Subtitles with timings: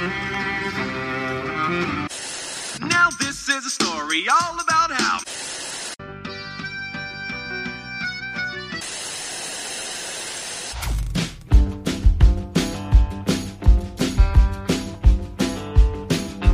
[0.00, 0.08] Now
[3.18, 5.20] this is a story all about how.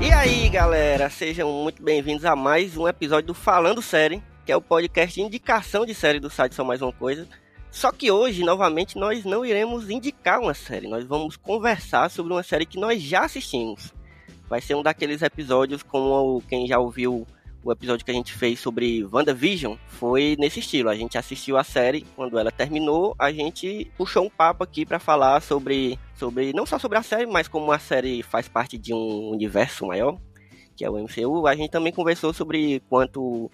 [0.02, 4.56] E aí, galera, sejam muito bem-vindos a mais um episódio do Falando Série, que é
[4.56, 7.28] o podcast de indicação de série do site Só Mais Uma Coisa.
[7.76, 12.42] Só que hoje, novamente, nós não iremos indicar uma série, nós vamos conversar sobre uma
[12.42, 13.92] série que nós já assistimos.
[14.48, 17.26] Vai ser um daqueles episódios como quem já ouviu
[17.62, 20.88] o episódio que a gente fez sobre WandaVision, foi nesse estilo.
[20.88, 24.98] A gente assistiu a série, quando ela terminou, a gente puxou um papo aqui para
[24.98, 28.94] falar sobre, sobre, não só sobre a série, mas como a série faz parte de
[28.94, 30.18] um universo maior,
[30.74, 33.50] que é o MCU, a gente também conversou sobre quanto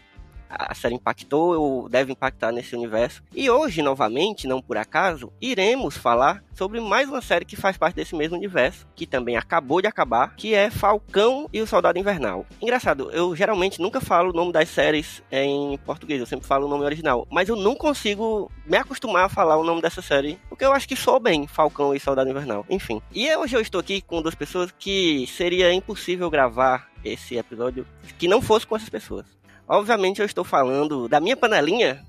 [0.52, 3.22] a série impactou ou deve impactar nesse universo.
[3.34, 7.96] E hoje, novamente, não por acaso, iremos falar sobre mais uma série que faz parte
[7.96, 12.46] desse mesmo universo, que também acabou de acabar, que é Falcão e o Soldado Invernal.
[12.60, 16.68] Engraçado, eu geralmente nunca falo o nome das séries em português, eu sempre falo o
[16.68, 20.64] nome original, mas eu não consigo me acostumar a falar o nome dessa série, porque
[20.64, 23.00] eu acho que sou bem Falcão e Soldado Invernal, enfim.
[23.12, 27.86] E hoje eu estou aqui com duas pessoas que seria impossível gravar esse episódio
[28.18, 29.26] que não fosse com essas pessoas.
[29.72, 32.04] Obviamente eu estou falando da minha panelinha.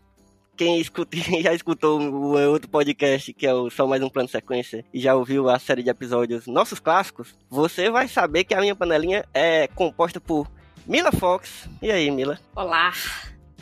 [0.57, 4.83] Quem, escuta, já escutou o outro podcast, que é o Só Mais Um Plano Sequência,
[4.93, 8.75] e já ouviu a série de episódios Nossos Clássicos, você vai saber que a minha
[8.75, 10.45] panelinha é composta por
[10.85, 11.69] Mila Fox.
[11.81, 12.37] E aí, Mila?
[12.53, 12.91] Olá.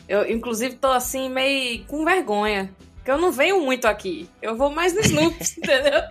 [0.10, 2.76] Eu, inclusive, tô assim, meio com vergonha.
[3.02, 4.30] Porque eu não venho muito aqui.
[4.40, 6.02] Eu vou mais no Snoops, entendeu?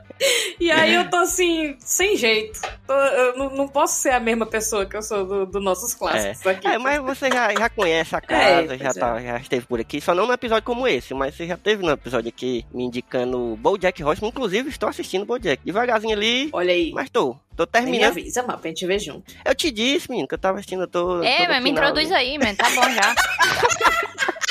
[0.59, 2.61] E aí eu tô assim, sem jeito.
[2.85, 5.95] Tô- eu não, não posso ser a mesma pessoa que eu sou do, do nossos
[5.95, 6.67] clássicos aqui.
[6.67, 10.01] É, mas você já, já conhece a casa, É, já, tá, já esteve por aqui.
[10.01, 13.57] Só não num episódio como esse, mas você já teve num episódio aqui me indicando
[13.61, 14.31] Bojack Horseman.
[14.31, 15.63] Inclusive, estou assistindo Bojack.
[15.65, 16.91] Devagarzinho ali, Olha aí.
[16.93, 17.37] mas tô.
[17.56, 18.11] Tô Me terminando.
[18.12, 19.33] avisa, mas pra gente ver junto.
[19.45, 21.23] Eu te disse, menino, que eu tava assistindo, eu tô.
[21.23, 22.31] É, mas me introduz ali.
[22.33, 22.55] aí, man.
[22.56, 23.15] Tá bom já.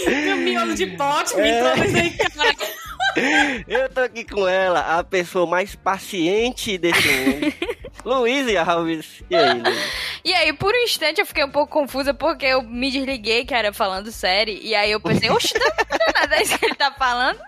[0.06, 1.58] Meu miolo de pote, me É.
[1.58, 2.54] introduz aí, cara.
[3.68, 7.54] Eu tô aqui com ela, a pessoa mais paciente desse mundo.
[8.04, 9.22] Luiz Alves.
[9.30, 9.78] E aí, Luiz?
[10.24, 13.54] E aí, por um instante, eu fiquei um pouco confusa porque eu me desliguei, que
[13.54, 14.58] era falando série.
[14.62, 15.64] E aí eu pensei, oxe, não
[16.08, 17.38] é nada isso que ele tá falando.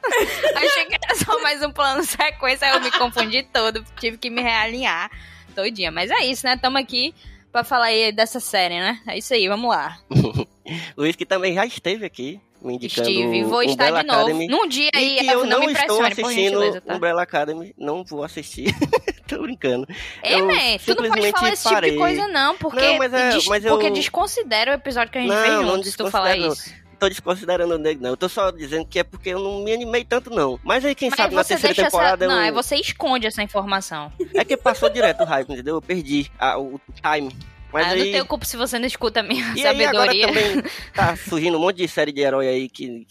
[0.55, 3.85] Achei que era só mais um plano sequência, aí eu me confundi todo.
[3.99, 5.11] Tive que me realinhar
[5.55, 5.91] todinha.
[5.91, 6.57] Mas é isso, né?
[6.57, 7.13] Tamo aqui
[7.57, 9.01] pra falar aí dessa série, né?
[9.07, 9.99] É isso aí, vamos lá.
[10.95, 13.09] Luiz, que também já esteve aqui, me indicando.
[13.09, 14.21] Steve, vou estar Umbrella de novo.
[14.21, 14.47] Academy.
[14.49, 16.95] Num dia aí, eu não, não me estou assistindo tá?
[16.95, 18.75] Umbrella Academy, não vou assistir.
[19.27, 19.89] Tô brincando.
[20.23, 23.13] Ei, Eu man, tu não pode falar esse tipo de coisa, não, porque, Não, mas
[23.15, 25.97] é- mas eu- porque desconsidera o episódio que a gente Não, fez não juntos, se
[25.97, 26.73] tu falar isso.
[26.99, 28.11] Tô desconsiderando o nego, não.
[28.11, 30.59] Eu tô só dizendo que é porque eu não me animei tanto, não.
[30.65, 32.33] Mas aí, quem Mas sabe na terceira temporada essa...
[32.33, 32.37] eu.
[32.37, 34.13] Não, é você esconde essa informação.
[34.35, 35.77] É que passou direto o hype, entendeu?
[35.77, 37.37] Eu perdi a- o time.
[37.73, 37.99] Mas ah, aí.
[38.05, 40.27] Não tenho culpa se você não escuta a minha E aí agora sabedoria.
[40.29, 40.63] também
[40.95, 43.07] tá surgindo um monte de série de herói aí que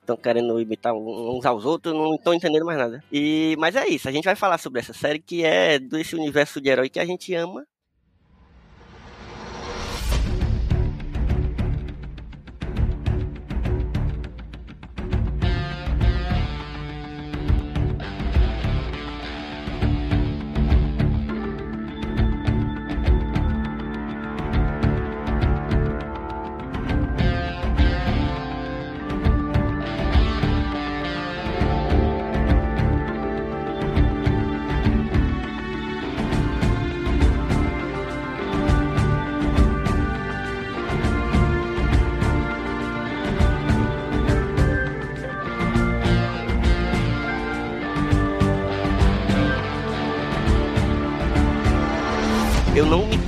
[0.00, 3.04] estão querendo imitar uns aos outros, não estão entendendo mais nada.
[3.12, 6.60] E, mas é isso, a gente vai falar sobre essa série que é desse universo
[6.60, 7.64] de herói que a gente ama.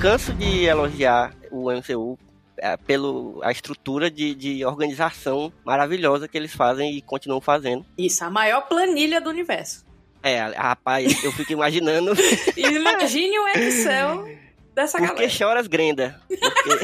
[0.00, 2.18] Canso de elogiar o MCU
[2.56, 7.84] é, pelo a estrutura de, de organização maravilhosa que eles fazem e continuam fazendo.
[7.98, 9.84] Isso, a maior planilha do universo.
[10.22, 12.12] É, rapaz, eu fico imaginando
[12.56, 14.28] Imagine o Excel
[14.74, 15.28] dessa por galera.
[15.28, 16.18] choras, Grenda.
[16.28, 16.80] Porque...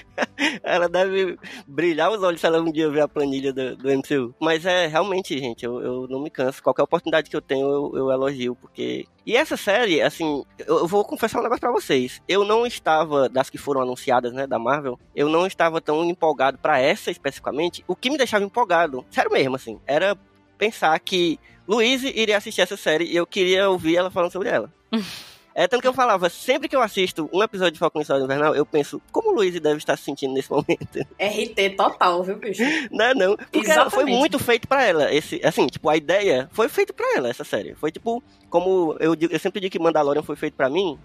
[0.62, 4.34] ela deve brilhar os olhos se ela um dia ver a planilha do, do MCU.
[4.40, 6.62] Mas é, realmente, gente, eu, eu não me canso.
[6.62, 9.06] Qualquer oportunidade que eu tenho, eu, eu elogio, porque...
[9.24, 12.22] E essa série, assim, eu, eu vou confessar um negócio pra vocês.
[12.28, 16.58] Eu não estava, das que foram anunciadas, né, da Marvel, eu não estava tão empolgado
[16.58, 17.84] pra essa especificamente.
[17.88, 20.16] O que me deixava empolgado, sério mesmo, assim, era
[20.56, 24.72] pensar que Luiz iria assistir essa série e eu queria ouvir ela falando sobre ela.
[25.58, 28.26] É tanto que eu falava, sempre que eu assisto um episódio de Falcão e Soldado
[28.26, 30.98] Invernal, eu penso, como o Luiz deve estar se sentindo nesse momento?
[31.18, 32.62] RT total, viu, bicho?
[32.90, 33.36] Não, não.
[33.38, 35.10] Porque ela foi muito feito pra ela.
[35.10, 37.74] Esse, assim, tipo, a ideia foi feita pra ela, essa série.
[37.74, 40.98] Foi tipo, como eu, eu sempre digo que Mandalorian foi feito pra mim,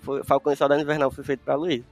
[0.00, 1.82] foi, Falcão e Soldado Invernal foi feito pra Luiz.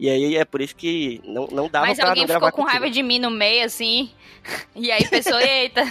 [0.00, 2.62] E aí é por isso que não, não dava Mas pra alguém não ficou com
[2.62, 4.10] raiva de mim no meio, assim.
[4.74, 5.82] E aí pensou, eita,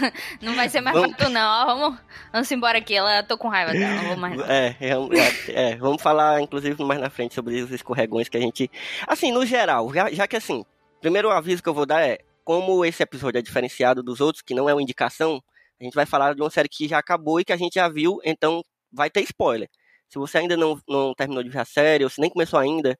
[0.41, 1.65] não vai ser mais Vamos- tu, não.
[1.67, 1.99] Vamos,
[2.33, 2.95] vamos embora aqui.
[2.95, 4.39] Ela tô com raiva dela, não vou mais.
[4.49, 8.41] É, é, é, é, vamos falar, inclusive, mais na frente sobre os escorregões que a
[8.41, 8.71] gente.
[9.07, 10.65] Assim, no geral, já, já que assim,
[10.99, 14.55] primeiro aviso que eu vou dar é: como esse episódio é diferenciado dos outros, que
[14.55, 15.39] não é uma indicação,
[15.79, 17.87] a gente vai falar de uma série que já acabou e que a gente já
[17.87, 19.69] viu, então vai ter spoiler.
[20.09, 22.97] Se você ainda não, não terminou de ver a série, ou se nem começou ainda,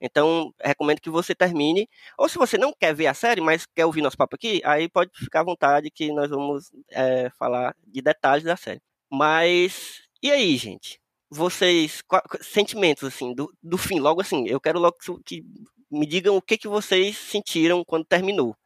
[0.00, 1.88] então recomendo que você termine.
[2.18, 4.88] Ou se você não quer ver a série, mas quer ouvir nosso papo aqui, aí
[4.88, 8.80] pode ficar à vontade que nós vamos é, falar de detalhes da série.
[9.10, 11.00] Mas, e aí, gente?
[11.30, 15.42] Vocês, qua- qua- sentimentos, assim, do, do fim, logo assim, eu quero logo que-
[15.90, 18.56] me digam o que, que vocês sentiram quando terminou.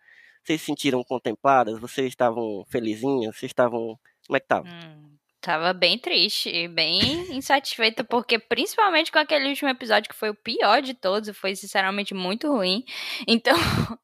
[0.43, 1.79] Vocês se sentiram contempladas?
[1.79, 3.37] Vocês estavam felizinhas?
[3.37, 3.99] Vocês estavam...
[4.27, 4.67] Como é que tava?
[4.69, 10.31] Hum, tava bem triste e bem insatisfeita, porque principalmente com aquele último episódio que foi
[10.31, 12.85] o pior de todos, foi sinceramente muito ruim.
[13.27, 13.55] Então,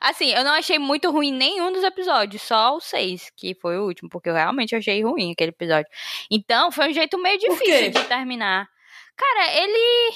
[0.00, 3.84] assim, eu não achei muito ruim nenhum dos episódios, só o seis, que foi o
[3.84, 5.90] último, porque eu realmente achei ruim aquele episódio.
[6.30, 8.68] Então, foi um jeito meio difícil de terminar.
[9.16, 10.14] Cara, ele.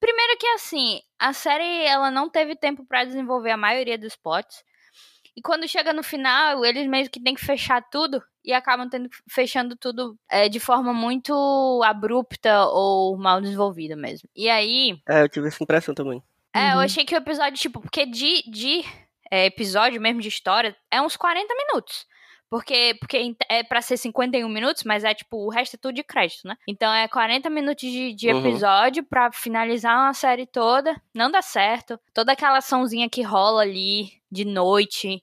[0.00, 4.64] Primeiro que assim, a série ela não teve tempo pra desenvolver a maioria dos plots.
[5.36, 9.08] E quando chega no final, eles meio que têm que fechar tudo e acabam tendo,
[9.28, 11.32] fechando tudo é, de forma muito
[11.84, 14.28] abrupta ou mal desenvolvida mesmo.
[14.34, 16.22] E aí, É, eu tive essa impressão também.
[16.54, 16.80] é, eu Uhum.
[16.80, 18.82] achei que o episódio, tipo, porque de, de
[19.30, 22.06] é, episódio mesmo de história é uns 40 minutos.
[22.48, 26.02] Porque, porque é pra ser 51 minutos, mas é tipo, o resto é tudo de
[26.02, 26.56] crédito, né?
[26.66, 28.38] Então é 40 minutos de, de Uhum.
[28.40, 31.00] episódio pra finalizar uma série toda.
[31.14, 31.96] Não dá certo.
[32.12, 35.22] Toda aquela açãozinha que rola ali de noite,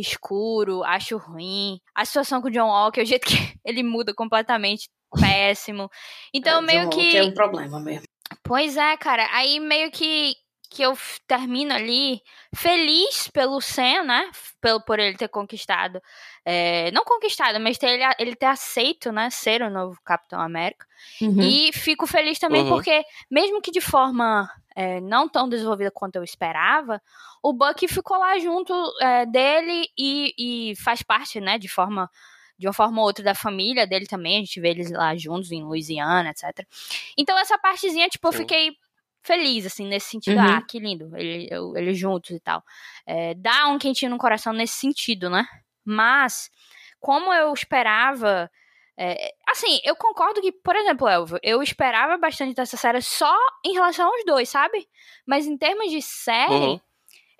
[0.00, 1.80] escuro, acho ruim.
[1.94, 3.34] A situação com o John Walker, o jeito que
[3.64, 4.88] ele muda completamente,
[5.20, 5.90] péssimo.
[6.32, 7.02] Então, É, meio John que.
[7.02, 8.04] Walker É um problema mesmo.
[8.42, 9.28] Pois é, cara.
[9.32, 10.34] Aí meio que
[10.68, 10.98] que eu
[11.28, 12.20] termino ali
[12.54, 14.30] feliz pelo Sam, né?
[14.60, 16.02] Pelo, por ele ter conquistado.
[16.44, 19.30] é, não conquistado, mas ter, ele, ele ter aceito, né?
[19.30, 20.84] Ser o novo Capitão América.
[21.22, 21.40] Uhum.
[21.40, 22.68] E fico feliz também Uhum.
[22.68, 27.02] porque, mesmo que de forma é, não tão desenvolvida quanto eu esperava,
[27.42, 30.34] o Bucky ficou lá junto é, dele e,
[30.70, 31.58] e faz parte, né?
[31.58, 32.08] De forma.
[32.58, 35.52] De uma forma ou outra da família dele também, a gente vê eles lá juntos
[35.52, 36.66] em Louisiana, etc.
[37.18, 38.38] Então, essa partezinha, tipo, eu Sim.
[38.38, 38.70] fiquei
[39.22, 40.38] feliz, assim, nesse sentido.
[40.38, 40.56] Uhum.
[40.56, 42.62] Ah, que lindo, ele- eles juntos e tal.
[43.04, 45.46] É, dá um quentinho no coração nesse sentido, né?
[45.84, 46.50] Mas,
[46.98, 48.50] como eu esperava.
[48.98, 53.72] É, assim, eu concordo que, por exemplo, Elvio, eu esperava bastante dessa série só em
[53.74, 54.86] relação aos dois, sabe?
[55.26, 56.80] Mas em termos de série, Uhum.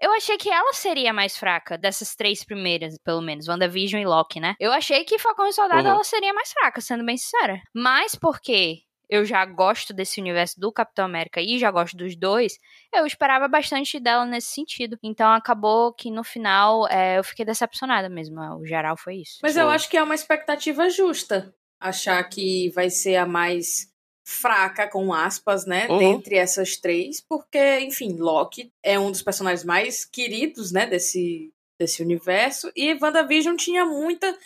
[0.00, 4.38] eu achei que ela seria mais fraca dessas três primeiras, pelo menos, WandaVision e Loki,
[4.40, 4.54] né?
[4.60, 5.94] Eu achei que Falcão e Soldado Uhum.
[5.94, 7.60] ela seria mais fraca, sendo bem sincera.
[7.74, 12.58] Mas porque eu já gosto desse universo do Capitão América e já gosto dos dois,
[12.94, 14.98] eu esperava bastante dela nesse sentido.
[15.02, 18.40] Então acabou que no final é, eu fiquei decepcionada mesmo.
[18.58, 19.38] O geral foi isso.
[19.42, 19.74] Mas eu Sim.
[19.74, 23.88] acho que é uma expectativa justa achar que vai ser a mais
[24.28, 25.98] fraca, com aspas, né, Uhum.
[25.98, 32.02] dentre essas três, porque, enfim, Loki é um dos personagens mais queridos, né, desse, desse
[32.02, 34.36] universo, e WandaVision tinha muita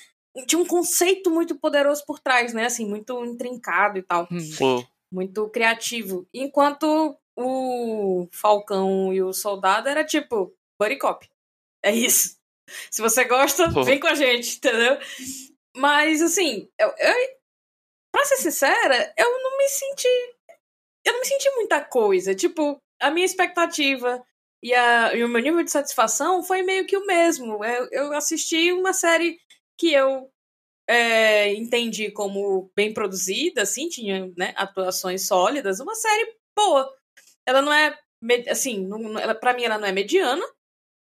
[0.46, 4.86] tinha um conceito muito poderoso por trás, né, assim, muito intrincado e tal, Sim.
[5.12, 11.28] muito criativo, enquanto o Falcão e o Soldado era tipo, buddy cop,
[11.82, 12.38] é isso.
[12.90, 14.98] Se você gosta, vem com a gente, entendeu?
[15.76, 17.14] Mas, assim, eu, eu,
[18.12, 20.08] pra ser sincera, eu não me senti.
[21.04, 22.34] Eu não me senti muita coisa.
[22.34, 24.22] Tipo, a minha expectativa
[24.62, 27.64] e, a, e o meu nível de satisfação foi meio que o mesmo.
[27.64, 29.38] Eu, eu assisti uma série
[29.80, 30.30] que eu
[30.86, 36.94] é, entendi como bem produzida, assim, tinha né, atuações sólidas, uma série boa.
[37.46, 37.98] Ela não é,
[38.50, 40.44] assim, não, ela, pra mim ela não é mediana,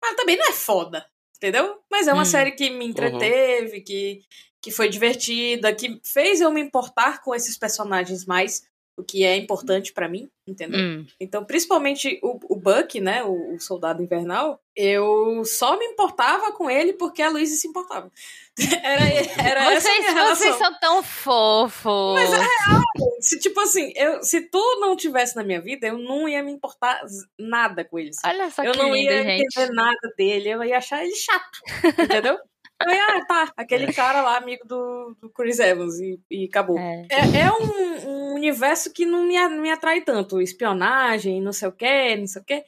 [0.02, 1.80] mas também não é foda, entendeu?
[1.90, 2.26] Mas é uma Hum.
[2.26, 4.24] série que me entreteve, que,
[4.62, 9.36] que foi divertida, que fez eu me importar com esses personagens mais, o que é
[9.36, 10.80] importante pra mim, entendeu?
[10.80, 11.06] Hum.
[11.20, 16.70] Então, principalmente o, o Buck, né, o, o soldado invernal, eu só me importava com
[16.70, 18.10] ele porque a Luísa se importava.
[18.84, 19.04] Era,
[19.38, 22.14] era Vocês, vocês são tão fofos.
[22.14, 22.82] Mas é real.
[23.20, 26.54] Se, tipo assim, eu, se tu não tivesse na minha vida, eu não ia me
[26.54, 27.02] importar
[27.38, 28.12] nada com ele.
[28.26, 29.44] Olha só eu que não lindo, ia gente.
[29.44, 31.60] entender nada dele, eu ia achar ele chato,
[32.00, 32.40] entendeu?
[32.82, 36.78] Aí, ah, tá, aquele cara lá, amigo do, do Chris Evans, e, e acabou.
[36.78, 37.08] É.
[37.10, 40.42] É, é um, um universo que não me, não me atrai tanto.
[40.42, 42.66] Espionagem, não sei o que, não sei o que.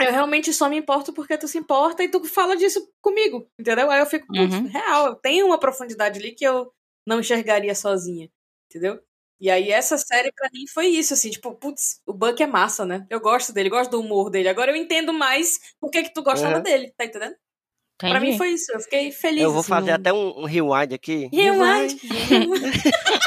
[0.00, 3.90] Eu realmente só me importo porque tu se importa e tu fala disso comigo, entendeu?
[3.90, 4.66] Aí eu fico, putz, Uhum.
[4.66, 6.70] real, tem uma profundidade ali que eu
[7.06, 8.28] não enxergaria sozinha,
[8.68, 9.00] entendeu?
[9.40, 12.84] E aí essa série pra mim foi isso, assim, tipo, putz, o Buck é massa,
[12.86, 13.06] né?
[13.10, 14.48] Eu gosto dele, gosto do humor dele.
[14.48, 16.62] Agora eu entendo mais por que que tu gostava Uhum.
[16.62, 17.36] dele, tá entendendo?
[17.98, 18.38] Pra mim Entendi.
[18.38, 19.42] foi isso, eu fiquei feliz.
[19.42, 21.30] Eu vou assim, fazer até um, um rewind aqui.
[21.32, 21.96] Rewind.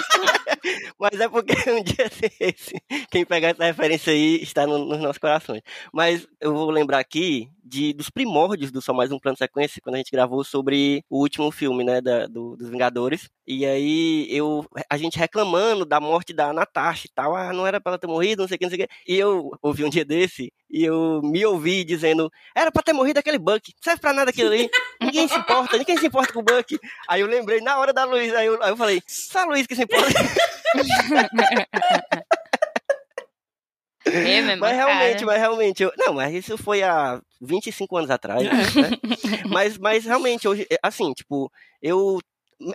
[0.99, 2.09] Mas é porque um dia
[2.39, 2.73] desse,
[3.09, 5.61] quem pegar essa referência aí está no- nos nossos corações.
[5.93, 9.81] Mas eu vou lembrar aqui de, dos primórdios do Só Mais Um Plano de Sequência,
[9.81, 13.29] quando a gente gravou sobre o último filme, né, da- do- dos Vingadores.
[13.47, 17.79] E aí eu, a gente reclamando da morte da Natasha e tal, ah, não era
[17.79, 18.93] pra ela ter morrido, não sei o que, não sei o que.
[19.07, 23.19] E eu ouvi um dia desse, e eu me ouvi dizendo, era pra ter morrido
[23.19, 24.69] aquele Buck, serve pra nada aquilo ali,
[25.01, 26.79] ninguém se importa, ninguém se importa com o Buck.
[27.07, 29.65] Aí eu lembrei na hora da Luiz, aí eu, aí eu falei, só a Luiz
[29.65, 30.07] que se importa.
[34.05, 35.25] É mesmo, Mas realmente, cara.
[35.25, 38.51] mas realmente, eu, não, mas isso foi há 25 anos atrás, né?
[39.49, 42.19] mas, mas realmente, hoje, é, assim, tipo, eu.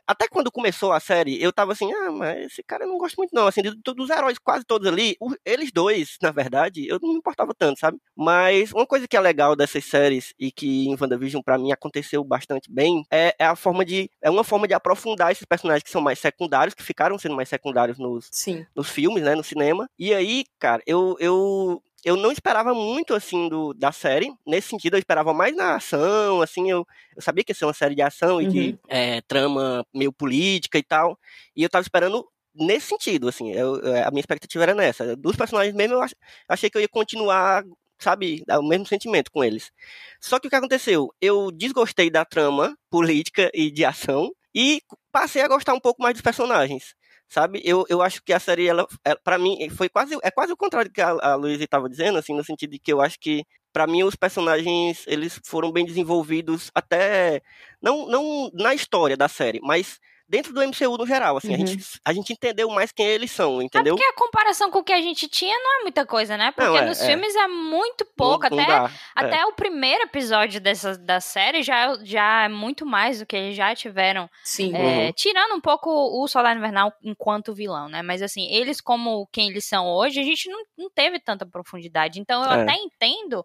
[0.06, 3.16] Até quando começou a série, eu tava assim, ah, mas esse cara eu não gosto
[3.16, 3.46] muito, não.
[3.46, 7.18] Assim, de todos os heróis, quase todos ali, eles dois, na verdade, eu não me
[7.18, 7.98] importava tanto, sabe?
[8.16, 12.24] Mas uma coisa que é legal dessas séries e que em WandaVision, pra mim, aconteceu
[12.24, 14.10] bastante bem, é, é a forma de.
[14.22, 17.48] É uma forma de aprofundar esses personagens que são mais secundários, que ficaram sendo mais
[17.48, 18.66] secundários nos, Sim.
[18.74, 19.88] nos filmes, né, no cinema.
[19.98, 24.32] E aí, cara, eu eu eu não esperava muito assim do da série.
[24.46, 27.72] Nesse sentido, eu esperava mais na ação, assim, eu, eu sabia que ia ser uma
[27.74, 31.18] série de ação e de é, trama meio política e tal.
[31.56, 35.16] E eu tava esperando nesse sentido, assim, eu- a minha expectativa era nessa.
[35.16, 36.14] Dos personagens mesmo, eu ach-
[36.48, 37.64] achei que eu ia continuar,
[37.98, 39.72] sabe, o mesmo sentimento com eles.
[40.20, 41.12] Só que o que aconteceu?
[41.20, 44.80] Eu desgostei da trama política e de ação e
[45.10, 46.94] passei a gostar um pouco mais dos personagens.
[47.28, 47.60] Sabe?
[47.64, 50.56] Eu, eu acho que a série, ela, ela para mim, foi quase, é quase o
[50.56, 53.18] contrário do que a, a Luísa estava dizendo, assim, no sentido de que eu acho
[53.18, 57.42] que, pra mim, os personagens, eles foram bem desenvolvidos até,
[57.82, 61.66] não, não na história da série, mas dentro do MCU no geral, assim, a, Uhum.
[61.66, 63.94] gente, a gente entendeu mais quem eles são, É entendeu?
[63.94, 66.50] porque a comparação com o que a gente tinha não é muita coisa, né?
[66.52, 67.06] Porque Não, é, nos é.
[67.06, 68.48] filmes é muito pouco.
[68.50, 68.90] Não- não até é.
[69.14, 73.54] até o primeiro episódio dessa, da série já, já é muito mais do que eles
[73.56, 74.28] já tiveram.
[74.42, 74.74] Sim.
[74.74, 75.12] É, Uhum.
[75.12, 78.02] tirando um pouco o Soldado Invernal enquanto vilão, né?
[78.02, 82.18] Mas assim, eles como quem eles são hoje, a gente não, não teve tanta profundidade.
[82.20, 82.62] Então eu É.
[82.62, 83.42] até entendo,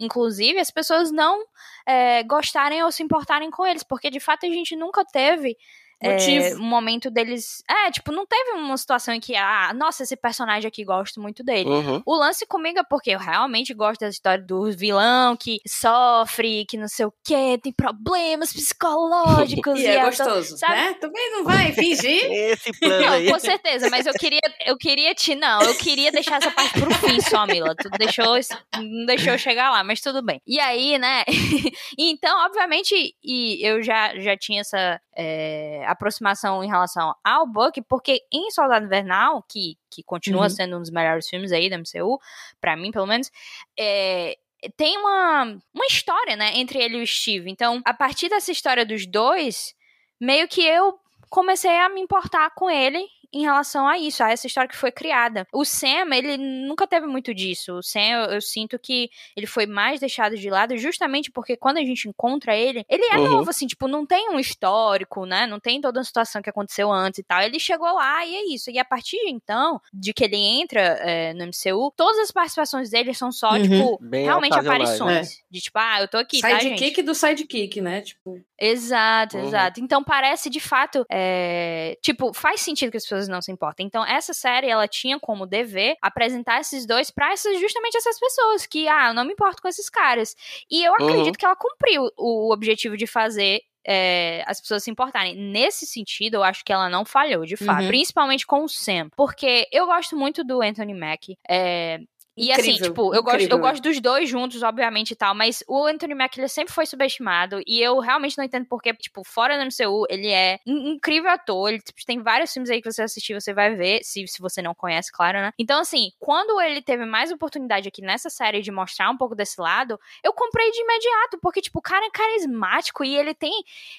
[0.00, 1.42] inclusive, as pessoas não
[1.86, 5.56] é, gostarem ou se importarem com eles, porque de fato a gente nunca teve
[6.02, 6.60] é, Motivo.
[6.62, 7.62] um momento deles.
[7.70, 11.44] É, tipo, não teve uma situação em que, ah, nossa, esse personagem aqui gosto muito
[11.44, 11.68] dele.
[11.70, 12.02] Uhum.
[12.04, 16.76] O lance comigo é porque eu realmente gosto da história do vilão que sofre, que
[16.76, 19.78] não sei o quê, tem problemas psicológicos.
[19.82, 20.74] E é a- gostoso, sabe?
[20.74, 20.94] né?
[21.00, 22.24] Também não vai fingir.
[22.30, 23.30] Esse plano Não, aí.
[23.30, 25.34] com certeza, mas eu queria, eu queria te.
[25.34, 27.74] Não, eu queria deixar essa parte pro fim só, Mila.
[27.74, 28.38] Tu deixou,
[28.76, 30.40] não deixou eu chegar lá, mas tudo bem.
[30.46, 31.24] E aí, né?
[31.98, 38.22] então, obviamente, e eu já, já tinha essa é, aproximação em relação ao Buck, porque
[38.32, 40.50] em Soldado Invernal, que, que continua Uhum.
[40.50, 42.18] sendo um dos melhores filmes aí da MCU,
[42.60, 43.30] pra mim, pelo menos,
[43.78, 44.36] é,
[44.76, 45.42] tem uma,
[45.74, 47.50] uma história, né, entre ele e o Steve.
[47.50, 49.74] Então, a partir dessa história dos dois,
[50.20, 50.98] meio que eu
[51.30, 54.92] comecei a me importar com ele em relação a isso, a essa história que foi
[54.92, 55.46] criada.
[55.52, 57.74] O Sam, ele nunca teve muito disso.
[57.78, 61.78] O Sam, eu, eu sinto que ele foi mais deixado de lado justamente porque quando
[61.78, 63.30] a gente encontra ele, ele é Uhum.
[63.30, 65.46] novo, assim, tipo, não tem um histórico, né?
[65.46, 67.40] Não tem toda a situação que aconteceu antes e tal.
[67.42, 68.70] Ele chegou lá e é isso.
[68.70, 72.90] E a partir de então, de que ele entra é, no MCU, todas as participações
[72.90, 73.62] dele são só, Uhum.
[73.62, 75.42] tipo, Bem realmente ocasionais, aparições.
[75.50, 78.00] De tipo, ah, eu tô aqui, tá, sidekick do sidekick, né?
[78.02, 79.44] Tipo, Exato, Uhum.
[79.44, 79.80] exato.
[79.80, 83.86] Então parece de fato, é, tipo, faz sentido que as pessoas não se importem.
[83.86, 88.66] Então essa série ela tinha como dever apresentar esses dois pra essas, justamente essas pessoas
[88.66, 90.34] que, ah, eu não me importo com esses caras.
[90.70, 95.36] E eu acredito que ela cumpriu o objetivo de fazer é, as pessoas se importarem.
[95.36, 97.82] Nesse sentido, eu acho que ela não falhou, de fato.
[97.82, 97.88] Uhum.
[97.88, 99.08] Principalmente com o Sam.
[99.16, 101.36] Porque eu gosto muito do Anthony Mack.
[101.48, 102.00] É,
[102.36, 105.62] e assim, Incrível, tipo, eu gosto, eu gosto dos dois juntos, obviamente e tal, mas
[105.68, 109.56] o Anthony Mack ele sempre foi subestimado e eu realmente não entendo porque, tipo, fora
[109.58, 113.02] do MCU, ele é um incrível ator, ele tipo, tem vários filmes aí que você
[113.02, 115.52] assistir, você vai ver, se, se você não conhece, claro, né?
[115.58, 119.60] Então, assim, quando ele teve mais oportunidade aqui nessa série de mostrar um pouco desse
[119.60, 123.52] lado, eu comprei de imediato, porque, tipo, o cara é carismático e ele tem,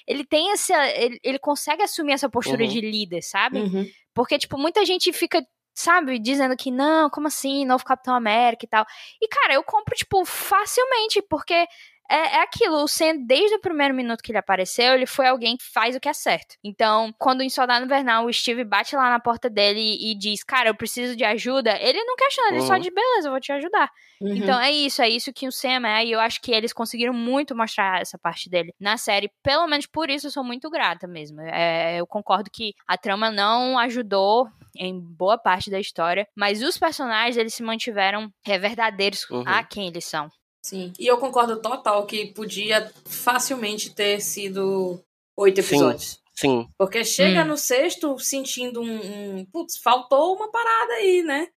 [0.06, 2.68] ele tem essa, ele, ele consegue assumir essa postura Uhum.
[2.68, 3.58] de líder, sabe?
[3.60, 3.86] uhum.
[4.12, 8.68] Porque, tipo, muita gente fica, sabe, dizendo que não, como assim, novo Capitão América e
[8.68, 8.86] tal.
[9.20, 11.66] E, cara, eu compro, tipo, facilmente, porque
[12.10, 15.56] é, é aquilo, o Sam, desde o primeiro minuto que ele apareceu, ele foi alguém
[15.56, 16.56] que faz o que é certo.
[16.62, 20.68] Então, quando em Soldado Invernal o Steve bate lá na porta dele e diz, cara,
[20.68, 22.80] eu preciso de ajuda, ele não questiona, ele só Uhum.
[22.80, 23.90] diz, beleza, eu vou te ajudar.
[24.20, 24.36] Uhum.
[24.36, 27.12] Então é isso, é isso que o Sam é, e eu acho que eles conseguiram
[27.14, 29.30] muito mostrar essa parte dele na série.
[29.42, 31.40] Pelo menos por isso eu sou muito grata mesmo.
[31.40, 34.46] É, eu concordo que a trama não ajudou
[34.76, 39.44] em boa parte da história, mas os personagens eles se mantiveram é, verdadeiros Uhum.
[39.46, 40.28] a quem eles são.
[40.64, 40.92] Sim.
[40.98, 44.98] E eu concordo total que podia facilmente ter sido
[45.36, 45.68] oito Sim.
[45.76, 46.20] episódios.
[46.34, 46.66] Sim.
[46.78, 47.48] Porque chega Hum.
[47.48, 49.44] no sexto sentindo um, um.
[49.52, 51.48] Putz, faltou uma parada aí, né?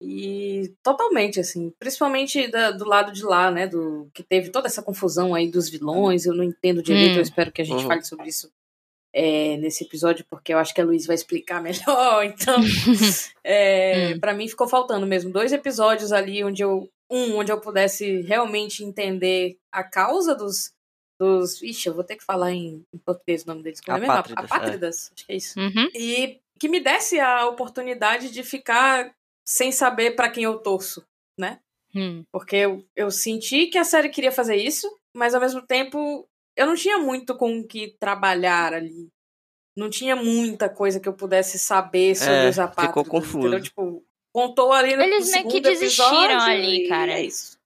[0.00, 1.72] E totalmente, assim.
[1.78, 3.66] Principalmente da- do lado de lá, né?
[3.66, 6.26] Do, que teve toda essa confusão aí dos vilões.
[6.26, 7.16] Eu não entendo direito, Hum.
[7.16, 7.88] eu espero que a gente Uhum.
[7.88, 8.50] fale sobre isso
[9.16, 11.62] é, nesse episódio, porque eu acho que a Luiz vai explicar
[12.18, 12.24] melhor.
[12.24, 12.56] Então,
[13.44, 14.20] é, Hum.
[14.20, 16.88] para mim ficou faltando mesmo dois episódios ali onde eu.
[17.10, 20.72] Um, onde eu pudesse realmente entender a causa dos.
[21.20, 23.80] dos ixi, eu vou ter que falar em, em português o nome deles.
[23.80, 24.12] Como é mesmo?
[24.12, 24.54] Apátridas, é.
[24.54, 25.60] Apátridas, acho que é isso.
[25.60, 25.88] Uhum.
[25.94, 29.14] E que me desse a oportunidade de ficar
[29.46, 31.04] sem saber pra quem eu torço,
[31.38, 31.60] né?
[31.94, 32.24] Hum.
[32.32, 36.66] Porque eu, eu senti que a série queria fazer isso, mas ao mesmo tempo eu
[36.66, 39.08] não tinha muito com o que trabalhar ali.
[39.76, 42.88] Não tinha muita coisa que eu pudesse saber sobre É, os apátridas.
[42.88, 43.38] ficou confuso.
[43.48, 43.60] Entendeu?
[43.62, 44.04] Tipo,
[44.34, 47.12] contou ali no Eles meio que desistiram ali, cara.
[47.12, 47.56] É isso.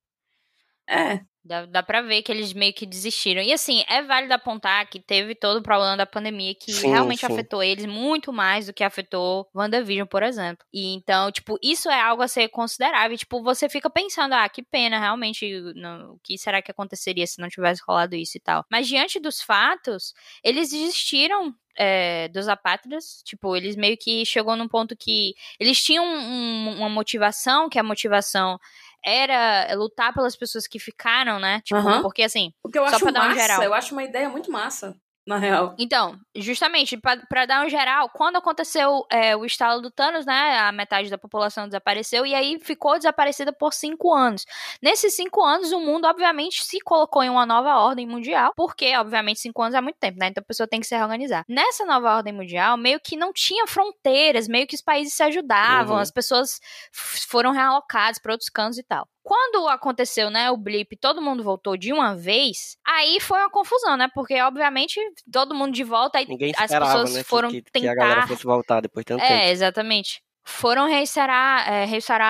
[0.86, 3.40] É, Dá, dá pra ver que eles meio que desistiram.
[3.42, 7.20] E assim, é válido apontar que teve todo o problema da pandemia que Sim, realmente
[7.20, 7.26] sim.
[7.26, 10.64] afetou eles muito mais do que afetou WandaVision, por exemplo.
[10.72, 13.14] E então, tipo, isso é algo a ser considerável.
[13.14, 17.26] E, tipo, você fica pensando, ah, que pena, realmente, não- o que será que aconteceria
[17.26, 18.64] se não tivesse rolado isso e tal.
[18.70, 20.12] Mas diante dos fatos,
[20.44, 26.04] eles desistiram é, dos apátridas, tipo, eles meio que chegou num ponto que eles tinham
[26.04, 28.58] um- uma motivação, que a motivação
[29.04, 31.60] era lutar pelas pessoas que ficaram, né?
[31.64, 32.02] Tipo, Aham.
[32.02, 33.62] porque assim, o que eu Só acho pra dar um massa, geral.
[33.62, 34.96] eu acho uma ideia muito massa,
[35.28, 35.74] na real.
[35.78, 40.58] então, justamente, pra pra dar um geral, quando aconteceu é, o estalo do Thanos, né?
[40.58, 44.44] A metade da população desapareceu e aí ficou desaparecida por cinco anos.
[44.82, 49.40] Nesses cinco anos, o mundo, obviamente, se colocou em uma nova ordem mundial, porque, obviamente,
[49.40, 50.28] cinco anos é muito tempo, né?
[50.28, 51.44] Então a pessoa tem que se reorganizar.
[51.48, 55.96] Nessa nova ordem mundial, meio que não tinha fronteiras, meio que os países se ajudavam,
[55.96, 56.00] Uhum.
[56.02, 56.58] as pessoas
[56.92, 59.06] foram realocadas para outros cantos e tal.
[59.28, 63.94] Quando aconteceu, né, o blip, todo mundo voltou de uma vez, aí foi uma confusão,
[63.94, 64.08] né?
[64.14, 64.98] Porque, obviamente,
[65.30, 67.22] todo mundo de volta, aí Ninguém as esperava, pessoas né?
[67.22, 69.34] que- foram que, que a galera tentar fosse voltar depois de tanto tempo.
[69.34, 70.22] é, exatamente.
[70.46, 71.84] Foram restaurar, é,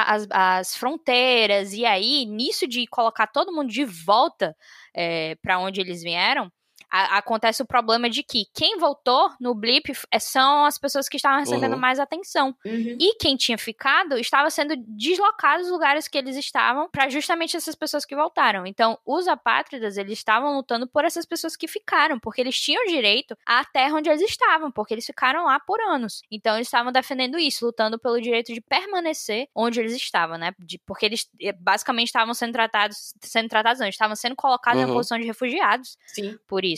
[0.09, 4.57] as, as fronteiras, e aí, nisso de colocar todo mundo de volta
[4.93, 6.51] é, para onde eles vieram,
[6.91, 11.17] a- acontece o problema de que quem voltou no blip é- são as pessoas que
[11.17, 11.79] estavam recebendo Uhum.
[11.79, 12.55] mais atenção.
[12.65, 12.97] Uhum.
[12.99, 17.75] E quem tinha ficado estava sendo deslocado dos lugares que eles estavam para justamente essas
[17.75, 18.67] pessoas que voltaram.
[18.67, 23.37] Então, os apátridas, eles estavam lutando por essas pessoas que ficaram, porque eles tinham direito
[23.47, 26.23] à terra onde eles estavam, porque eles ficaram lá por anos.
[26.31, 30.53] Então, eles estavam defendendo isso, lutando pelo direito de permanecer onde eles estavam, né?
[30.59, 34.89] De- porque eles eh, basicamente estavam sendo tratados, sendo tratados, não, estavam sendo colocados na
[34.89, 34.95] Uhum.
[34.95, 36.39] posição de refugiados Sim.
[36.49, 36.78] por isso.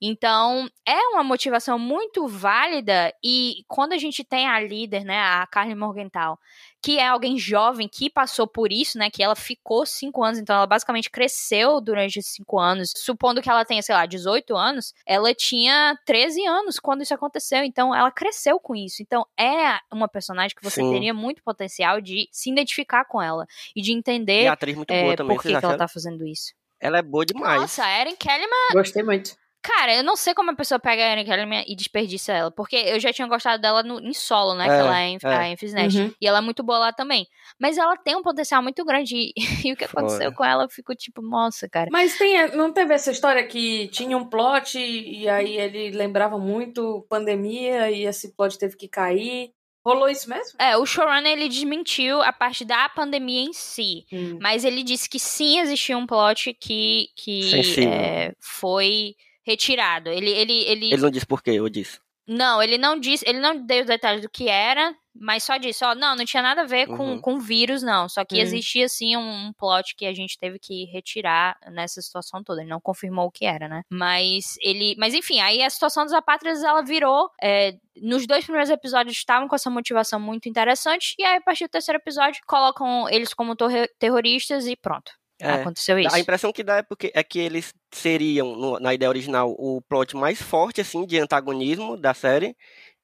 [0.00, 5.46] Então, é uma motivação muito válida e quando a gente tem a líder, né, a
[5.46, 6.38] Carly Morgenthau,
[6.82, 10.56] que é alguém jovem que passou por isso, né, que ela ficou cinco anos, então
[10.56, 14.94] ela basicamente cresceu durante esses cinco anos, supondo que ela tenha, sei lá, 18 anos,
[15.04, 19.02] ela tinha 13 anos quando isso aconteceu, então ela cresceu com isso.
[19.02, 20.92] Então, é uma personagem que você Sim.
[20.92, 24.92] teria muito potencial de se identificar com ela e de entender E a atriz muito
[24.92, 26.54] é, boa também, por que, que ela tá fazendo isso.
[26.80, 27.60] Ela é boa demais.
[27.60, 29.36] Nossa, a Erin Kellyman Gostei muito.
[29.60, 32.50] Cara, eu não sei como a pessoa pega a Erin Kellyman e desperdiça ela.
[32.50, 34.64] Porque eu já tinha gostado dela no, em solo, né?
[34.64, 35.28] que É, ela é, em- é.
[35.36, 35.98] a Enfys Nest.
[35.98, 36.12] Uhum.
[36.20, 37.26] E ela é muito boa lá também.
[37.60, 39.14] Mas ela tem um potencial muito grande.
[39.16, 39.34] E,
[39.72, 40.00] o que Foi.
[40.00, 41.88] aconteceu com ela, eu fico tipo, nossa, cara.
[41.90, 47.04] Mas tem, não teve essa história que tinha um plot e aí ele lembrava muito
[47.10, 49.50] pandemia e esse plot teve que cair.
[49.88, 50.52] Rolou isso mesmo?
[50.58, 54.04] É, o showrunner, ele desmentiu a parte da pandemia em si.
[54.12, 54.38] Hum.
[54.38, 57.50] Mas ele disse que sim existia um plot que, que
[57.86, 60.10] é, foi retirado.
[60.10, 61.98] Ele, ele, ele, Ele não disse por quê, eu disse.
[62.28, 65.82] Não, ele não disse, ele não deu os detalhes do que era, mas só disse,
[65.84, 67.20] ó, não, não tinha nada a ver com, Uhum.
[67.20, 68.08] com vírus, não.
[68.08, 68.40] Só que Hum.
[68.40, 72.60] existia, sim, um, um plot que a gente teve que retirar nessa situação toda.
[72.60, 73.82] Ele não confirmou o que era, né?
[73.90, 74.94] Mas ele.
[74.98, 77.30] Mas enfim, aí a situação dos apátridas, ela virou.
[77.42, 81.14] é, nos dois primeiros episódios estavam com essa motivação muito interessante.
[81.18, 83.56] E aí, a partir do terceiro episódio, colocam eles como
[83.98, 85.10] terroristas e pronto.
[85.40, 85.52] É.
[85.52, 86.14] Aconteceu isso.
[86.14, 89.80] A impressão que dá é, porque, é que eles seriam, no- na ideia original, o
[89.88, 92.56] plot mais forte, assim, de antagonismo da série.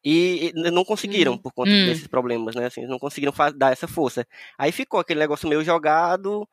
[0.04, 1.38] E e não conseguiram, Uhum.
[1.38, 1.86] por conta Hum.
[1.86, 2.66] desses problemas, né?
[2.66, 4.26] Assim, não conseguiram dar essa força.
[4.58, 6.46] Aí ficou aquele negócio meio jogado.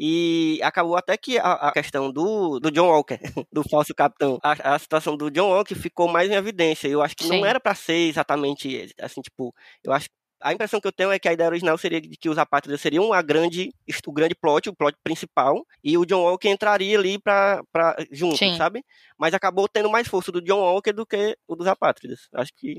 [0.00, 3.18] E acabou até que a, a questão do, do John Walker,
[3.52, 6.86] do falso capitão, a, a, situação do John Walker ficou mais em evidência.
[6.88, 7.30] Eu acho que Sim.
[7.40, 9.52] não era para ser exatamente assim, tipo,
[9.84, 10.08] eu acho
[10.40, 12.80] a impressão que eu tenho é que a ideia original seria de que os apátridas
[12.80, 13.74] seriam a grande,
[14.06, 18.36] o grande plot, o plot principal, e o John Walker entraria ali pra, pra, junto,
[18.36, 18.56] Sim.
[18.56, 18.84] sabe?
[19.18, 22.28] Mas acabou tendo mais força do John Walker do que o dos apátridas.
[22.32, 22.76] Acho que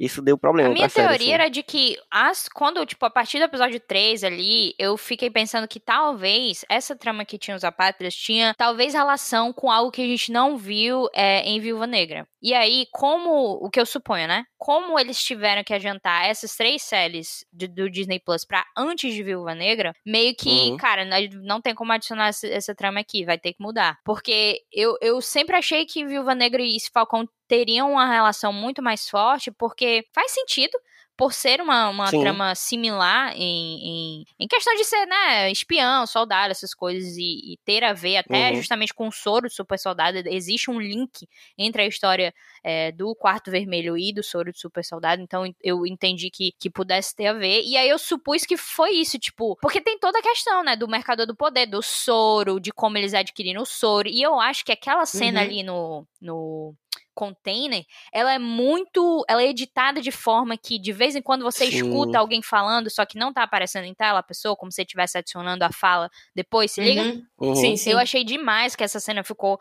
[0.00, 0.70] isso deu problema.
[0.70, 1.32] A minha teoria série, assim.
[1.34, 5.68] era de que as, quando, tipo, a partir do episódio 3 ali, eu fiquei pensando
[5.68, 10.06] que talvez essa trama que tinha os apátridas tinha talvez relação com algo que a
[10.06, 12.26] gente não viu é, em Viúva Negra.
[12.40, 14.44] E aí, como, o que eu suponho, né?
[14.56, 19.22] Como eles tiveram que adiantar essas três séries do, do Disney Plus pra antes de
[19.22, 20.78] Viúva Negra, meio que, uhum.
[20.78, 21.04] cara,
[21.42, 23.98] não tem como adicionar essa, essa, trama aqui, vai ter que mudar.
[24.02, 29.08] Porque eu, eu sempre achei que Viúva Negra e Falcão teriam uma relação muito mais
[29.08, 30.78] forte, porque faz sentido
[31.16, 36.50] por ser uma, uma trama similar em, em, em, questão de ser, né, espião, soldado,
[36.50, 38.56] essas coisas, e, e ter a ver até uhum.
[38.56, 42.32] justamente com o soro do super soldado, existe um link entre a história
[42.64, 46.70] é, do Quarto Vermelho e do soro do super soldado, então eu entendi que, que
[46.70, 50.20] pudesse ter a ver, e aí eu supus que foi isso, tipo, porque tem toda
[50.20, 54.08] a questão, né, do mercador do poder, do soro, de como eles adquiriram o soro,
[54.08, 55.46] e eu acho que aquela cena uhum.
[55.46, 56.74] ali no, no
[57.20, 59.22] container, ela é muito.
[59.28, 61.76] Ela é editada de forma que de vez em quando você Sim.
[61.76, 65.18] escuta alguém falando, só que não tá aparecendo em tela a pessoa, como se estivesse
[65.18, 67.02] adicionando a fala depois, se liga?
[67.02, 67.26] Uhum.
[67.38, 67.54] Uhum.
[67.54, 67.90] Sim, sim.
[67.90, 69.60] Eu achei demais que essa cena ficou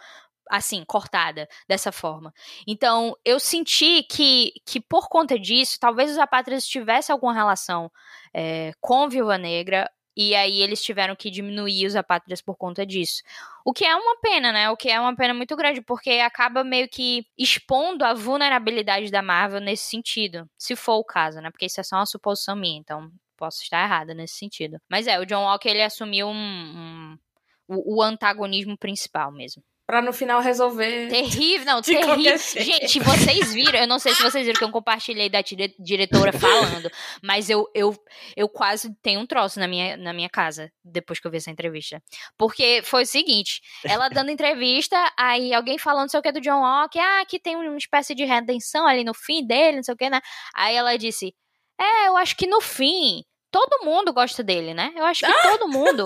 [0.50, 2.34] assim, cortada dessa forma.
[2.66, 7.92] Então, eu senti que, que por conta disso, talvez os apátridas tivessem alguma relação
[8.34, 9.88] é, com Viúva Negra,
[10.22, 13.24] e aí eles tiveram que diminuir os apátridas por conta disso.
[13.64, 14.70] O que é uma pena, né?
[14.70, 19.22] O que é uma pena muito grande, porque acaba meio que expondo a vulnerabilidade da
[19.22, 20.46] Marvel nesse sentido.
[20.58, 21.50] Se for o caso, né?
[21.50, 24.78] Porque isso é só uma suposição minha, então posso estar errada nesse sentido.
[24.90, 27.18] Mas é, o John Walker ele assumiu um, um
[27.66, 29.64] o, o antagonismo principal mesmo.
[29.90, 31.08] Pra no final resolver.
[31.10, 32.38] Terrível, não, terrível.
[32.38, 36.32] Gente, vocês viram, eu não sei se vocês viram que eu compartilhei da dire diretora
[36.32, 36.92] falando,
[37.24, 37.98] mas eu, eu,
[38.38, 41.50] eu quase tenho um troço na minha, na minha casa depois que eu vi essa
[41.50, 42.00] entrevista.
[42.38, 46.40] Porque foi o seguinte: ela dando entrevista, aí alguém falando não sei o que do
[46.40, 49.96] John Walker, ah, que tem uma espécie de redenção ali no fim dele, não sei
[49.96, 50.22] o que, né?
[50.56, 51.34] Aí ela disse:
[51.82, 54.94] É, eu acho que no fim, todo mundo gosta dele, né?
[54.96, 56.04] Eu acho que todo mundo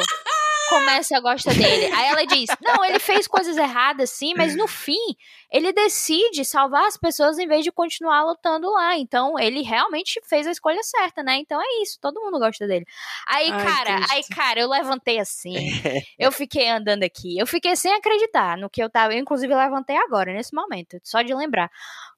[0.69, 1.85] começa a gostar dele.
[1.93, 5.15] Aí ela diz: Não, ele fez coisas erradas, sim, mas no fim,
[5.51, 8.97] ele decide salvar as pessoas em vez de continuar lutando lá.
[8.97, 11.37] Então, ele realmente fez a escolha certa, né?
[11.37, 12.85] Então é isso, todo mundo gosta dele.
[13.27, 15.53] Aí, Ai, cara, aí, cara, eu levantei assim.
[16.17, 17.37] eu fiquei andando aqui.
[17.37, 19.13] Eu fiquei sem acreditar no que eu tava.
[19.13, 21.69] Eu, inclusive, levantei agora, nesse momento, só de lembrar.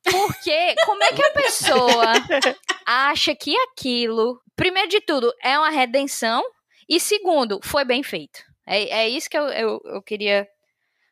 [0.04, 2.14] Porque, como é que a pessoa
[2.86, 6.44] acha que aquilo, primeiro de tudo, é uma redenção?
[6.88, 8.40] E segundo, foi bem feito.
[8.66, 10.48] É, é isso que eu, eu, eu queria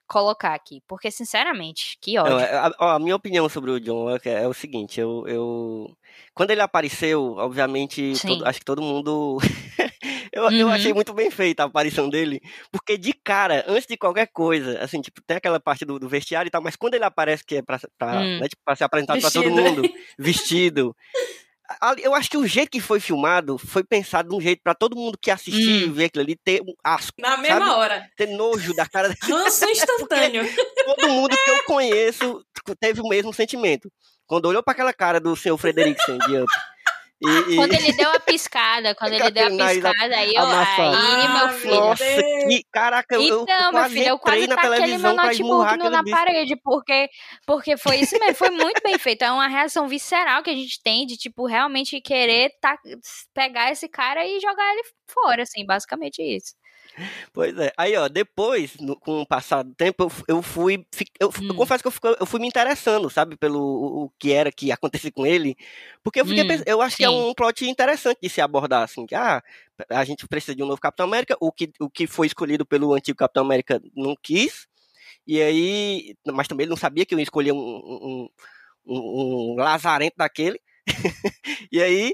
[0.08, 0.82] colocar aqui.
[0.88, 2.38] Porque, sinceramente, que ódio.
[2.38, 5.24] Não, a, a, minha opinião sobre o John Walker é o seguinte: eu.
[5.28, 5.98] eu...
[6.34, 9.40] Quando ele apareceu, obviamente, todo, acho que todo mundo.
[10.32, 10.52] eu, uhum.
[10.52, 12.42] eu achei muito bem feita a aparição dele.
[12.72, 16.48] Porque de cara, antes de qualquer coisa, assim, tipo, tem aquela parte do, do vestiário
[16.48, 18.40] e tal, mas quando ele aparece que é pra, pra, hum.
[18.40, 19.82] né, tipo, ser apresentado pra todo mundo,
[20.18, 20.96] vestido
[22.02, 24.96] eu acho que o jeito que foi filmado foi pensado de um jeito para todo
[24.96, 25.94] mundo que assistir hum.
[25.94, 27.14] ver aquilo ali ter um asco.
[27.20, 27.72] Na mesma sabe?
[27.72, 28.10] hora.
[28.18, 29.14] Ter nojo da cara.
[29.22, 30.44] Ranço instantâneo.
[30.86, 32.46] todo mundo que eu conheço
[32.80, 33.92] teve o mesmo sentimento.
[34.26, 36.52] Quando olhou para aquela cara do senhor Frederiksen de Up.
[37.26, 37.56] E, e...
[37.56, 40.44] Quando ele deu a piscada, quando ele deu a piscada, aí eu.
[40.44, 41.76] Aí, meu filho.
[41.76, 46.04] Nossa, que, caraca, eu, então, meu filho, eu quase na taquei meu notebook no, na
[46.04, 47.10] parede, porque,
[47.46, 49.24] porque foi isso mesmo, foi muito bem feito.
[49.24, 52.78] É uma reação visceral que a gente tem de, tipo, realmente querer tá,
[53.34, 56.54] pegar esse cara e jogar ele fora, assim, basicamente isso.
[57.32, 57.72] Pois é.
[57.78, 60.86] Aí, ó, depois, no, com o passar do tempo, eu, eu fui.
[61.20, 61.48] Eu, hum.
[61.50, 64.52] eu, confesso que eu, fico, eu fui me interessando, sabe, pelo o, o, que era
[64.52, 65.56] que ia acontecer com ele.
[66.04, 67.04] Porque eu fiquei hum, pensando, eu acho sim.
[67.04, 69.44] que é um plot interessante de se abordar, assim, que ah,
[69.90, 72.94] a gente precisa de um novo Capitão América, o que, o que foi escolhido pelo
[72.94, 74.68] antigo Capitão América não quis.
[75.26, 76.16] E aí.
[76.28, 78.30] Mas também ele não sabia que eu ia escolher um, um,
[78.86, 80.60] um, um lazarento daquele.
[81.72, 82.14] e aí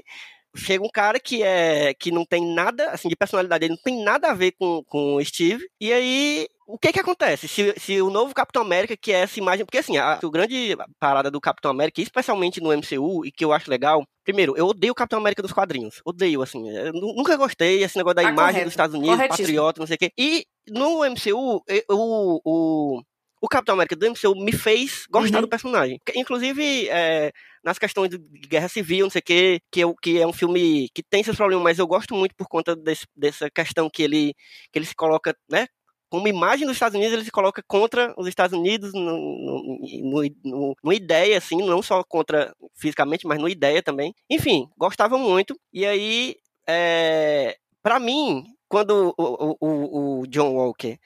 [0.54, 4.02] chega um cara que é que não tem nada, assim, de personalidade, ele não tem
[4.02, 7.48] nada a ver com, com o Steve, e aí o que que acontece?
[7.48, 10.76] Se, se o novo Capitão América, que é essa imagem, porque assim, a, a grande
[10.98, 14.92] parada do Capitão América, especialmente no MCU, e que eu acho legal, primeiro, eu odeio
[14.92, 18.64] o Capitão América dos quadrinhos, odeio, assim, nunca gostei, esse negócio da tá imagem correto.
[18.66, 23.02] dos Estados Unidos, patriota, não sei o quê, e no MCU, o, o
[23.40, 25.42] o Capitão América do MCU me fez gostar Uhum.
[25.42, 25.98] do personagem.
[26.14, 27.32] Inclusive, é,
[27.64, 30.88] nas questões de guerra civil, não sei o quê, que, eu, que é um filme
[30.94, 34.34] que tem seus problemas, mas eu gosto muito por conta desse- dessa questão que ele,
[34.72, 35.66] que ele se coloca, né?
[36.10, 40.30] Como imagem dos Estados Unidos, ele se coloca contra os Estados Unidos no, no, no,
[40.44, 44.12] no- no ideia, assim, não só contra fisicamente, mas no ideia também.
[44.28, 45.56] Enfim, gostava muito.
[45.72, 46.34] E aí,
[46.68, 50.98] é, para mim, quando o, o- o John Walker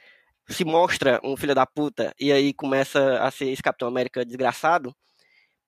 [0.48, 4.94] se mostra um filho da puta e aí começa a ser esse Capitão América desgraçado,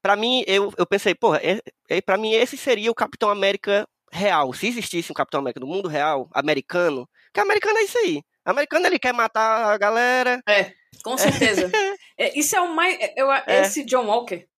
[0.03, 3.87] pra mim, eu, eu pensei, porra, é, é, pra mim esse seria o Capitão América
[4.13, 4.53] real.
[4.53, 8.23] Se existisse um Capitão América do mundo real, americano, que americano é isso aí.
[8.45, 10.41] Americano ele quer matar a galera.
[10.49, 11.71] É, com certeza.
[12.19, 12.97] É, isso é o mais.
[13.15, 14.49] Eu, Esse John Walker,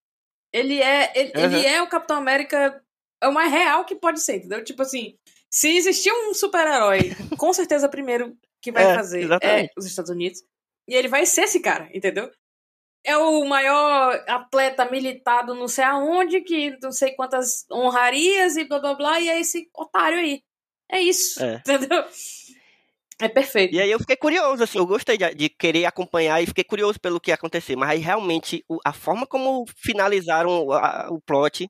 [0.52, 1.10] ele é.
[1.12, 1.44] Ele, Uhum.
[1.44, 2.80] ele é o Capitão América.
[3.20, 4.62] É o mais real que pode ser, entendeu?
[4.62, 5.16] Tipo assim,
[5.50, 7.00] se existir um super-herói,
[7.36, 10.40] com certeza primeiro que vai É, fazer é os Estados Unidos.
[10.86, 12.30] E ele vai ser esse cara, entendeu?
[13.04, 18.78] É o maior atleta militado não sei aonde, que não sei quantas honrarias e blá
[18.80, 20.42] blá blá, e é esse otário aí.
[20.90, 21.56] É isso, É.
[21.66, 22.04] entendeu?
[23.20, 23.74] É perfeito.
[23.74, 27.00] E aí eu fiquei curioso, assim, eu gostei de, de querer acompanhar e fiquei curioso
[27.00, 27.74] pelo que ia acontecer.
[27.74, 31.68] Mas aí realmente a forma como finalizaram o, a- o plot.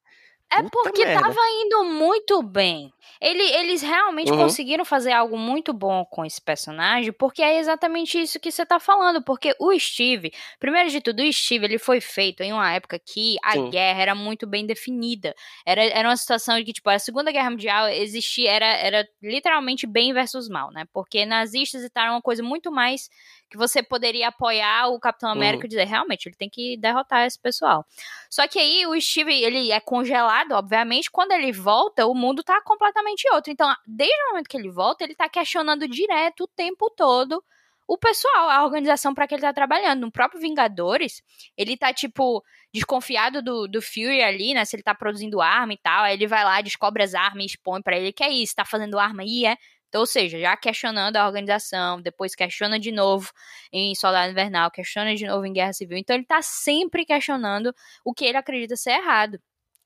[0.51, 1.21] É Puta porque merda.
[1.21, 2.91] tava indo muito bem.
[3.21, 4.39] Ele, eles realmente Uhum.
[4.39, 8.81] conseguiram fazer algo muito bom com esse personagem, porque é exatamente isso que você tá
[8.81, 9.23] falando.
[9.23, 13.37] Porque o Steve, primeiro de tudo, o Steve ele foi feito em uma época que
[13.45, 13.71] a Sim.
[13.71, 15.35] guerra era muito bem definida.
[15.67, 19.87] Era, era uma situação de que, tipo, a Segunda Guerra Mundial existia, era, era literalmente
[19.87, 20.85] bem versus mal, né?
[20.93, 23.09] Porque nazistas e tal era uma coisa muito mais
[23.49, 27.39] que você poderia apoiar o Capitão América e dizer, realmente, ele tem que derrotar esse
[27.39, 27.85] pessoal.
[28.31, 31.11] Só que aí o Steve, ele é congelado, obviamente.
[31.11, 33.53] Quando ele volta, o mundo tá completamente outro.
[33.53, 37.43] Então, desde o momento que ele volta, ele tá questionando direto o tempo todo
[37.89, 40.03] o pessoal, a organização para que ele tá trabalhando.
[40.03, 41.23] No próprio Vingadores,
[41.57, 44.67] ele tá, tipo, desconfiado do, do Fury ali, né?
[44.67, 46.05] Se ele tá produzindo arma e tal.
[46.05, 48.65] Aí ele vai lá, descobre as armas e expõe pra ele que é isso, tá
[48.67, 49.57] fazendo arma aí, é.
[49.89, 53.31] Então, ou seja, já questionando a organização, depois questiona de novo
[53.73, 55.97] em Soldado Invernal, questiona de novo em Guerra Civil.
[55.99, 57.75] Então ele tá sempre questionando
[58.05, 59.39] o que ele acredita ser errado.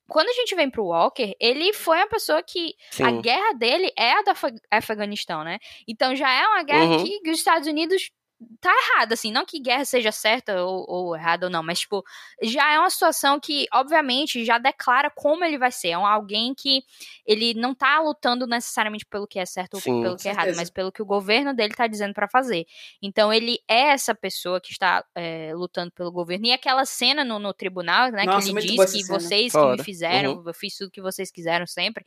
[0.09, 3.05] Quando a gente vem pro Walker, ele foi uma pessoa que Sim.
[3.05, 5.59] a guerra dele é a do Af Afeganistão, né?
[5.89, 7.05] Então já é uma guerra Uhum.
[7.05, 8.11] que os Estados Unidos
[8.61, 12.03] tá errado, assim, não que guerra seja certa ou, ou errada ou não, mas, tipo,
[12.43, 15.89] já é uma situação que, obviamente, já declara como ele vai ser.
[15.91, 16.83] É um alguém que
[17.27, 19.95] ele não tá lutando necessariamente pelo que é certo Sim.
[19.97, 22.67] ou pelo que é errado, mas pelo que o governo dele tá dizendo pra fazer.
[23.01, 26.47] Então, ele é essa pessoa que está é, lutando pelo governo.
[26.47, 29.19] E aquela cena no, no tribunal, né, Nossa, que ele diz que cena.
[29.21, 30.45] vocês que me fizeram, Uhum.
[30.47, 32.05] eu fiz tudo que vocês quiseram sempre.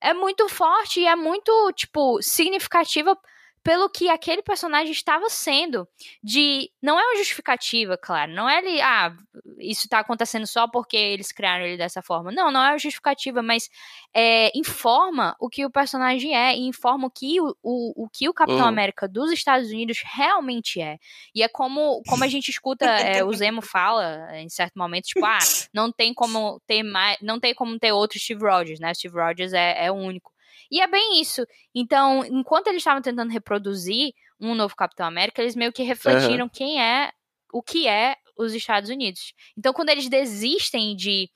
[0.00, 3.16] É muito forte e é muito, tipo, significativa
[3.62, 5.86] pelo que aquele personagem estava sendo.
[6.22, 6.70] De.
[6.82, 8.32] Não é uma justificativa, claro.
[8.32, 8.80] Não é ele.
[8.80, 9.14] Ah,
[9.58, 12.32] isso tá acontecendo só porque eles criaram ele dessa forma.
[12.32, 13.68] Não, não é uma justificativa, mas
[14.14, 18.28] é, informa o que o personagem é e informa o que o, o, o que
[18.28, 18.68] o Capitão Uhum.
[18.68, 20.98] América dos Estados Unidos realmente é.
[21.34, 22.84] E é como, como a gente escuta
[23.20, 25.38] é, o Zemo fala é, em certo momento, tipo, ah,
[25.72, 27.18] não tem como ter mais.
[27.20, 28.92] Não tem como ter outro Steve Rogers, né?
[28.94, 30.31] Steve Rogers é, é o único.
[30.72, 31.46] E é bem isso.
[31.74, 36.82] Então, enquanto eles estavam tentando reproduzir um novo Capitão América, eles meio que refletiram quem
[36.82, 37.12] é,
[37.52, 39.34] o que é os Estados Unidos.
[39.54, 41.30] Então, quando eles desistem de,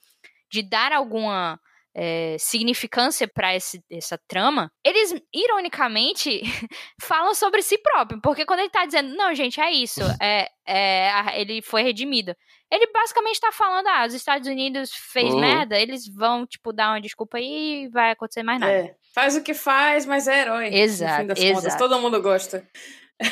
[0.51, 1.61] de dar alguma
[1.99, 6.43] é, significância para essa trama, eles, ironicamente,
[7.01, 8.21] falam sobre si próprio.
[8.21, 12.37] Porque quando ele tá dizendo, não, gente, é isso, é, é, a- ele foi redimido.
[12.71, 15.41] Ele basicamente tá falando, ah, os Estados Unidos fez Uhum.
[15.41, 18.73] merda, eles vão, tipo, dar uma desculpa aí e vai acontecer mais nada.
[18.73, 20.67] É, faz o que faz, mas é herói.
[20.75, 21.55] Exato, No fim das exato.
[21.63, 22.69] contas, todo mundo gosta.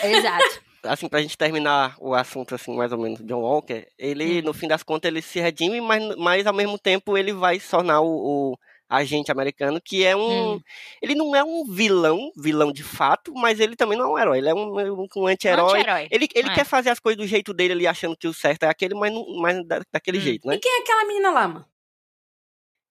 [0.02, 0.63] Exato.
[0.84, 4.44] Assim, pra gente terminar o assunto, assim, mais ou menos, John Walker, ele, Hum.
[4.44, 7.70] no fim das contas, ele se redime, mas, mas ao mesmo tempo ele vai se
[7.70, 10.54] tornar o, o agente americano, que é um.
[10.54, 10.60] Hum.
[11.02, 14.38] Ele não é um vilão, vilão de fato, mas ele também não é um herói.
[14.38, 15.80] Ele é um, um, anti-herói.
[15.80, 16.08] Anti-herói.
[16.10, 16.54] Ele, ele É.
[16.54, 19.12] quer fazer as coisas do jeito dele ali, achando que o certo é aquele, mas,
[19.12, 20.22] não, mas da- daquele Hum.
[20.22, 20.54] jeito, né?
[20.54, 21.66] E quem é aquela menina lá, mano?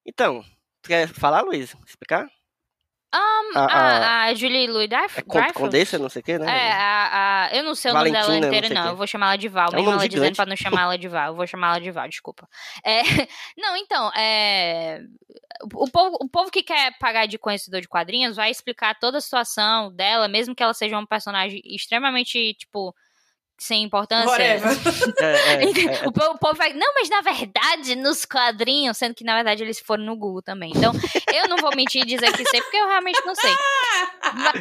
[0.06, 0.43] Então,
[0.82, 1.75] tu quer falar, Luiz?
[1.88, 2.27] Explicar?
[3.15, 5.17] Um, A- a, a Julie Louis Dreyfus?
[5.19, 6.45] É con- Condessa, não sei o que, né?
[6.47, 8.89] É, a, a, eu não sei o nome dela Valentina, não não.
[8.91, 10.36] Eu vou chamar ela de Val, É um ela dizendo gigante.
[10.36, 11.28] pra não chamar ela de Val.
[11.28, 12.49] Eu vou chamar ela de Val, desculpa.
[12.84, 13.02] É,
[13.58, 15.02] não, então, é,
[15.76, 19.21] o, povo, o povo que quer pagar de conhecedor de quadrinhos vai explicar toda a
[19.21, 22.95] situação dela, mesmo que ela seja um personagem extremamente, tipo,
[23.59, 24.29] sem importância.
[24.29, 24.71] Whatever.
[25.21, 29.15] É, é, é, O povo, o povo vai, não, mas na verdade, nos quadrinhos, sendo
[29.15, 30.71] que na verdade eles foram no Google também.
[30.75, 30.91] Então,
[31.33, 33.51] eu não vou mentir e dizer que sei, porque eu realmente não sei.
[34.33, 34.53] Mas,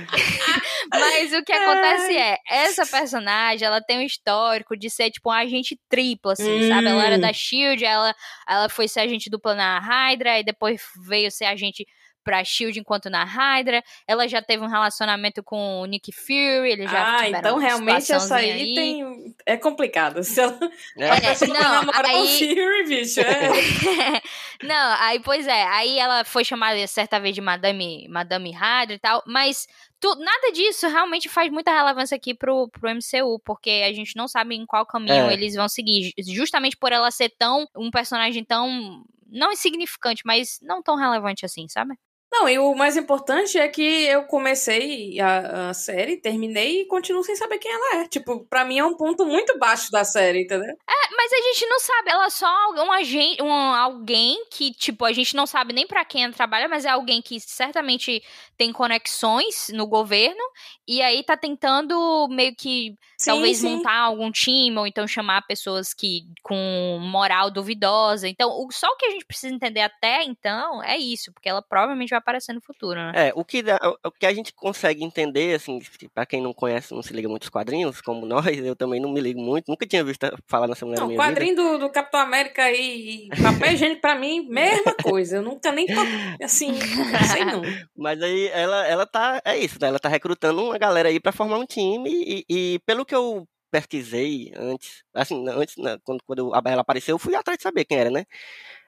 [0.92, 5.32] mas o que acontece é, essa personagem, ela tem um histórico de ser, tipo, um
[5.32, 6.68] agente triplo, assim, Hum.
[6.68, 6.88] sabe?
[6.88, 8.14] Ela era da SHIELD, ela,
[8.48, 11.86] ela foi ser agente dupla na Hydra, e depois veio ser agente
[12.22, 13.82] pra SHIELD enquanto na Hydra.
[14.06, 18.20] Ela já teve um relacionamento com o Nick Fury, eles já Ah, então realmente essa
[18.20, 19.34] situaçãozinha aí, tem.
[19.46, 20.22] É complicado.
[20.22, 20.58] Se ela,
[20.98, 21.10] é.
[21.10, 23.20] a pessoa não, vai namorar o aí- Fury, bicho.
[23.20, 24.22] É.
[24.62, 28.98] não, aí, pois é, aí ela foi chamada certa vez de Madame, Madame Hydra e
[28.98, 29.66] tal, mas
[30.00, 34.28] tu- nada disso realmente faz muita relevância aqui pro, pro MCU, porque a gente não
[34.28, 35.32] sabe em qual caminho É.
[35.32, 40.58] eles vão seguir, ju- justamente por ela ser tão, um personagem tão, não insignificante, mas
[40.62, 41.94] não tão relevante assim, sabe?
[42.32, 47.22] Não, e o mais importante é que eu comecei a, a série, terminei e continuo
[47.22, 48.08] sem saber quem ela é.
[48.08, 50.74] Tipo, pra mim é um ponto muito baixo da série, entendeu?
[51.14, 55.12] Mas a gente não sabe, ela é só um agente, um, alguém que, tipo, a
[55.12, 58.22] gente não sabe nem pra quem ela trabalha, mas é alguém que certamente
[58.56, 60.42] tem conexões no governo
[60.88, 63.68] e aí tá tentando meio que Sim, talvez sim.
[63.68, 68.26] montar algum time ou então chamar pessoas que com moral duvidosa.
[68.26, 71.62] Então, o, só o que a gente precisa entender até então é isso, porque ela
[71.62, 73.12] provavelmente vai aparecer no futuro, né?
[73.28, 75.80] É, o que, dá- o que a gente consegue entender, assim,
[76.14, 79.12] pra quem não conhece, não se liga muito aos quadrinhos, como nós, eu também não
[79.12, 81.32] me ligo muito, nunca tinha visto falar nessa mulher Não, na minha vida.
[81.34, 85.36] quadrinho do, do Capitão América e, e papel higiênico, pra mim, mesma coisa.
[85.36, 86.00] Eu nunca nem tô,
[86.42, 87.62] assim, não sei não.
[87.96, 89.88] Mas aí ela, ela tá, é isso, né?
[89.88, 93.46] Ela tá recrutando uma galera aí pra formar um time e, e pelo que eu
[93.70, 97.98] pesquisei antes, assim, antes, né, quando, quando ela apareceu, eu fui atrás de saber quem
[97.98, 98.26] era, né?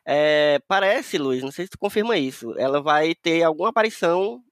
[0.07, 4.43] É, parece, Luiz, não sei se tu confirma isso, ela vai ter alguma aparição,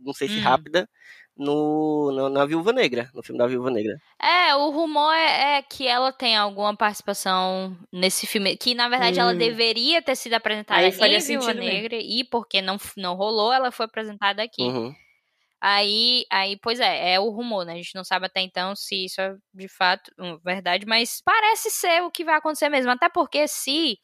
[0.00, 0.42] não sei se Hum.
[0.42, 0.88] rápida,
[1.36, 3.94] no, no- na Viúva Negra, no filme da Viúva Negra.
[4.20, 9.20] É, o rumor é, é que ela tem alguma participação nesse filme, que na verdade
[9.20, 9.38] ela Hum.
[9.38, 11.60] deveria ter sido apresentada Aí em Viúva mesmo.
[11.62, 14.62] Negra e porque não, não rolou, ela foi apresentada aqui.
[14.62, 14.92] Uhum.
[15.60, 17.72] Aí, aí, pois é, é o rumor, né?
[17.72, 20.10] A gente não sabe até então se isso é de fato
[20.44, 22.90] verdade, mas parece ser o que vai acontecer mesmo.
[22.92, 23.98] Até porque se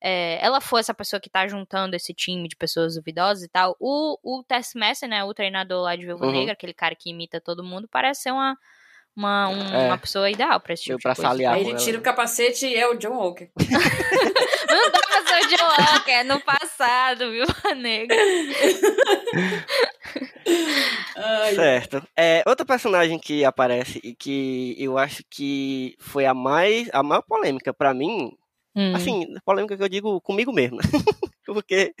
[0.00, 3.76] é, ela for essa pessoa que tá juntando esse time de pessoas duvidosas e tal,
[3.80, 5.24] o, o Taskmaster, né?
[5.24, 6.32] O treinador lá de Viúva Uhum.
[6.32, 8.56] Negra, aquele cara que imita todo mundo, parece ser uma,
[9.16, 9.86] uma, um- É.
[9.88, 11.30] uma pessoa ideal pra esse tipo de pra coisa.
[11.52, 11.78] Aí ele ela.
[11.78, 13.50] tira o capacete e é o John Walker.
[14.68, 18.16] Não dá pra ser o John Walker no passado, Viúva Negra.
[21.54, 22.02] Certo.
[22.16, 27.22] É, outra personagem que aparece e que eu acho que foi a mais a maior
[27.22, 28.32] polêmica pra mim,
[28.76, 28.94] Hum.
[28.94, 30.78] assim, polêmica que eu digo comigo mesmo,
[31.46, 31.94] porque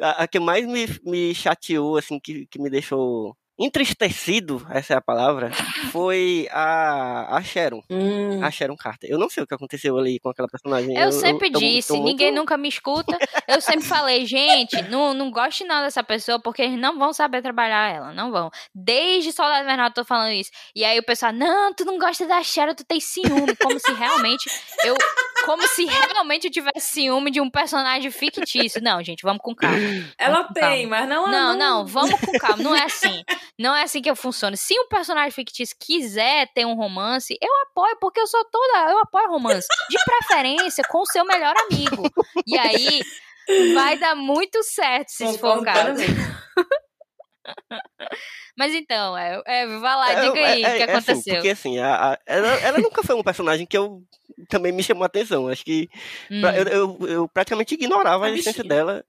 [0.00, 4.96] a, a que mais me, me chateou, assim, que, que me deixou entristecido, essa é
[4.96, 5.50] a palavra,
[5.92, 8.42] foi a, a Sharon, hum.
[8.42, 9.10] a Sharon Carter.
[9.10, 10.96] Eu não sei o que aconteceu ali com aquela personagem.
[10.96, 13.16] Eu sempre tô- disse, muito- ninguém nunca me escuta.
[13.46, 17.42] Eu sempre falei, gente, não, não goste não dessa pessoa, porque eles não vão saber
[17.42, 18.50] trabalhar ela, não vão.
[18.74, 20.50] Desde Soldado Invernal eu tô falando isso.
[20.74, 23.54] E aí o pessoal, não, tu não gosta da Sharon, tu tem ciúme.
[23.62, 24.50] Como se realmente
[24.84, 24.96] eu.
[25.44, 28.82] Como se realmente eu tivesse ciúme de um personagem fictício.
[28.82, 29.76] Não, gente, vamos com calma.
[30.18, 30.88] Ela com tem, calma.
[30.88, 31.26] mas não...
[31.30, 32.62] Não, não, vamos com calma.
[32.62, 33.22] Não é assim.
[33.58, 34.56] Não é assim que eu funciono.
[34.56, 38.90] Se um personagem fictício quiser ter um romance, eu apoio, porque eu sou toda.
[38.90, 39.66] Eu apoio romance.
[39.90, 42.02] De preferência com o seu melhor amigo.
[42.46, 43.00] E aí
[43.74, 46.02] vai dar muito certo se for o caso.
[48.56, 51.34] Mas então, é, é, vai lá, É, diga aí é- o que é assim, aconteceu.
[51.34, 54.02] porque assim, a- a- ela, ela nunca foi um personagem que eu
[54.48, 55.48] também me chamou a atenção.
[55.48, 55.88] Acho que
[56.30, 56.42] Hum.
[56.46, 58.76] Eu, eu, eu praticamente ignorava a A existência bichinha.
[58.76, 59.04] dela.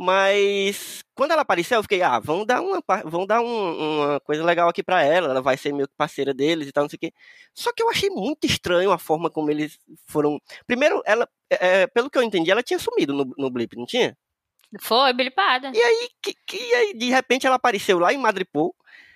[0.00, 4.44] Mas quando ela apareceu, eu fiquei, ah, vão dar uma, vão dar um- uma coisa
[4.44, 5.30] legal aqui pra ela.
[5.30, 7.12] Ela vai ser meio que parceira deles e tal, não sei o quê.
[7.52, 10.40] Só que eu achei muito estranho a forma como eles foram.
[10.68, 14.16] Primeiro, ela, é, pelo que eu entendi, ela tinha sumido no, no Blip, não tinha?
[14.80, 15.72] Foi, bilipada.
[15.74, 18.72] E aí, que, que aí, de repente, ela apareceu lá em Madripoor,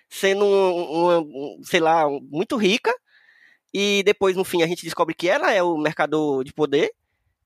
[0.09, 2.92] sendo um- uma, um, sei lá, muito rica.
[3.73, 6.93] E depois, no fim, a gente descobre que ela é o mercador de poder.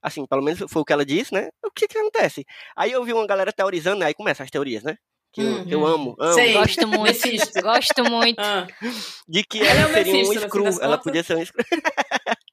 [0.02, 1.48] Assim, pelo menos foi o que ela disse, né?
[1.64, 2.44] O que que acontece?
[2.76, 4.96] Aí eu vi uma galera teorizando, aí começam as teorias, né?
[5.32, 5.64] Que eu, Uhum.
[5.68, 6.32] eu amo, amo.
[6.32, 6.52] Sei.
[6.52, 7.02] Gosto muito.
[7.02, 7.60] Mephisto.
[7.60, 8.38] Gosto muito.
[8.40, 8.66] Ah,
[9.28, 11.02] De que Ela ela, é seria um das Ela contas.
[11.02, 11.64] podia ser um screw.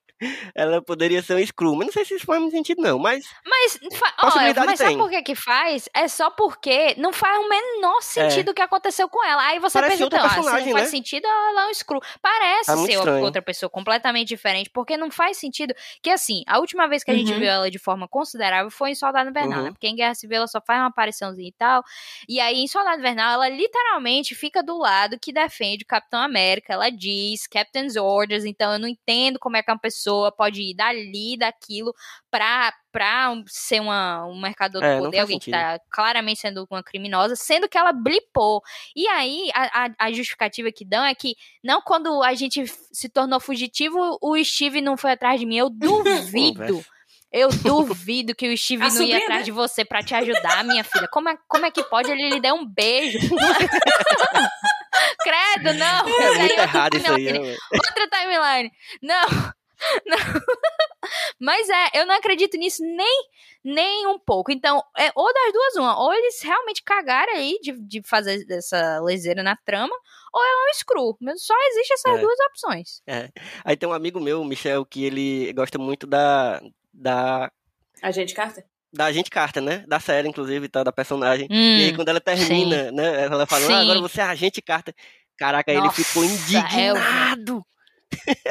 [0.55, 1.75] ela poderia ser um screw.
[1.75, 2.97] Mas não sei se isso faz muito sentido, não.
[2.99, 3.79] Mas Mas
[4.35, 5.89] olha, mas sabe por que que faz?
[5.93, 9.41] É só porque não faz o menor sentido o que aconteceu com ela.
[9.43, 9.81] Aí você É.
[9.81, 10.85] Parece pensa, então, ah, se não faz né?
[10.85, 11.99] sentido, ela é um screw.
[12.21, 13.23] Parece É ser estranho.
[13.25, 15.73] outra pessoa completamente diferente, porque não faz sentido.
[16.01, 17.39] Que assim, a última vez que a gente Uhum.
[17.39, 19.65] viu ela de forma considerável foi em Soldado Invernal, Uhum.
[19.65, 19.71] né?
[19.71, 21.83] Porque em Guerra Civil ela só faz uma apariçãozinha e tal.
[22.29, 26.73] E aí, em Soldado Invernal, ela literalmente fica do lado que defende o Capitão América.
[26.73, 30.02] Ela diz Captain's Orders, então eu não entendo como é que uma pessoa
[30.37, 31.93] pode ir dali, daquilo,
[32.31, 35.59] pra, pra um- ser uma, um mercador É, do poder, alguém que sentido.
[35.59, 38.61] tá claramente sendo uma criminosa, sendo que ela blipou.
[38.95, 43.09] E aí, a, a- a justificativa que dão é que, não quando a gente se
[43.09, 45.57] tornou fugitivo, o Steve não foi atrás de mim.
[45.57, 45.69] Eu
[46.59, 46.83] duvido.
[47.31, 49.43] Eu duvido que o Steve A não ia atrás né?
[49.45, 51.07] de você pra te ajudar, minha filha.
[51.07, 53.17] Como é, como é que pode ele lhe dar um beijo?
[55.23, 56.07] Credo, não.
[56.07, 57.25] É muito outra errado isso aí.
[57.25, 57.49] timeline.
[57.49, 57.57] né?
[57.73, 58.71] Outra timeline.
[59.01, 59.53] Não.
[60.05, 60.17] Não.
[61.39, 63.23] Mas é, eu não acredito nisso nem,
[63.63, 64.51] nem um pouco.
[64.51, 65.99] Então, é ou das duas, uma.
[65.99, 69.93] Ou eles realmente cagaram aí de, de fazer essa leseira na trama,
[70.33, 71.17] ou ela é um screw.
[71.19, 72.21] Mas Só existem essas É.
[72.21, 73.01] duas opções.
[73.65, 76.61] Aí tem um amigo meu, o Michel, que ele gosta muito da.
[76.93, 77.51] da.
[78.01, 78.65] A gente, Carter?
[78.95, 79.83] da agente Carter, né?
[79.87, 80.83] Da série, inclusive, tá?
[80.83, 81.47] Da personagem.
[81.49, 83.25] Hum, E aí, quando ela termina, né?
[83.25, 84.01] Ela fala, ah, agora Sim.
[84.01, 84.93] você é agente Carter.
[85.35, 87.65] Caraca, Nossa, ele ficou indignado.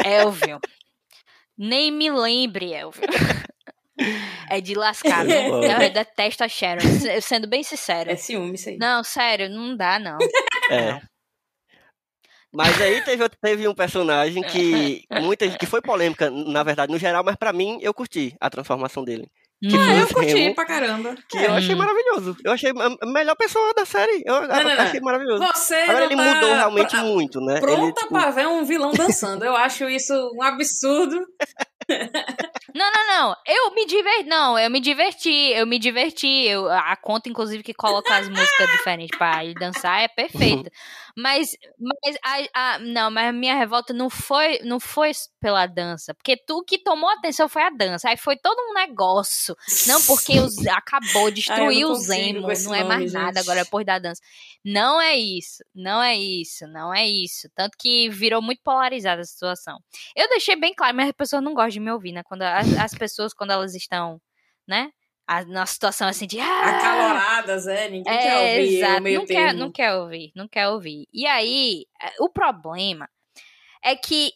[0.04, 0.60] Elvio.
[1.56, 3.02] Nem me lembre, Elvio.
[4.50, 5.48] É de lascar, né?
[5.48, 8.10] Eu Eu detesto a Sharon, se- sendo bem sincera.
[8.10, 8.76] É ciúme isso aí.
[8.78, 10.18] Não, sério, não dá, não.
[10.70, 11.00] É.
[12.52, 17.22] Mas aí teve, teve um personagem que muita, que foi polêmica, na verdade, no geral,
[17.22, 19.26] mas pra mim eu curti a transformação dele.
[19.62, 19.76] Que.
[19.76, 21.14] Ah, eu curti Remo, pra caramba.
[21.28, 21.78] que eu achei Hum.
[21.78, 22.36] maravilhoso.
[22.44, 24.22] Eu achei a melhor pessoa da série.
[24.26, 24.70] Eu, não, não.
[24.82, 25.44] achei maravilhoso.
[25.54, 27.52] Você Agora não ele tá mudou realmente pra- muito, né?
[27.52, 29.44] ele, pronta tipo, pra ver um vilão dançando.
[29.44, 31.16] Eu acho isso um absurdo.
[32.74, 33.36] Não, não, não.
[33.46, 34.24] Eu me diverti.
[34.28, 35.52] Não, eu me diverti.
[35.52, 36.46] Eu me diverti.
[36.46, 40.70] Eu, a conta, inclusive, que coloca as músicas diferentes pra ele dançar é perfeita.
[41.16, 42.16] Mas, mas
[42.54, 45.10] a, a- não, mas a minha revolta não foi, não foi
[45.40, 46.14] pela dança.
[46.14, 48.08] Porque tu que tomou atenção foi a dança.
[48.08, 49.56] Aí foi todo um negócio.
[49.86, 52.48] Não, porque os, acabou, destruiu o Zemo.
[52.64, 53.48] Não é mais nome, nada gente.
[53.50, 54.20] agora depois da dança.
[54.64, 55.62] Não é isso.
[55.74, 56.66] Não é isso.
[56.66, 57.48] Não é isso.
[57.54, 59.78] Tanto que virou muito polarizada a situação.
[60.16, 62.22] Eu deixei bem claro, mas as pessoas não gostam de me ouvir, né?
[62.22, 64.20] Quando as, as pessoas, quando elas estão,
[64.66, 64.90] né?
[65.26, 66.40] A, na situação assim de.
[66.40, 67.88] Ah, Acaloradas, é.
[67.88, 69.02] Ninguém quer é, ouvir o exato.
[69.02, 71.06] meio Não quer, não quer ouvir, não quer ouvir.
[71.12, 73.08] E aí, é, o problema
[73.84, 74.32] é que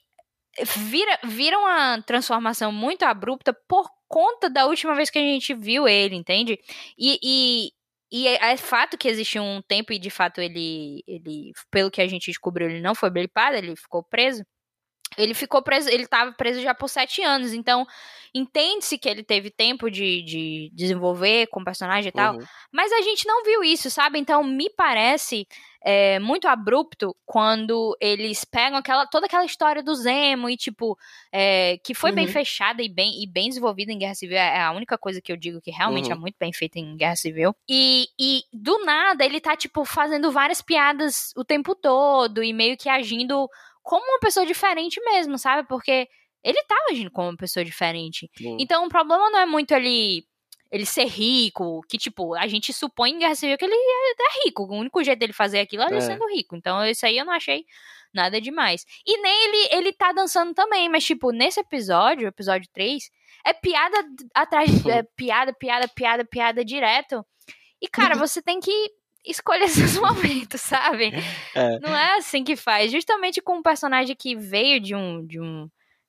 [0.65, 5.87] vira, vira uma transformação muito abrupta por conta da última vez que a gente viu
[5.89, 6.59] ele, entende?
[6.99, 7.71] E, e,
[8.11, 12.01] e é, é fato que existe um tempo e de fato ele, ele, pelo que
[12.01, 14.45] a gente descobriu, ele não foi blipado, ele ficou preso.
[15.17, 17.87] Ele ficou preso, ele estava preso já por sete anos, então
[18.35, 22.45] entende-se que ele teve tempo de, de desenvolver com o personagem e tal, uhum.
[22.71, 24.19] mas a gente não viu isso, sabe?
[24.19, 25.47] Então me parece
[25.83, 30.99] é, muito abrupto quando eles pegam aquela, toda aquela história do Zemo e, tipo,
[31.33, 32.33] é, que foi bem Uhum.
[32.33, 34.37] fechada e bem, e bem desenvolvida em Guerra Civil.
[34.37, 36.17] É a única coisa que eu digo que realmente Uhum.
[36.17, 37.55] é muito bem feita em Guerra Civil.
[37.69, 42.77] E, e do nada ele tá, tipo, fazendo várias piadas o tempo todo e meio
[42.77, 43.49] que agindo
[43.87, 45.67] como uma pessoa diferente mesmo, sabe?
[45.69, 46.09] Porque
[46.43, 48.29] ele tava agindo como uma pessoa diferente.
[48.37, 48.57] Sim.
[48.59, 50.27] Então o problema não é muito ele
[50.73, 54.45] ele ser rico, que tipo, a gente supõe em Guerra Civil que ele é, é
[54.45, 54.65] rico.
[54.65, 56.01] O único jeito dele fazer aquilo é ele É.
[56.01, 56.57] sendo rico.
[56.57, 57.65] Então isso aí eu não achei
[58.13, 58.85] nada demais.
[59.07, 63.09] E nem ele ele tá dançando também, mas tipo, nesse episódio, episódio 3,
[63.45, 63.97] é piada
[64.35, 67.25] atrás de é piada, piada, piada, piada direto.
[67.81, 68.73] E cara, você tem que
[69.27, 71.13] escolher seus momentos, sabe?
[71.55, 71.79] É.
[71.81, 72.91] Não é assim que faz.
[72.93, 75.69] Justamente com um personagem que veio de um de um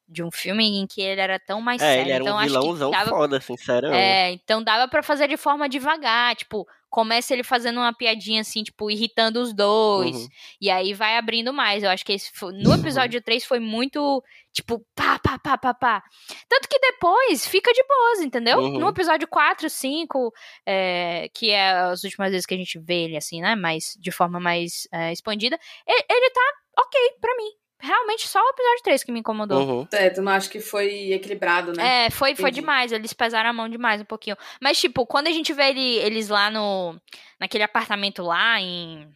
[0.09, 2.03] de um filme em que ele era tão mais É, sério.
[2.03, 3.87] ele era então um vilãozão dava foda, sincero.
[3.87, 8.63] é, então dava pra fazer de forma devagar, tipo, começa ele fazendo uma piadinha assim,
[8.63, 10.27] tipo, irritando os dois, Uhum.
[10.61, 11.83] e aí vai abrindo mais.
[11.83, 14.23] Eu acho que esse fo- no episódio 3 foi muito,
[14.53, 16.03] tipo, pá, pá, pá, pá, pá.
[16.47, 18.59] Tanto que depois fica de boas, entendeu?
[18.59, 18.79] Uhum.
[18.79, 20.33] No episódio 4, 5,
[20.65, 24.11] é, que é as últimas vezes que a gente vê ele assim, né, mais, de
[24.11, 26.41] forma mais é, expandida, ele, ele tá
[26.79, 27.51] ok pra mim.
[27.79, 29.61] Realmente só o episódio 3 que me incomodou.
[29.81, 29.87] Uhum.
[29.91, 32.05] É, tu não acha que foi equilibrado, né?
[32.05, 32.91] É, foi, foi demais.
[32.91, 34.35] Eles pesaram a mão demais um pouquinho.
[34.61, 36.99] Mas, tipo, quando a gente vê ele- eles lá no.
[37.39, 39.07] naquele apartamento lá em.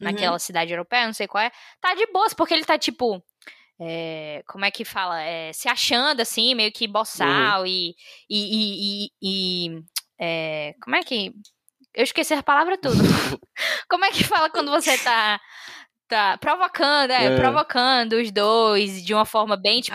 [0.00, 1.50] naquela cidade europeia, não sei qual é,
[1.80, 3.22] tá de boas, porque ele tá, tipo.
[3.80, 5.22] é, como é que fala?
[5.22, 7.94] É, se achando, assim, meio que boçal e.
[8.28, 8.36] e.
[8.38, 9.06] e.
[9.06, 9.82] e- e,
[10.20, 11.32] é, como é que.
[11.94, 12.94] Eu esqueci a palavra tudo.
[13.88, 15.40] como é que fala quando você tá.
[16.08, 17.36] Tá, provocando, é, É.
[17.36, 19.94] provocando os dois de uma forma bem, tipo.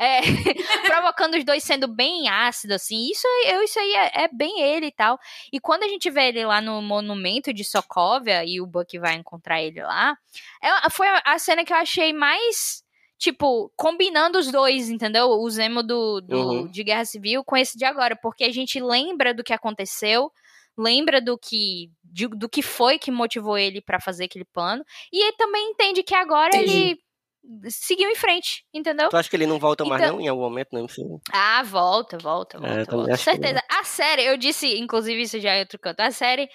[0.00, 0.20] É,
[0.84, 3.08] provocando os dois sendo bem ácido, assim.
[3.08, 5.16] Isso, eu, isso aí é, é bem ele e tal.
[5.52, 9.14] E quando a gente vê ele lá no monumento de Sokovia e o Buck vai
[9.14, 10.16] encontrar ele lá,
[10.60, 12.82] é- foi a, a cena que eu achei mais.
[13.16, 15.28] Tipo, combinando os dois, entendeu?
[15.30, 16.66] O Zemo do, do- Uhum.
[16.66, 18.16] de Guerra Civil com esse de agora.
[18.16, 20.32] Porque a gente lembra do que aconteceu,
[20.76, 24.84] lembra do que, de- do que foi que motivou ele pra fazer aquele plano.
[25.12, 26.72] E ele também entende que agora Entendi.
[26.72, 29.10] ele seguiu em frente, entendeu?
[29.10, 30.68] Tu acha que ele não volta mais, Então- não, em algum momento?
[30.72, 31.04] Não, sei.
[31.32, 32.80] Ah, volta, volta, volta.
[32.80, 33.10] É, volta.
[33.12, 33.60] que Certeza.
[33.68, 36.00] A série, eu disse, inclusive isso já é outro canto.
[36.00, 36.48] A série,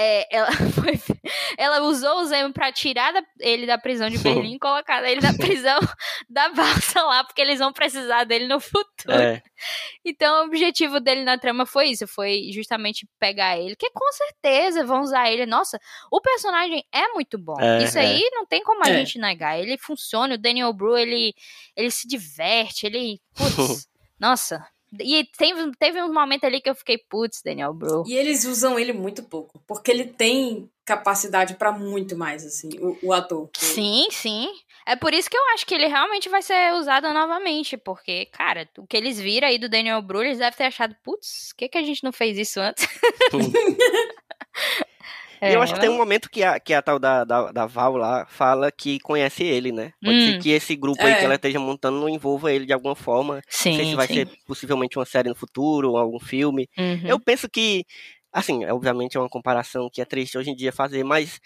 [0.00, 1.00] é, ela, foi-
[1.58, 5.20] ela usou o Zemo pra tirar da- ele da prisão de Berlim e colocar ele
[5.20, 5.78] na prisão
[6.28, 9.12] da balsa lá, porque eles vão precisar dele no futuro.
[9.20, 9.42] É,
[10.04, 14.84] Então, o objetivo dele na trama foi isso, foi justamente pegar ele, que com certeza
[14.86, 15.44] vão usar ele.
[15.46, 15.78] Nossa,
[16.12, 17.60] o personagem é muito bom.
[17.60, 18.02] É, isso é.
[18.02, 18.94] aí não tem como a É.
[18.98, 19.58] gente negar.
[19.58, 21.34] Ele funciona, o Daniel Bru, ele,
[21.76, 23.20] ele se diverte, ele.
[23.34, 23.88] Putz,
[24.18, 24.64] nossa.
[24.98, 28.04] E teve, teve um momento ali que eu fiquei, putz, Daniel Bru.
[28.06, 32.96] E eles usam ele muito pouco, porque ele tem capacidade pra muito mais, assim, o,
[33.02, 33.50] o ator.
[33.54, 34.48] Sim, sim.
[34.86, 38.66] É por isso que eu acho que ele realmente vai ser usado novamente, porque, cara,
[38.78, 41.68] o que eles viram aí do Daniel Bru, eles devem ter achado, putz, por que,
[41.68, 42.88] que a gente não fez isso antes?
[45.42, 47.66] E eu acho que tem um momento que a, que a tal da, da, da
[47.66, 49.92] Val lá fala que conhece ele, né?
[50.02, 50.24] Pode Hum.
[50.24, 51.18] ser que esse grupo aí É.
[51.18, 53.40] que ela esteja montando não envolva ele de alguma forma.
[53.48, 54.14] Sim, não sei se vai sim.
[54.14, 56.68] ser possivelmente uma série no futuro, ou algum filme.
[56.78, 57.02] Uhum.
[57.06, 57.84] Eu penso que,
[58.32, 61.40] assim, obviamente é uma comparação que é triste hoje em dia fazer, mas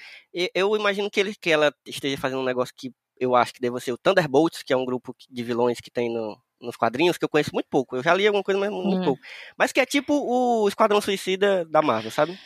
[0.55, 2.91] eu imagino que, ele, que ela esteja fazendo um negócio que
[3.21, 6.13] eu acho que deva ser o Thunderbolts, que é um grupo de vilões que tem
[6.13, 7.95] no, nos quadrinhos, que eu conheço muito pouco.
[7.97, 9.05] Eu já li alguma coisa, mas muito Hum.
[9.05, 9.21] pouco.
[9.57, 12.37] Mas que é tipo o Esquadrão Suicida da Marvel, sabe?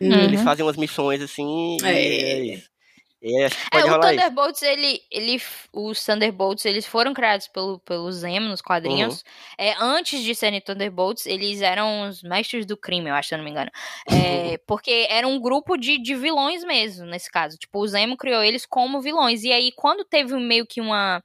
[0.00, 0.12] Uhum.
[0.12, 2.54] Eles fazem umas missões assim e É.
[2.54, 2.62] é.
[3.20, 4.22] E acho que É, pode o rolar isso.
[4.22, 5.42] Thunderbolts, ele, ele,
[5.72, 9.16] os Thunderbolts, eles foram criados pelo, pelo Zemo nos quadrinhos.
[9.16, 9.64] Uhum.
[9.66, 13.38] É, antes de serem Thunderbolts, eles eram os mestres do crime, eu acho, se eu
[13.38, 13.70] não me engano.
[14.08, 17.58] É, porque era um grupo de, de vilões mesmo, nesse caso.
[17.58, 19.42] Tipo, o Zemo criou eles como vilões.
[19.42, 21.20] E aí, quando teve meio que uma,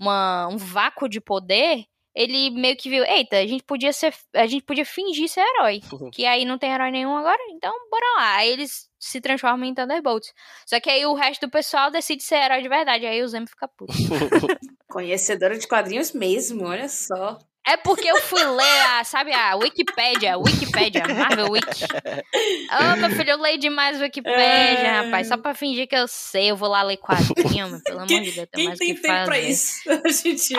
[0.00, 1.84] uma, um vácuo de poder,
[2.16, 4.14] ele meio que viu, eita, a gente podia ser.
[4.34, 5.82] A gente podia fingir ser herói.
[5.92, 6.10] Uhum.
[6.10, 8.36] Que aí não tem herói nenhum agora, então bora lá.
[8.36, 10.32] Aí eles se transformam em Thunderbolts.
[10.64, 13.04] Só que aí o resto do pessoal decide ser herói de verdade.
[13.04, 13.92] Aí o Zemo fica puto.
[14.88, 17.38] Conhecedora de quadrinhos mesmo, olha só.
[17.68, 21.84] É porque eu fui ler a, sabe, a Wikipédia, Wikipédia, Marvel Wiki.
[21.84, 24.38] Ô, meu filho, eu leio demais Wikipédia,
[24.86, 25.00] É.
[25.02, 25.26] rapaz.
[25.28, 28.30] Só pra fingir que eu sei, eu vou lá ler quadrinho, mas pelo amor de
[28.30, 29.24] Deus, tem Quem mais tem que tempo fazer.
[29.26, 30.58] pra isso hoje em dia?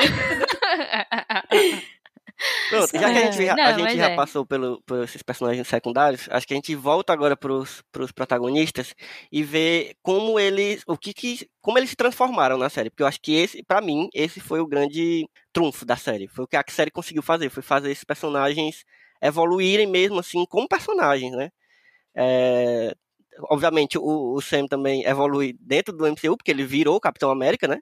[2.69, 4.15] Pronto, já que a gente, já, Não, a gente já é.
[4.15, 8.93] passou pelo, por esses personagens secundários, acho que a gente volta agora pros, pros protagonistas
[9.31, 13.07] e vê como eles, o que que, como eles se transformaram na série, porque eu
[13.07, 16.57] acho que esse, pra mim, esse foi o grande trunfo da série, foi o que
[16.57, 18.83] a série conseguiu fazer, foi fazer esses personagens
[19.21, 21.49] evoluírem mesmo assim como personagens, né?
[22.15, 22.93] É,
[23.49, 27.67] obviamente o, o Sam também evolui dentro do MCU, porque ele virou o Capitão América,
[27.67, 27.79] né?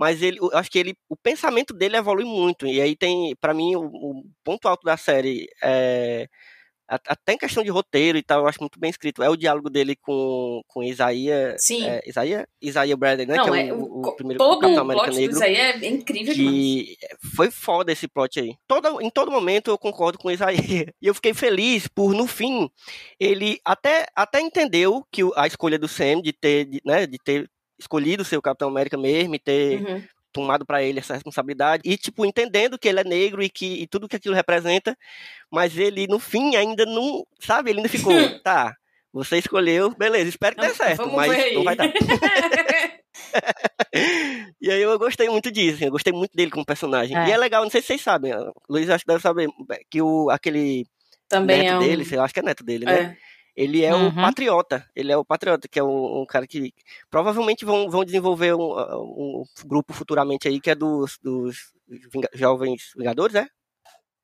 [0.00, 2.66] Mas ele, eu acho que ele, o pensamento dele evolui muito.
[2.66, 6.26] E aí tem, pra mim, o, o ponto alto da série é
[6.90, 9.22] até em questão de roteiro e tal, eu acho muito bem escrito.
[9.22, 11.54] É o diálogo dele com, com Isaías.
[11.58, 11.86] Sim.
[11.86, 12.44] É, Isaías?
[12.60, 13.36] Isaías Bradley, né?
[13.36, 15.42] Não, que é, é, o, o, o primeiro todo Capitão o América plot Negro.
[15.44, 16.54] aí é incrível demais.
[16.54, 16.96] Que
[17.36, 18.54] foi foda esse plot aí.
[18.66, 20.60] Todo, em todo momento eu concordo com Isaías.
[21.00, 22.68] E eu fiquei feliz por, no fim,
[23.18, 27.48] ele até, até entendeu que a escolha do Sam de ter, de, né, de ter
[27.80, 30.02] escolhido ser o Capitão América mesmo e ter Uhum.
[30.32, 33.86] tomado pra ele essa responsabilidade e tipo entendendo que ele é negro e que e
[33.86, 34.96] tudo que aquilo representa,
[35.50, 38.12] mas ele no fim ainda não, sabe, ele ainda ficou,
[38.44, 38.76] tá,
[39.12, 41.90] você escolheu, beleza, espero que dê certo, Vamos mas não vai dar.
[44.60, 47.16] E aí eu gostei muito disso, assim, eu gostei muito dele como personagem.
[47.16, 47.28] É.
[47.28, 48.32] E é legal, não sei se vocês sabem,
[48.68, 49.48] Luiz acho que deve saber
[49.90, 50.86] que o aquele
[51.28, 51.80] Também neto é um...
[51.80, 53.16] dele, lá, acho que é neto dele, né?
[53.56, 53.62] É.
[53.62, 54.08] Ele é Uhum.
[54.08, 54.88] o patriota.
[54.94, 56.72] Ele é o patriota, que é um, um cara que
[57.10, 61.72] provavelmente vão, vão desenvolver um, um grupo futuramente aí que é dos, dos
[62.12, 63.46] Vinga- jovens Vingadores, é?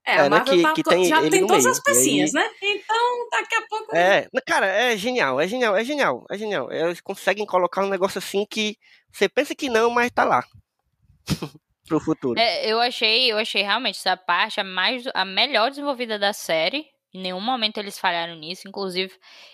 [0.09, 1.71] É, É, a né, que- tá que tem já ele tem todas meio.
[1.73, 2.51] as pecinhas, aí- né?
[2.63, 3.97] Então, daqui a pouco...
[3.97, 6.71] É, cara, é genial, é genial, é genial, é genial.
[6.71, 8.77] Eles conseguem colocar um negócio assim que
[9.11, 10.45] você pensa que não, mas tá lá.
[11.89, 12.39] Pro futuro.
[12.39, 16.85] É, eu achei, eu achei realmente essa parte a mais a melhor desenvolvida da série.
[17.17, 18.69] Em nenhum momento eles falharam nisso.
[18.69, 19.11] Inclusive,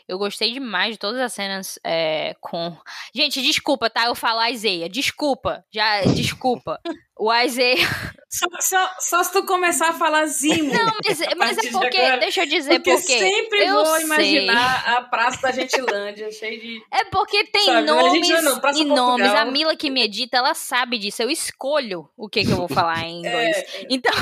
[0.09, 2.77] eu gostei demais de todas as cenas é, com.
[3.15, 4.07] Gente, desculpa, tá?
[4.07, 4.89] Eu falo Isaiah.
[4.89, 5.65] Desculpa.
[5.73, 6.81] Já, desculpa.
[7.17, 7.77] O Isaiah.
[8.35, 10.73] Só, só, só, se tu começar a falar Zimo.
[10.73, 12.13] Não, mas, mas é porque.
[12.13, 12.91] De deixa eu dizer porque.
[12.93, 14.05] Porque sempre eu vou sei.
[14.07, 16.83] imaginar a Praça da Gentilândia, cheio de.
[16.91, 19.27] É porque tem Sabe, nomes não, Praça e nomes.
[19.27, 19.37] Portugal.
[19.37, 21.23] A Mila que me edita, ela sabe disso.
[21.23, 23.55] Eu escolho o que, que eu vou falar em inglês.
[23.59, 24.15] É, Então,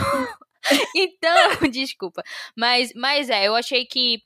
[0.96, 2.22] então, desculpa.
[2.56, 4.22] Mas, mas é, eu achei que.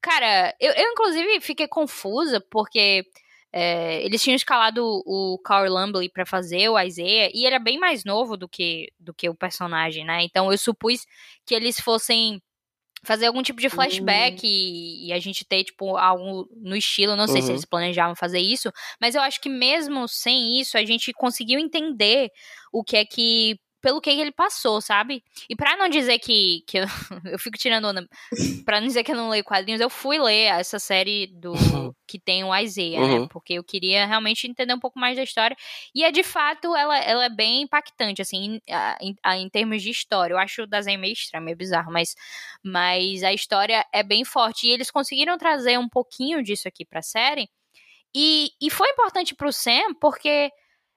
[0.00, 3.04] Cara, eu, eu inclusive fiquei confusa porque
[3.52, 7.78] é, eles tinham escalado o Carl Lumbly pra fazer o Isaiah e ele é bem
[7.78, 10.22] mais novo do que, do que o personagem, né?
[10.22, 11.04] Então eu supus
[11.44, 12.40] que eles fossem
[13.04, 17.14] fazer algum tipo de flashback e, e a gente ter, tipo, algo no estilo.
[17.16, 17.54] Não sei se Uhum.
[17.54, 18.70] eles planejavam fazer isso,
[19.00, 22.30] mas eu acho que mesmo sem isso, a gente conseguiu entender
[22.72, 23.58] o que é que.
[23.86, 25.22] Pelo que ele passou, sabe?
[25.48, 26.64] E pra não dizer que.
[26.66, 26.86] que eu,
[27.30, 28.04] eu fico tirando onda.
[28.64, 31.52] Pra não dizer que eu não leio quadrinhos, eu fui ler essa série do.
[32.04, 33.20] que tem o Isaiah, né?
[33.20, 33.28] Uhum.
[33.28, 35.56] Porque eu queria realmente entender um pouco mais da história.
[35.94, 39.90] E é de fato, ela, ela é bem impactante, assim, em, em, em termos de
[39.90, 40.34] história.
[40.34, 42.16] Eu acho o desenho meio estranho, meio bizarro, mas,
[42.64, 44.66] mas a história é bem forte.
[44.66, 47.48] E eles conseguiram trazer um pouquinho disso aqui pra série.
[48.12, 50.50] E, e foi importante pro Sam, porque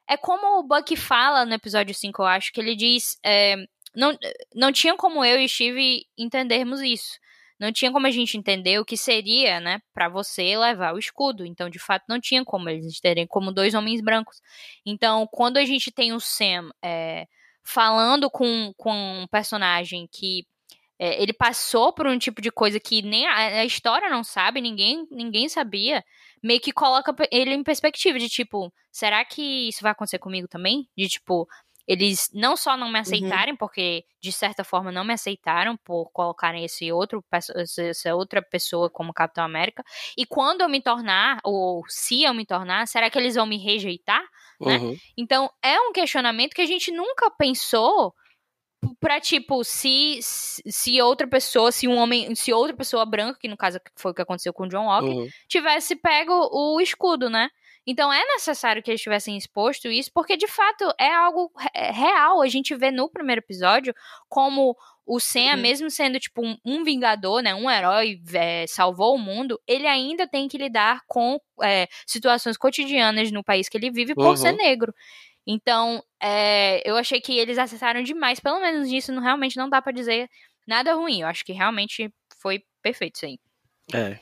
[0.09, 3.17] é como o Bucky fala no episódio 5, eu acho, que ele diz.
[3.23, 3.55] é,
[3.95, 4.17] não,
[4.55, 7.19] não tinha como eu e Steve entendermos isso.
[7.59, 11.45] Não tinha como a gente entender o que seria, né, pra você levar o escudo.
[11.45, 14.41] Então, de fato, não tinha como eles terem como dois homens brancos.
[14.85, 17.27] Então, quando a gente tem o Sam é,
[17.63, 18.93] falando com, com
[19.23, 20.45] um personagem que
[20.99, 24.59] é, ele passou por um tipo de coisa que nem a, a história não sabe,
[24.59, 26.03] ninguém, ninguém sabia,
[26.43, 30.87] meio que coloca ele em perspectiva de tipo, será que isso vai acontecer comigo também?
[30.97, 31.47] De tipo,
[31.87, 36.63] eles não só não me aceitarem, porque de certa forma não me aceitaram por colocarem
[36.63, 39.83] esse outro, essa outra pessoa como Capitão América,
[40.17, 43.57] e quando eu me tornar, ou se eu me tornar, será que eles vão me
[43.57, 44.23] rejeitar?
[44.59, 44.77] né?
[44.77, 44.97] Uhum.
[45.17, 48.13] Então, é um questionamento que a gente nunca pensou
[48.99, 53.57] pra, tipo, se, se outra pessoa, se um homem, se outra pessoa branca, que no
[53.57, 55.27] caso foi o que aconteceu com o John Walker, Uhum.
[55.47, 57.49] tivesse pego o escudo, né?
[57.87, 62.41] Então é necessário que eles tivessem exposto isso, porque de fato é algo re- real.
[62.41, 63.93] A gente vê no primeiro episódio
[64.27, 64.75] como
[65.05, 65.57] o Sam, Uhum.
[65.61, 70.27] mesmo sendo tipo um, um vingador, né, um herói, é, salvou o mundo, ele ainda
[70.27, 74.35] tem que lidar com é, situações cotidianas no país que ele vive por Uhum.
[74.35, 74.93] ser negro.
[75.45, 78.39] Então, é, eu achei que eles acertaram demais.
[78.39, 80.29] Pelo menos nisso, não, realmente não dá pra dizer
[80.67, 81.21] nada ruim.
[81.21, 83.39] Eu acho que realmente foi perfeito isso aí.
[83.93, 84.19] É.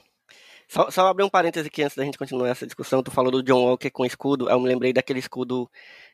[0.68, 3.02] Só, só abrir um parêntese aqui antes da gente continuar essa discussão.
[3.02, 4.50] Tu falou do John Walker com escudo.
[4.50, 5.70] Eu me lembrei daquele escudo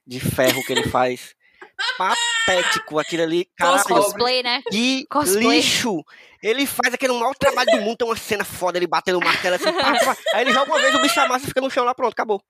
[0.06, 1.36] de ferro que ele faz.
[1.98, 3.50] Patético, aquele ali.
[3.58, 4.62] Caralho, Cosplay, né?
[4.70, 5.58] que Cosplay.
[5.58, 6.04] lixo!
[6.42, 7.98] Ele faz aquele maior trabalho do mundo.
[7.98, 9.72] Tem uma cena foda, ele batendo o martelo assim.
[9.72, 10.18] pá, pá.
[10.34, 12.44] Aí ele joga uma vez, o bicho amassa e fica no chão lá, pronto, acabou.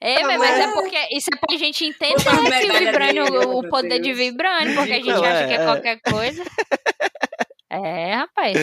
[0.00, 3.70] É, mas mas é porque isso é pra gente entender que merda, vibrânio, o Deus.
[3.70, 5.64] poder de vibrânio, porque a gente Não, acha é, que é é.
[5.64, 6.42] qualquer coisa.
[7.70, 8.56] É, rapaz.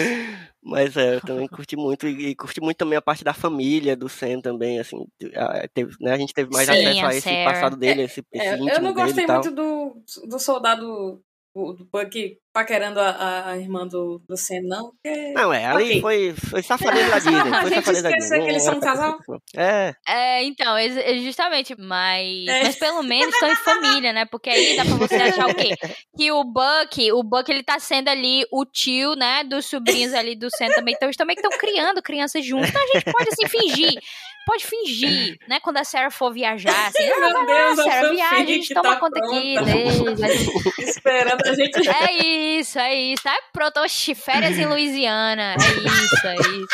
[0.64, 2.08] Mas é, eu também curti muito.
[2.08, 5.06] E, curti muito também a parte da família do Sam também, assim.
[5.36, 7.44] a- Teve, né, a gente teve mais Sim, acesso a a esse Sarah.
[7.54, 11.22] passado dele, esse, esse É, íntimo eu não gostei muito do, do soldado
[11.54, 14.92] o- do Bucky paquerando a, a- irmã do, do Sam, não.
[14.92, 15.34] Porque...
[15.34, 16.02] Não, é, ali Ok.
[16.02, 17.34] foi, foi safadeza da Disney.
[17.54, 19.18] A gente esqueceu que eles são um casal.
[19.58, 22.64] É, É, então, ex- justamente, mas, É.
[22.66, 24.26] mas pelo menos estão em família, né?
[24.26, 25.74] Porque aí dá pra você achar o quê?
[26.16, 30.36] Que o Buck, o Buck ele tá sendo ali o tio, né, dos sobrinhos ali
[30.36, 30.94] do Sam também.
[30.94, 32.70] Então eles também estão criando crianças juntos.
[32.70, 34.00] Então a gente pode assim fingir.
[34.46, 35.58] Pode fingir, né?
[35.62, 38.74] Quando a Sarah for viajar, assim, ah, Meu lá, Deus, a Sarah, viaja, a gente
[38.74, 39.72] toma tá conta aqui pronta.
[39.72, 40.48] deles.
[40.80, 41.90] Esperando a gente.
[41.90, 42.43] É isso,
[42.80, 43.24] é isso.
[43.24, 45.54] Tá pronto, oxi, férias em Louisiana.
[45.54, 46.68] É isso, é isso.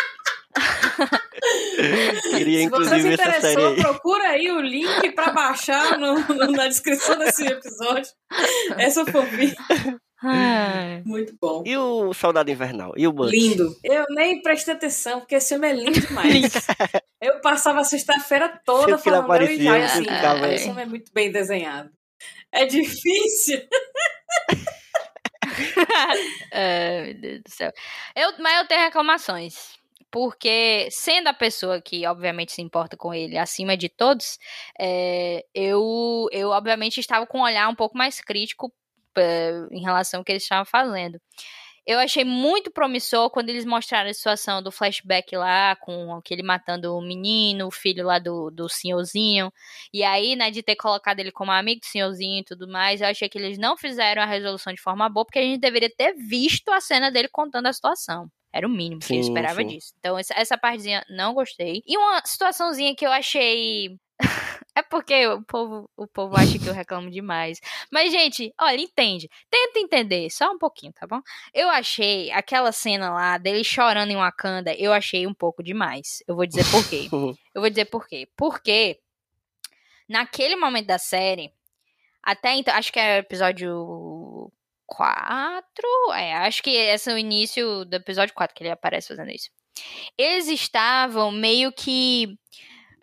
[2.32, 3.76] queria Se você se inclusive essa série interessou, aí.
[3.82, 8.12] procura aí o link pra baixar no- no- na descrição desse episódio.
[8.78, 9.56] Essa fanfic.
[10.22, 11.02] Ai.
[11.06, 11.64] Muito bom.
[11.66, 12.92] E o Soldado Invernal?
[12.98, 13.32] E o Buck?
[13.32, 13.74] Lindo.
[13.84, 16.52] Eu nem prestei atenção, porque esse filme é lindo demais.
[17.22, 20.66] eu passava a sexta-feira toda Sempre falando, eu e aparecia, eu assim, ficava- "Ah, esse
[20.66, 21.90] filme é muito bem desenhado.
[22.52, 23.62] É difícil.
[26.54, 27.72] Ai, meu Deus do céu.
[28.16, 29.78] Eu, mas eu tenho reclamações.
[30.12, 34.40] Porque, sendo a pessoa que, obviamente, se importa com ele acima de todos,
[34.80, 38.74] é, eu, eu, obviamente, estava com um olhar um pouco mais crítico
[39.16, 41.22] é, em relação ao que eles estavam fazendo.
[41.86, 46.96] Eu achei muito promissor quando eles mostraram a situação do flashback lá, com aquele matando
[46.96, 49.52] o menino, o filho lá do, do senhorzinho.
[49.94, 53.08] E aí, né, de ter colocado ele como amigo do senhorzinho e tudo mais, eu
[53.08, 56.14] achei que eles não fizeram a resolução de forma boa, porque a gente deveria ter
[56.14, 58.30] visto a cena dele contando a situação.
[58.52, 59.68] Era o mínimo que Sim, eu esperava sim.
[59.68, 59.94] disso.
[60.00, 61.84] Então, essa, essa partezinha não gostei.
[61.86, 63.98] E uma situaçãozinha que eu achei.
[64.80, 67.60] É porque o povo, o povo acha que eu reclamo demais.
[67.92, 69.30] Mas, gente, olha, entende.
[69.50, 71.22] Tenta entender, só um pouquinho, tá bom?
[71.54, 76.24] Eu achei aquela cena lá dele chorando em Wakanda, eu achei um pouco demais.
[76.28, 77.10] Eu vou dizer por quê.
[77.54, 78.30] Eu vou dizer por quê.
[78.38, 79.00] Porque
[80.08, 81.52] naquele momento da série,
[82.24, 84.52] até então, acho que é o episódio
[84.86, 85.86] 4.
[86.16, 89.50] É, acho que esse é o início do episódio 4 que ele aparece fazendo isso.
[90.18, 92.38] Eles estavam meio que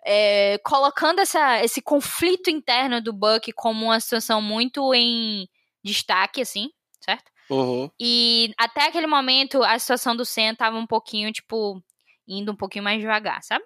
[0.05, 5.47] é, colocando essa, esse conflito interno do Buck como uma situação muito em
[5.83, 6.69] destaque, assim,
[7.01, 7.31] certo?
[7.49, 7.89] Uhum.
[7.99, 11.83] E até aquele momento a situação do Sam tava um pouquinho, tipo,
[12.27, 13.63] indo um pouquinho mais devagar, sabe?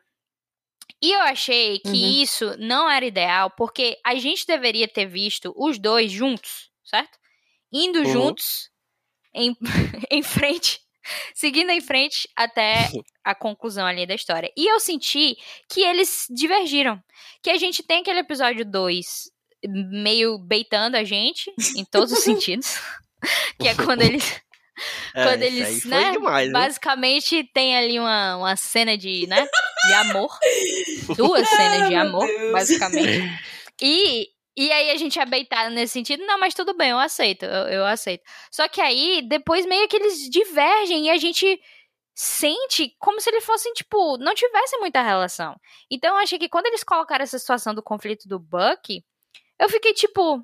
[1.01, 2.21] E eu achei que Uhum.
[2.21, 7.17] isso não era ideal, porque a gente deveria ter visto os dois juntos, certo?
[7.73, 8.05] Indo Uhum.
[8.05, 8.69] juntos
[9.33, 9.55] em,
[10.11, 10.81] em frente,
[11.33, 12.89] seguindo em frente até
[13.23, 14.51] a conclusão ali da história.
[14.57, 15.37] E eu senti
[15.69, 17.01] que eles divergiram.
[17.41, 19.31] Que a gente tem aquele episódio 2
[19.67, 22.79] meio beitando a gente, em todos os sentidos.
[23.59, 24.41] que é quando eles
[25.13, 26.53] É, quando isso eles, né, demais, né?
[26.53, 29.45] basicamente tem ali uma, uma cena de, né,
[29.85, 30.29] de amor.
[31.15, 33.29] Duas cenas de meu amor, basicamente.
[33.81, 37.45] E, e aí a gente é beitado nesse sentido, não, mas tudo bem, eu aceito,
[37.45, 38.23] eu, eu aceito.
[38.51, 41.59] Só que aí, depois meio que eles divergem e a gente
[42.13, 45.55] sente como se eles fossem, tipo, não tivessem muita relação.
[45.89, 49.03] Então eu achei que quando eles colocaram essa situação do conflito do Buck,
[49.57, 50.43] eu fiquei tipo,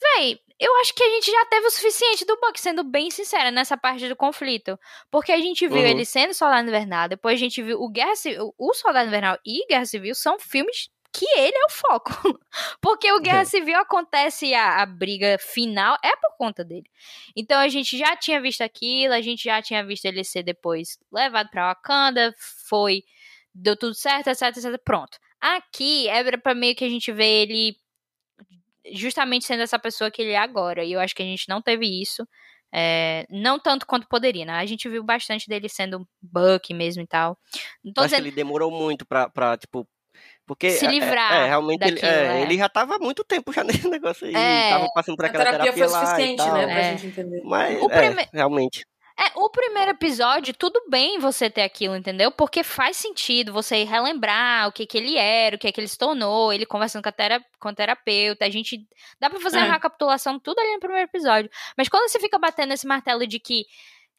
[0.00, 3.50] véi, eu acho que a gente já teve o suficiente do Buck, sendo bem sincera,
[3.50, 4.78] nessa parte do conflito.
[5.10, 5.86] Porque a gente viu Uhum.
[5.86, 9.66] ele sendo Soldado Invernal, depois a gente viu o Guerra Civil, o Soldado Invernal e
[9.66, 10.88] Guerra Civil são filmes
[11.18, 12.10] que ele é o foco.
[12.80, 13.44] Porque o Guerra É.
[13.44, 16.90] Civil acontece a, a briga final é por conta dele.
[17.34, 20.98] Então a gente já tinha visto aquilo, a gente já tinha visto ele ser depois
[21.12, 22.34] levado pra Wakanda,
[22.68, 23.02] foi
[23.54, 25.18] deu tudo certo, etc, etc, pronto.
[25.40, 27.76] Aqui é pra meio que a gente vê ele
[28.92, 30.84] justamente sendo essa pessoa que ele é agora.
[30.84, 32.26] E eu acho que a gente não teve isso.
[32.72, 34.52] é, não tanto quanto poderia, né?
[34.54, 37.38] A gente viu bastante dele sendo Buck mesmo e tal.
[37.82, 38.26] Não tô Acho que dizendo.
[38.28, 39.88] ele demorou muito pra, pra tipo.
[40.46, 40.70] Porque.
[40.70, 42.42] Se é- livrar É, realmente ele, daquilo, é, é.
[42.42, 44.34] ele já tava há muito tempo já nesse negócio aí.
[44.34, 44.70] É.
[44.70, 46.52] Tava passando por A aquela terapia terapia, foi lá e suficiente, tal.
[46.54, 46.90] né, pra É.
[46.96, 47.42] gente entender.
[47.44, 48.86] Mas, O é, prime- realmente.
[49.18, 52.30] É, o primeiro episódio, tudo bem você ter aquilo, entendeu?
[52.30, 55.96] Porque faz sentido você relembrar o que que ele era, o que que ele se
[55.96, 58.86] tornou, ele conversando com a, tera com a terapeuta, a gente...
[59.18, 59.62] Dá pra fazer É.
[59.64, 61.50] uma recapitulação, tudo ali no primeiro episódio.
[61.78, 63.64] Mas quando você fica batendo esse martelo de que,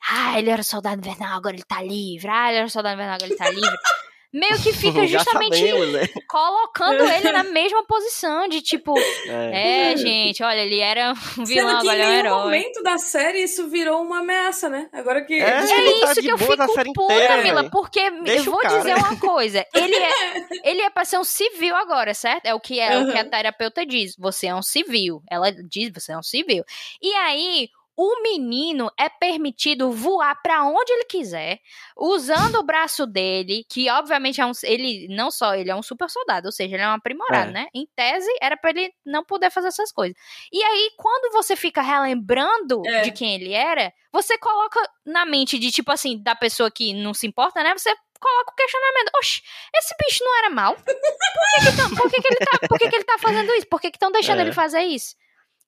[0.10, 3.30] ah, ele era soldado invernal, agora ele tá livre, ah, ele era soldado invernal, agora
[3.30, 3.70] ele tá livre...
[4.38, 6.08] Meio que fica justamente sabemos, né?
[6.30, 8.94] colocando ele na mesma posição de tipo,
[9.28, 9.92] É.
[9.94, 12.44] é, gente, olha, ele era um Sendo vilão, que em agora é um nenhum herói.
[12.44, 14.88] momento da série isso virou uma ameaça, né?
[14.94, 15.34] Agora que.
[15.34, 15.54] É, É
[16.00, 18.78] tá isso de que eu fico puta, Mila, porque Deixa eu vou cara.
[18.78, 19.66] dizer uma coisa.
[19.74, 20.12] Ele é,
[20.70, 22.46] ele é pra ser um civil agora, certo?
[22.46, 23.30] É o que, é, o que a Uhum.
[23.30, 24.16] terapeuta diz.
[24.18, 25.22] Você é um civil.
[25.30, 26.64] Ela diz, você é um civil.
[27.02, 27.70] E aí,
[28.00, 31.60] o menino é permitido voar pra onde ele quiser,
[31.98, 34.52] usando o braço dele, que obviamente é um.
[34.64, 37.54] Ele não só ele é um super soldado, ou seja, ele é um aprimorado, É.
[37.54, 37.68] né?
[37.74, 40.16] Em tese, era pra ele não poder fazer essas coisas.
[40.54, 43.02] E aí, quando você fica relembrando É.
[43.02, 47.14] de quem ele era, você coloca na mente de, tipo assim, da pessoa que não
[47.16, 47.74] se importa, né?
[47.76, 49.10] Você coloca o questionamento.
[49.18, 49.42] Oxe,
[49.76, 50.76] esse bicho não era mal?
[50.76, 53.52] Por que, que, tão- por que, que ele, tá, por que, que ele tá fazendo
[53.54, 53.68] isso?
[53.68, 54.42] Por que estão deixando É.
[54.44, 55.16] ele fazer isso?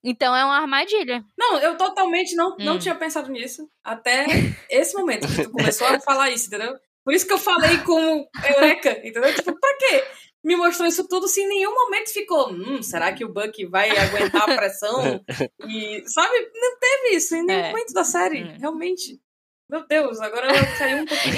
[0.02, 1.22] Então é uma armadilha.
[1.38, 2.78] Não, eu totalmente não, não Hum.
[2.78, 4.26] tinha pensado nisso até
[4.70, 6.74] esse momento que tu começou a falar isso, entendeu?
[7.04, 9.34] Por isso que eu falei com Eureka, entendeu?
[9.34, 10.04] Tipo, pra quê?
[10.42, 13.90] Me mostrou isso tudo se em nenhum momento ficou, hum, será que o Buck vai
[13.90, 15.22] aguentar a pressão?
[15.68, 16.34] E, sabe?
[16.54, 17.68] Não teve isso em nenhum É.
[17.70, 18.56] momento da série, Hum.
[18.58, 19.20] realmente.
[19.68, 21.34] Meu Deus, agora eu caí um pouquinho.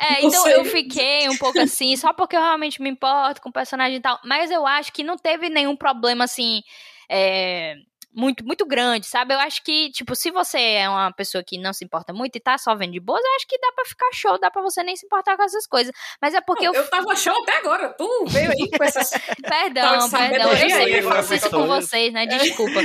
[0.00, 3.50] É, Não então eu fiquei um pouco assim, só porque eu realmente me importo com
[3.50, 4.18] o personagem e tal.
[4.24, 6.62] Mas eu acho que não teve nenhum problema assim.
[7.12, 7.76] É,
[8.14, 9.34] muito, muito grande, sabe?
[9.34, 12.40] Eu acho que, tipo, se você é uma pessoa que não se importa muito e
[12.40, 14.82] tá só vendo de boas, eu acho que dá pra ficar show, dá pra você
[14.82, 15.92] nem se importar com essas coisas.
[16.20, 16.74] Mas é porque eu.
[16.74, 17.94] Eu tava show até agora.
[17.96, 19.10] Tu veio aí com essas.
[19.42, 20.50] Perdão, perdão.
[20.52, 22.26] Eu sempre faço isso com vocês, né?
[22.26, 22.80] Desculpa.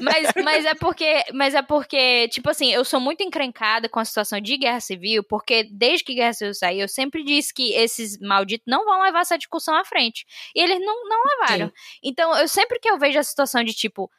[0.00, 4.04] Mas, mas é porque, mas é porque, tipo assim, eu sou muito encrencada com a
[4.04, 8.18] situação de guerra civil, porque desde que guerra civil saiu, eu sempre disse que esses
[8.18, 10.26] malditos não vão levar essa discussão à frente.
[10.54, 11.72] E eles não, não levaram.
[12.02, 14.10] Então, eu sempre que eu vejo a situação de tipo,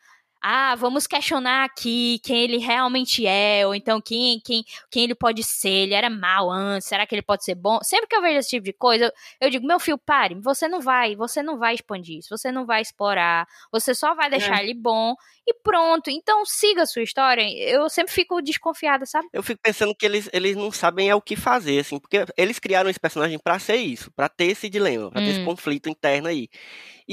[0.41, 5.43] ah, vamos questionar aqui quem ele realmente é, ou então quem, quem, quem ele pode
[5.43, 7.79] ser, ele era mal antes, será que ele pode ser bom?
[7.83, 9.11] Sempre que eu vejo esse tipo de coisa, eu,
[9.41, 12.65] eu digo, meu filho, pare, você não vai, você não vai expandir isso, você não
[12.65, 14.63] vai explorar, você só vai deixar É.
[14.63, 15.15] ele bom
[15.47, 16.09] e pronto.
[16.09, 17.43] Então siga a sua história.
[17.69, 19.27] Eu sempre fico desconfiada, sabe?
[19.33, 22.59] Eu fico pensando que eles, eles não sabem é o que fazer, assim, porque eles
[22.59, 25.39] criaram esse personagem pra ser isso, pra ter esse dilema, pra ter esse Hum.
[25.39, 26.49] conflito interno aí.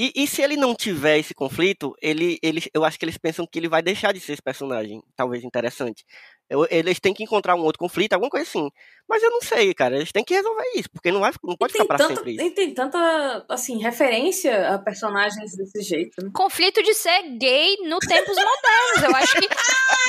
[0.01, 3.45] E, e se ele não tiver esse conflito, ele, ele, eu acho que eles pensam
[3.45, 6.05] que ele vai deixar de ser esse personagem, talvez interessante.
[6.49, 8.71] Eu- eles têm que encontrar um outro conflito, alguma coisa assim.
[9.09, 9.97] Mas eu não sei, cara.
[9.97, 12.41] Eles têm que resolver isso, porque não, vai, não pode ficar pra tanta, sempre isso.
[12.43, 16.23] e tem tanta, assim, referência a personagens desse jeito.
[16.23, 16.29] né?
[16.33, 19.03] Conflito de ser gay no tempos modernos.
[19.03, 19.47] Eu acho que.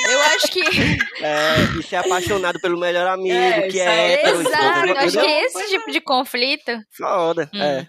[0.09, 0.61] Eu acho que.
[1.23, 4.41] É, e ser apaixonado pelo melhor amigo, É, que é hétero.
[4.41, 6.71] Exato, eu acho que é esse tipo de conflito.
[6.97, 7.61] Foda, Hum.
[7.61, 7.87] é.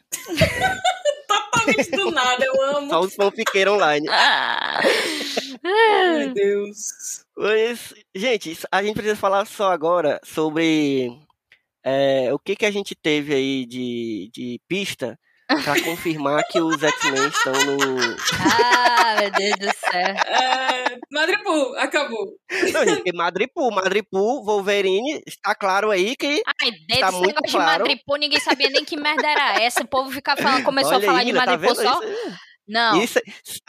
[1.53, 2.91] Totalmente do nada, eu amo.
[2.91, 4.07] Só os fanfiqueiros online.
[4.11, 4.81] Ah.
[5.63, 7.25] Meu Deus.
[7.37, 11.11] Mas, gente, a gente precisa falar só agora sobre
[11.85, 16.83] é, o que, que a gente teve aí de, de pista pra confirmar que os
[16.83, 18.17] X-Men estão no.
[18.41, 22.26] Ah, meu Deus do É, Madripoor, acabou.
[22.72, 26.43] Não, gente, porque Madripoor, Madripoor, Wolverine, está claro aí que.
[26.47, 27.84] Ai, desde Tá esse muito negócio claro.
[27.84, 29.82] de Madripoor, ninguém sabia nem que merda era essa.
[29.82, 32.03] O povo fica falando, começou Olha a falar aí, de menina, tá só.
[32.03, 32.36] isso?
[32.68, 33.03] Não.
[33.03, 33.18] Isso,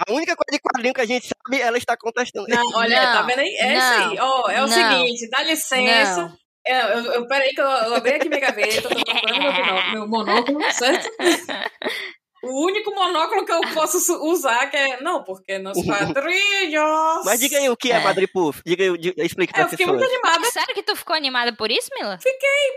[0.07, 2.47] a única coisa de quadrinho que a gente sabe, ela está contestando.
[2.47, 3.55] Não, olha, Não, tá vendo aí?
[3.59, 4.19] É isso aí.
[4.19, 6.21] Ó, é o não, seguinte, dá licença.
[6.21, 6.43] Não.
[6.65, 10.07] É, eu, eu, peraí que eu, eu abri aqui minha gaveta, tô procurando meu, meu
[10.07, 11.09] monóculo, certo?
[12.43, 15.01] O único monóculo que eu posso su- usar que é...
[15.01, 17.25] Não, porque nos quadrinhos...
[17.25, 17.99] Mas diga aí o que é, É.
[18.03, 18.55] Madripoor.
[18.65, 20.23] Diga aí, explica É, pra eu fiquei muito pessoas.
[20.23, 20.51] animada.
[20.51, 22.19] Sério que tu ficou animada por isso, Mila?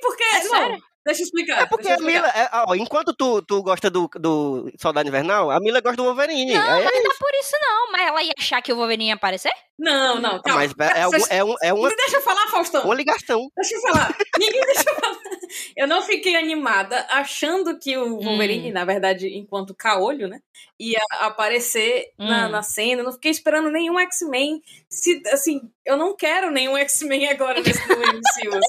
[0.01, 0.25] Porque...
[0.25, 0.83] É não, sério?
[1.07, 1.63] Deixa eu explicar.
[1.63, 2.21] É porque deixa a explicar.
[2.35, 6.05] Mila, é, ó, enquanto tu, tu gosta do, do Soldado Invernal, a Mila gosta do
[6.05, 6.53] Wolverine.
[6.53, 7.93] Não, É- mas não é por isso não.
[7.93, 9.53] Mas ela ia achar que o Wolverine ia aparecer?
[9.79, 10.61] Não, não, calma.
[10.61, 12.85] mas é, Vocês- é, um- é uma, Me deixa eu falar, Faustão.
[12.85, 13.47] uma ligação.
[13.57, 14.17] Deixa eu falar.
[14.39, 15.17] Ninguém deixa eu falar.
[15.77, 18.75] Eu não fiquei animada achando que o Wolverine, Hum.
[18.75, 20.41] na verdade, enquanto caolho, né?
[20.81, 22.51] Ia aparecer na, Hum.
[22.51, 23.01] na cena.
[23.01, 24.63] Eu não fiquei esperando nenhum X-Men.
[24.89, 27.79] Se, assim, eu não quero nenhum X-Men agora nesse
[28.51, 28.61] MCU.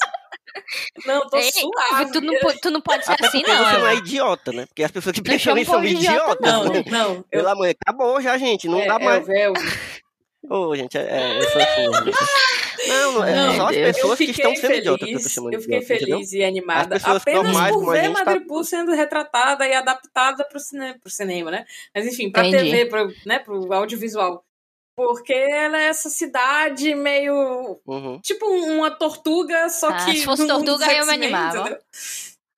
[1.06, 2.12] Não, tô Ei, suave.
[2.12, 3.66] Tu não, tu não pode ser Até assim, não.
[3.66, 4.66] você não é idiota, né?
[4.66, 6.52] Porque as pessoas que Não pensam chama nisso o são povo de idiota, idiotas.
[6.54, 6.84] Não, né?
[6.90, 7.16] não.
[7.16, 8.68] Eu, Pela mãe, acabou já, gente.
[8.68, 9.26] Não é, dá é mais.
[9.28, 9.54] véu.
[10.50, 12.12] Ô, gente, é, é, eu sou assim.
[12.88, 13.96] Não, não, é Não, só as Deus.
[13.98, 16.16] pessoas que estão sendo feliz, idiotas que eu tô chamando eu fiquei idiota, entendeu?
[16.18, 19.74] feliz e animada As pessoas apenas normais por ver gente tá- Madripoor sendo retratada e
[19.74, 21.66] adaptada pro, cine, pro cinema, né?
[21.94, 22.72] Mas enfim, pra Entendi.
[22.72, 24.42] TV, pro, né, pro audiovisual.
[24.98, 27.80] Porque ela é essa cidade meio.
[27.86, 28.20] Uhum.
[28.20, 30.18] Tipo uma tortuga, só Ah, que.
[30.18, 31.60] se fosse tortuga, eu me animava.
[31.60, 31.80] entendeu?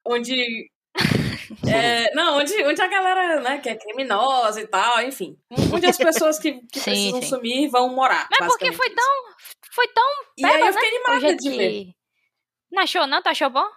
[0.06, 0.72] Onde.
[1.70, 5.38] é, não, onde, onde a galera, né, que é criminosa e tal, enfim.
[5.74, 7.28] Onde as pessoas que, que Sim, precisam sim.
[7.28, 8.30] sumir vão morar.
[8.32, 9.26] Mas porque foi tão.
[9.74, 10.10] Foi tão.
[10.38, 11.58] E aí beba, eu fiquei O animada jeito de ver.
[11.70, 11.96] que.
[12.72, 13.22] Não achou, não?
[13.22, 13.68] Tu achou bom?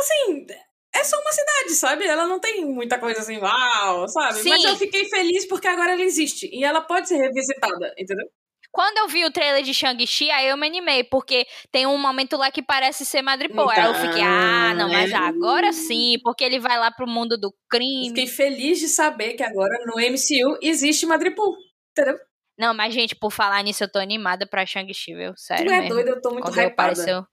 [0.00, 0.46] assim,
[0.94, 2.06] é só uma cidade, sabe?
[2.06, 4.34] Ela não tem muita coisa assim, uau, sabe?
[4.38, 4.50] Sim.
[4.50, 6.48] Mas eu fiquei feliz porque agora ela existe.
[6.52, 8.26] E ela pode ser revisitada, entendeu?
[8.72, 12.36] Quando eu vi o trailer de Shang-Chi, aí eu me animei, porque tem um momento
[12.36, 13.70] lá que parece ser Madripoor.
[13.70, 15.28] Aí eu fiquei, ah, não, mas Então, é.
[15.28, 18.08] agora sim, porque ele vai lá pro mundo do crime.
[18.08, 21.54] Fiquei feliz de saber que agora no MCU existe Madripool.
[21.92, 22.18] Entendeu?
[22.58, 25.32] Não, mas, gente, por falar nisso, eu tô animada pra Shang-Chi, viu?
[25.36, 25.94] Sério tu é mesmo.
[25.94, 26.72] doido, eu tô muito Quando hypada.
[26.72, 27.24] apareceu.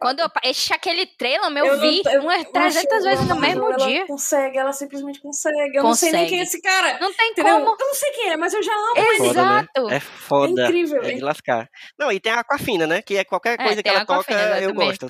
[0.00, 0.28] Quando eu...
[0.44, 3.32] Esse, aquele trailer, meu, Eu eu não- vi eu- umas Eu 300 acho vezes no
[3.32, 4.06] ela- mesmo ela dia.
[4.06, 5.76] consegue, ela simplesmente consegue.
[5.76, 6.30] Eu não sei nem Consegue.
[6.30, 6.98] quem é esse cara.
[7.00, 7.58] Não tem Entendeu?
[7.60, 7.76] como.
[7.80, 8.94] Eu não sei quem é, mas eu já amo.
[8.96, 9.28] Foda, né?
[9.30, 9.90] Exato.
[9.90, 10.62] É foda.
[10.62, 11.16] É incrível, É hein?
[11.16, 11.68] de lascar.
[11.98, 13.02] Não, e tem a Aquafina, né?
[13.02, 15.08] Que é qualquer É, coisa que tem ela toca, eu gosto.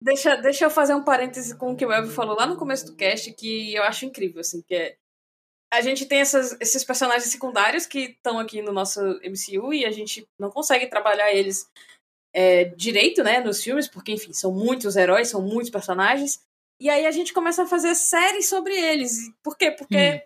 [0.00, 2.86] Deixa, deixa eu fazer um parêntese com o que o Elvio falou lá no começo
[2.86, 4.94] do cast, que eu acho incrível, assim, que é.
[5.74, 9.90] A gente tem essas- esses personagens secundários que estão aqui no nosso MCU e a
[9.90, 11.64] gente não consegue trabalhar eles
[12.34, 16.40] é, direito, né, nos filmes, porque, enfim, são muitos heróis, são muitos personagens.
[16.80, 19.30] E aí a gente começa a fazer séries sobre eles.
[19.42, 19.70] Por quê?
[19.70, 20.22] Porque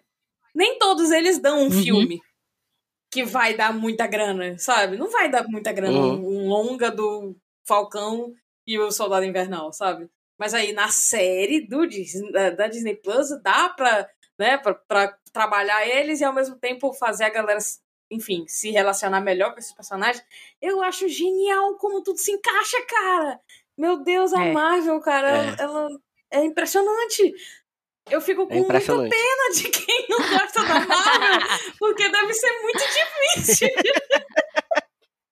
[0.55, 1.71] nem todos eles dão um Uhum.
[1.83, 2.23] filme
[3.13, 4.97] que vai dar muita grana, sabe?
[4.97, 6.45] Não vai dar muita grana Uhum.
[6.45, 7.37] um, longa do
[7.67, 8.33] Falcão
[8.67, 10.09] e o Soldado Invernal, sabe?
[10.39, 15.17] Mas aí na série do Dis- da, da Disney Plus dá pra, né, pra, pra
[15.33, 17.59] trabalhar eles e ao mesmo tempo fazer a galera,
[18.11, 20.25] enfim, se relacionar melhor com esses personagens.
[20.61, 23.41] Eu acho genial como tudo se encaixa, cara.
[23.77, 24.53] Meu Deus, a É.
[24.53, 25.33] Marvel, cara, É.
[25.39, 25.91] ela, ela
[26.31, 27.33] é impressionante.
[28.09, 29.11] Eu fico É com muita impressionante.
[29.11, 31.49] pena de quem não gosta da Marvel,
[31.79, 33.69] porque deve ser muito difícil.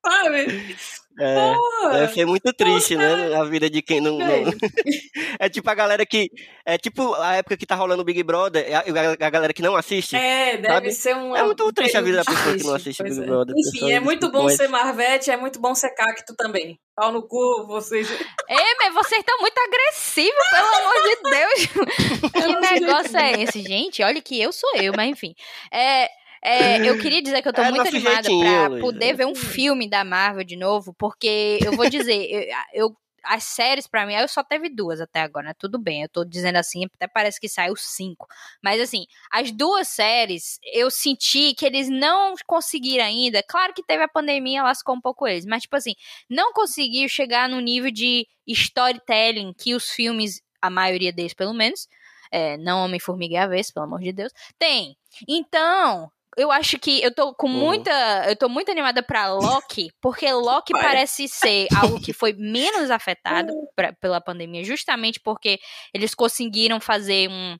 [0.05, 0.77] Sabe?
[1.19, 3.37] É, Porra, Deve ser muito triste, né?
[3.37, 4.19] A vida de quem não.
[4.19, 4.27] não...
[5.39, 6.29] é tipo a galera que.
[6.67, 9.77] É tipo a época que tá rolando o Big Brother, a, a galera que não
[9.77, 10.17] assiste.
[10.17, 10.93] É, deve sabe?
[10.93, 11.37] ser um.
[11.37, 13.31] É muito triste a vida da pessoa que não assiste pois Big é.
[13.31, 13.55] Brother.
[13.57, 16.81] Enfim, é muito bom ser Marvete, é muito bom ser cacto também.
[16.97, 18.11] Pau no cu, vocês.
[18.11, 22.31] Ei, mas vocês estão muito agressivos, pelo amor de Deus.
[22.33, 24.03] que negócio é esse, gente?
[24.03, 25.35] Olha que eu sou eu, mas enfim.
[25.73, 26.09] É,
[26.45, 29.35] é, eu queria dizer que eu tô É muito animada jeitinho, pra poder ver um
[29.35, 32.45] filme da Marvel de novo, porque eu vou dizer, eu,
[32.89, 35.55] eu- as séries pra mim, eu só teve duas até agora, né?
[35.59, 38.27] Tudo bem, eu tô dizendo assim, até parece que saiu cinco.
[38.63, 43.43] Mas assim, as duas séries, eu senti que eles não conseguiram ainda.
[43.43, 45.95] Claro que teve a pandemia, lascou um pouco eles, mas tipo assim,
[46.29, 51.89] não conseguiu chegar no nível de storytelling que os filmes, a maioria deles pelo menos,
[52.31, 54.97] é, não Homem-Formiga e Avesso, pelo amor de Deus, tem.
[55.27, 57.53] Então, eu acho que eu tô com Uhum.
[57.59, 57.91] muita.
[58.29, 60.83] Eu tô muito animada pra Loki, porque Loki Vai.
[60.83, 65.59] parece ser algo que foi menos afetado pra- pela pandemia, justamente porque
[65.93, 67.57] eles conseguiram fazer um.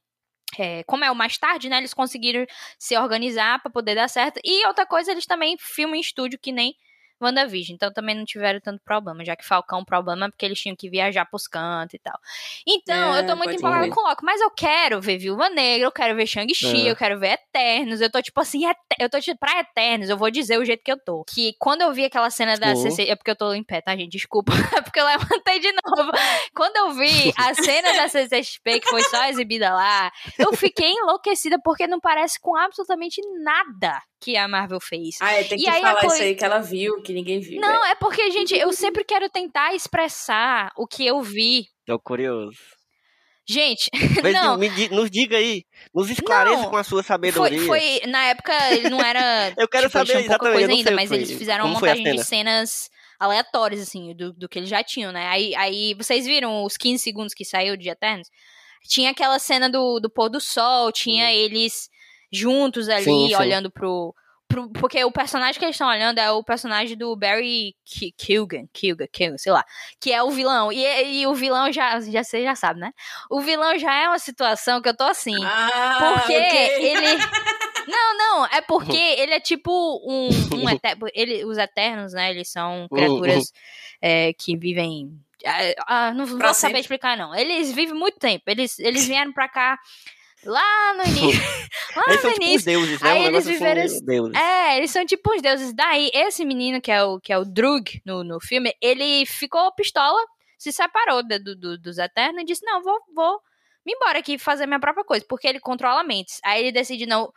[0.59, 1.79] é, como é o mais tarde, né?
[1.79, 2.47] Eles conseguiram
[2.79, 4.39] se organizar pra poder dar certo.
[4.45, 6.75] E outra coisa, eles também filmam em estúdio que nem
[7.21, 7.75] WandaVision.
[7.75, 10.89] Então também não tiveram tanto problema, já que Falcão problema é porque eles tinham que
[10.91, 12.19] viajar pros cantos e tal.
[12.67, 15.87] Então, É, eu tô muito pode empolgada com Loki, mas eu quero ver Viúva Negra,
[15.87, 16.91] eu quero ver Shang-Chi, É.
[16.91, 18.01] eu quero ver Eternos.
[18.01, 18.63] Eu tô tipo assim,
[18.99, 21.25] eu tô tipo, pra Eternos, eu vou dizer o jeito que eu tô.
[21.25, 22.91] Que quando eu vi aquela cena da Sim.
[22.91, 24.13] CC, é porque eu tô em pé, tá, gente?
[24.13, 26.11] Desculpa, é porque eu levantei de novo.
[26.55, 31.59] Quando eu vi a cena da CCXP que foi só exibida lá, eu fiquei enlouquecida
[31.63, 35.17] porque não parece com absolutamente nada que a Marvel fez.
[35.21, 37.61] Ah, é, tem que aí falar Chloe- isso aí que ela viu, que ninguém viu.
[37.61, 41.67] Não, é porque, gente, eu sempre quero tentar expressar o que eu vi.
[41.87, 42.59] Tô curioso.
[43.47, 43.91] Gente,
[44.23, 47.67] Vê- não, me nos diga aí, nos esclareça Não, com a sua foi, sabedoria.
[47.67, 48.01] foi.
[48.09, 49.53] Na época, ele não era.
[49.59, 51.39] Eu quero tipo, saber exatamente, coisa ainda, mas que eles foi.
[51.39, 52.25] fizeram uma foi montagem de cena?
[52.25, 52.91] cenas
[53.21, 55.29] aleatórias, assim, do, do que eles já tinham, né?
[55.29, 58.29] Aí, aí vocês viram os 15 segundos que saiu de Eternos?
[58.89, 61.89] Tinha aquela cena do, do pôr do sol, tinha eles
[62.33, 63.37] juntos ali, Sim, sim.
[63.37, 64.15] olhando pro,
[64.55, 68.67] pro- Porque o personagem que eles estão olhando é o personagem do Barry Ki- Kilgan,
[68.73, 69.65] Kilgan, Kilgan, sei lá,
[70.01, 70.71] que é o vilão.
[70.73, 72.93] E, e o vilão já, já você já sabe, né?
[73.31, 75.35] O vilão já é uma situação que eu tô assim.
[75.45, 76.85] Ah, Porque ok.
[76.85, 77.19] ele.
[77.87, 79.71] Não, não, é porque ele é tipo
[80.07, 80.29] um.
[80.57, 82.31] um eter- ele, os Eternos, né?
[82.31, 83.53] Eles são criaturas
[84.01, 85.11] é, que vivem.
[85.45, 86.81] ah, ah, não vou Pra saber sempre.
[86.81, 87.35] explicar, não.
[87.35, 88.43] Eles vivem muito tempo.
[88.47, 89.79] Eles, eles vieram pra cá
[90.45, 91.43] lá no início.
[91.97, 92.65] lá Eles são no tipo os início.
[92.67, 93.11] deuses, né?
[93.11, 94.35] Aí um eles negócio viveram assim, esse- deuses.
[94.35, 95.73] É, eles são tipo os deuses.
[95.75, 99.73] Daí, esse menino que é o, que é o Drug no, no filme, ele ficou
[99.75, 100.21] pistola,
[100.59, 103.41] se separou do, do- dos Eternos e disse: Não, vou, vou
[103.87, 106.41] me embora aqui fazer minha própria coisa, porque ele controla mentes.
[106.45, 107.33] Aí ele decide: Não,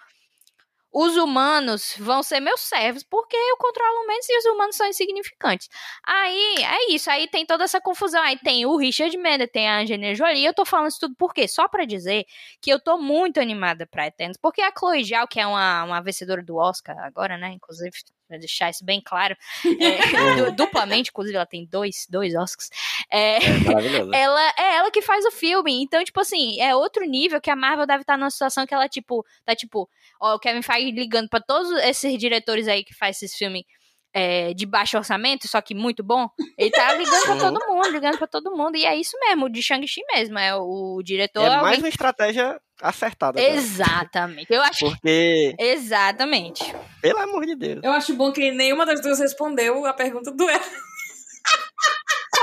[0.99, 5.69] os humanos vão ser meus servos, porque eu controlo mentes e os humanos são insignificantes.
[6.03, 8.21] Aí é isso, aí tem toda essa confusão.
[8.23, 10.43] Aí tem o Richard Mender, tem a Angelina Jolie.
[10.43, 11.47] Eu tô falando isso tudo por quê?
[11.47, 12.25] Só pra dizer
[12.61, 16.01] que eu tô muito animada pra Eternos, porque a Chloe Zhao, que é uma, uma
[16.01, 17.49] vencedora do Oscar agora, né?
[17.49, 17.91] Inclusive,
[18.27, 19.65] pra deixar isso bem claro, é,
[20.51, 22.69] du- duplamente, inclusive ela tem dois, dois Oscars.
[23.11, 23.39] É, É
[24.23, 25.81] ela é ela que faz o filme.
[25.83, 28.87] Então, tipo assim, é outro nível que a Marvel deve estar numa situação que ela,
[28.89, 29.89] tipo, tá tipo,
[30.21, 33.63] ó, o Kevin Feige ligando pra todos esses diretores aí que faz esses filmes
[34.13, 36.27] é, de baixo orçamento, só que muito bom.
[36.57, 37.39] Ele tá ligando pra Uhum.
[37.53, 38.75] todo mundo, ligando pra todo mundo.
[38.75, 40.39] E é isso mesmo, de Shang-Chi mesmo.
[40.39, 41.43] É o diretor.
[41.43, 43.39] É alguém- mais uma estratégia acertada.
[43.41, 44.47] Exatamente.
[44.51, 44.91] Eu acho que.
[44.91, 46.63] Porque, Exatamente.
[47.01, 47.79] pelo amor de Deus.
[47.83, 50.63] Eu acho bom que nenhuma das duas respondeu a pergunta do Ela.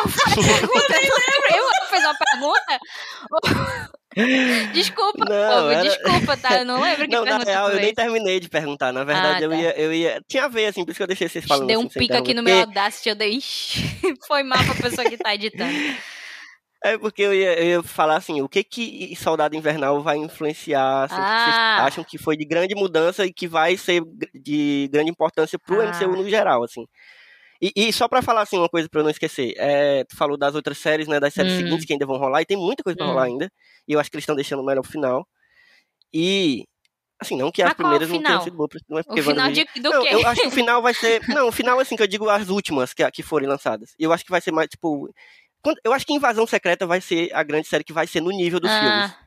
[0.02, 1.14] Pergunta, eu
[1.56, 3.94] eu fiz uma pergunta?
[4.72, 6.58] Desculpa, Não, povo, era- desculpa, tá?
[6.58, 8.92] Eu não lembro que Não, na real, eu nem terminei de perguntar.
[8.92, 9.56] Na verdade, Ah, eu, tá.
[9.56, 10.22] ia, eu ia.
[10.28, 11.66] Tinha a ver, assim, por isso que eu deixei vocês falando.
[11.66, 13.40] Deu um assim, pico aqui no meu Audacity, eu dei.
[14.28, 15.72] Foi mal pra pessoa que tá editando.
[16.84, 21.04] É porque eu ia, eu ia falar assim, o que que Soldado Invernal vai influenciar,
[21.04, 21.76] assim, que Ah.
[21.78, 24.02] vocês acham que foi de grande mudança e que vai ser
[24.34, 25.86] de grande importância pro Ah.
[25.86, 26.84] MCU no geral, assim.
[27.64, 30.36] E, e só pra falar assim uma coisa pra eu não esquecer, é, tu falou
[30.36, 31.56] das outras séries, né, das séries Hum.
[31.56, 33.10] seguintes que ainda vão rolar, e tem muita coisa pra Hum.
[33.10, 33.50] rolar ainda,
[33.88, 35.26] e eu acho que eles estão deixando melhor o final.
[36.12, 36.64] E,
[37.20, 38.26] assim, não que as o primeiras não final?
[38.32, 40.08] tenham sido boas, não é O porque final WandaVision- de, do não, quê?
[40.14, 41.20] eu acho que o final vai ser.
[41.42, 43.94] Não, o final, assim, que eu digo as últimas que, que forem lançadas.
[43.98, 45.08] E eu acho que vai ser mais, tipo.
[45.84, 48.60] eu acho que Invasão Secreta vai ser a grande série que vai ser no nível
[48.60, 48.80] dos Ah.
[48.80, 49.23] filmes.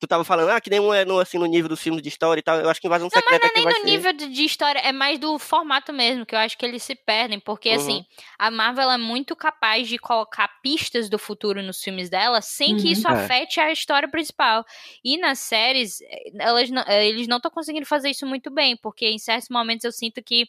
[0.00, 2.40] Tu tava falando, ah, que nenhum é no, assim, no nível dos filmes de história
[2.40, 2.58] e tal.
[2.58, 3.86] Eu acho que Invasão Não, mas Secreta não é que nem no ser.
[3.86, 7.40] nível de, história, é mais do formato mesmo, que eu acho que eles se perdem,
[7.40, 7.74] porque Uhum.
[7.74, 8.04] assim,
[8.38, 12.86] a Marvel é muito capaz de colocar pistas do futuro nos filmes dela sem que
[12.86, 12.92] Uhum.
[12.92, 13.12] isso É.
[13.12, 14.64] afete a história principal.
[15.04, 18.76] E nas séries, eh, elas não- eh, eles não estão conseguindo fazer isso muito bem,
[18.76, 20.46] porque em certos momentos eu sinto que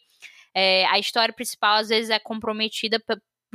[0.54, 3.02] eh, a história principal às vezes é comprometida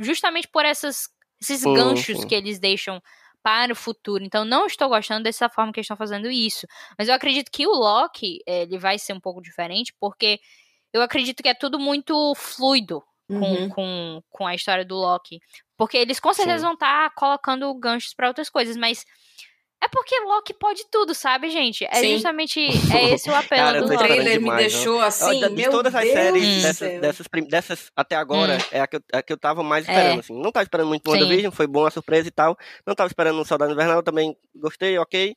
[0.00, 1.08] justamente por essas,
[1.40, 3.00] esses Sim, ganchos que eles deixam
[3.42, 4.24] para o futuro.
[4.24, 6.66] Então, não estou gostando dessa forma que eles estão fazendo isso.
[6.98, 10.40] Mas eu acredito que o Loki, ele vai ser um pouco diferente, porque
[10.92, 13.68] eu acredito que é tudo muito fluido com, Uhum.
[13.68, 15.40] com, com a história do Loki.
[15.76, 16.64] Porque eles com certeza Sim.
[16.64, 19.04] vão estar colocando ganchos para outras coisas, mas
[19.82, 21.84] é porque Loki pode tudo, sabe, gente?
[21.84, 22.14] É Sim.
[22.14, 22.60] justamente
[22.96, 23.94] é esse o apelo Cara, do O Loki.
[23.94, 24.68] esperando trailer me demais, ó.
[24.68, 28.64] deixou assim, Olha, de meu todas as Deus séries dessas, dessas, dessas até agora, Hum.
[28.72, 30.20] é a que, eu, a que eu tava mais esperando, É.
[30.20, 30.40] assim.
[30.42, 31.16] Não tava esperando muito Sim.
[31.16, 32.56] WandaVision, foi bom a surpresa e tal.
[32.86, 35.36] Não tava esperando o Soldado Invernal, também gostei, ok.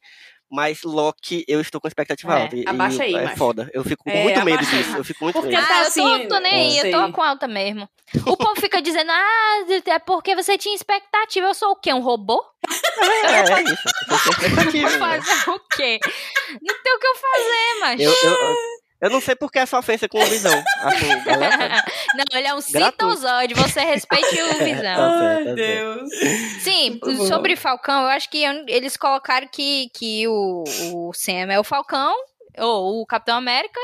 [0.51, 2.55] Mas Loki, eu estou com expectativa É, alta.
[2.57, 3.37] E, abaixa aí, é macho.
[3.37, 3.69] foda.
[3.73, 4.65] Eu fico com É, muito medo aí.
[4.65, 4.97] disso.
[4.97, 5.65] Eu fico muito Porque medo.
[5.65, 7.87] tá Ah, eu assim, tô, tô nem aí, eu tô com alta mesmo.
[8.25, 11.47] O povo fica dizendo, ah, é porque você tinha expectativa.
[11.47, 11.93] Eu sou o quê?
[11.93, 12.43] Um robô?
[12.99, 13.83] É, é isso.
[14.09, 14.89] Eu tô expectativa.
[14.89, 15.99] Vou fazer o quê?
[16.61, 18.01] Não tem o que eu fazer, mas.
[18.01, 18.55] eu, eu,
[19.01, 20.51] eu, não sei por que essa ofensa com o Visão.
[20.81, 21.83] Aleatório.
[22.15, 24.95] Não, ele é um citosóide, você respeite o visão.
[24.95, 26.09] Tá Ai, tá Deus.
[26.61, 31.63] Sim, sobre Falcão, eu acho que eles colocaram que, que o, o Sam é o
[31.63, 32.13] Falcão,
[32.57, 33.79] ou o Capitão América,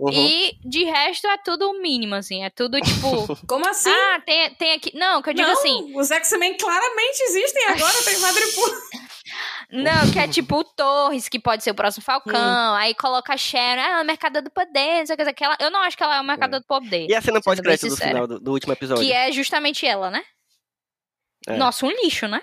[0.00, 0.12] Uhum.
[0.12, 3.36] e de resto é tudo o mínimo, assim, é tudo tipo.
[3.48, 3.90] Como assim?
[3.90, 4.96] ah, tem, tem aqui.
[4.96, 5.92] Não, que eu digo não, assim.
[5.96, 8.70] os X-Men claramente existem agora, tem Madripoor.
[9.70, 12.74] Não, que é tipo o Torres, que pode ser o próximo Falcão.
[12.74, 15.44] Aí coloca a Sharon, ah, o Mercador do Poder, não sei o que.
[15.44, 17.06] Ela- Eu não acho que ela é o Mercador do Poder.
[17.08, 19.04] E a cena pós-crédito do final do, do último episódio?
[19.04, 20.22] Que é justamente ela, né?
[21.46, 21.56] É.
[21.56, 22.40] Nossa, um lixo, né?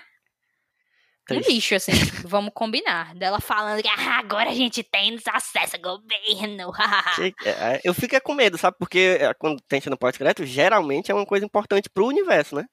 [1.26, 1.50] Triste.
[1.50, 1.90] Um lixo, assim,
[2.24, 3.12] vamos combinar.
[3.16, 6.72] Dela falando que ah, agora a gente tem acesso ao governo.
[7.16, 8.76] Que- é, Eu fico é com medo, sabe?
[8.78, 12.64] Porque é, quando tem cena pós-crédito, geralmente é uma coisa importante pro universo, né?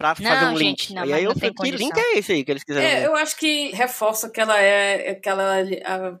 [0.00, 0.94] Pra Não, fazer um gente, link.
[0.94, 3.06] não, e aí eu fico, que link é esse aí que eles quiseram É, ver?
[3.08, 6.18] eu acho que reforça que ela é aquela, a-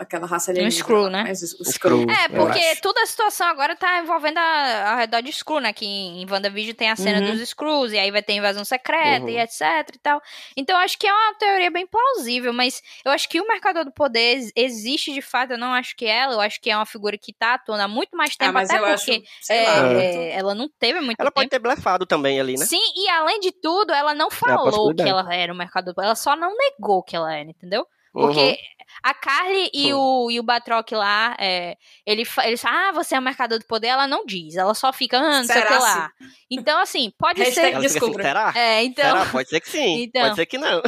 [0.00, 0.80] aquela raça alienígena.
[0.80, 1.22] Skrull, né?
[1.24, 1.70] Mas o Skrull.
[1.70, 2.10] Skrull.
[2.10, 2.80] É, porque acho.
[2.80, 5.72] toda a situação agora tá envolvendo a, ao redor de Skrull, né?
[5.72, 7.32] Que em WandaVision tem a cena Uhum.
[7.32, 9.28] dos Skrulls, e aí vai ter invasão secreta Uhum.
[9.30, 9.60] e etc
[9.94, 10.20] e tal.
[10.56, 13.84] Então eu acho que é uma teoria bem plausível, mas eu acho que o Mercador
[13.84, 16.76] do Poder ex- existe de fato, eu não acho que ela, eu acho que é
[16.76, 19.22] uma figura que tá atuando há muito mais tempo, Ah, mas até eu acho, porque
[19.42, 21.34] sei é, lá, é, ela não teve muito Ela tempo.
[21.34, 22.64] pode ter blefado também ali, né?
[22.64, 25.10] Sim, e além de tudo, ela não falou que possibilidade.
[25.10, 27.86] ela era o mercador, ela só não negou que ela era, entendeu?
[28.14, 28.26] Uhum.
[28.26, 28.58] Porque
[29.02, 33.14] a Carly e o, e o Batroc lá, é, ele, fa- eles falam, ah, você
[33.14, 35.62] é o mercador do poder, ela não diz, ela só fica, ah, não sei o
[35.62, 36.12] que Será lá.
[36.50, 37.60] Então, assim, pode ser.
[37.60, 38.22] Ela fica assim, Descubra.
[38.24, 38.52] será?
[38.56, 39.04] É, então.
[39.18, 39.26] Será?
[39.30, 40.02] Pode ser que sim.
[40.02, 40.22] Então.
[40.22, 40.82] Pode ser que não.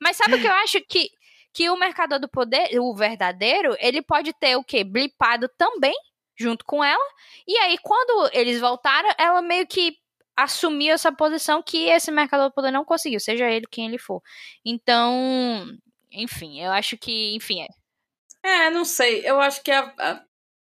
[0.00, 1.10] Mas sabe o que eu acho que,
[1.52, 4.84] que o mercador do poder, o verdadeiro, ele pode ter o quê?
[4.84, 5.94] Blipado também,
[6.38, 7.04] junto com ela.
[7.46, 9.96] E aí, quando eles voltaram, ela meio que
[10.36, 14.22] assumiu essa posição que esse mercador do poder não conseguiu, seja ele quem ele for.
[14.64, 15.66] Então,
[16.22, 17.66] enfim, eu acho que, enfim, é.
[18.66, 19.22] É, não sei.
[19.24, 20.20] Eu acho que a, a,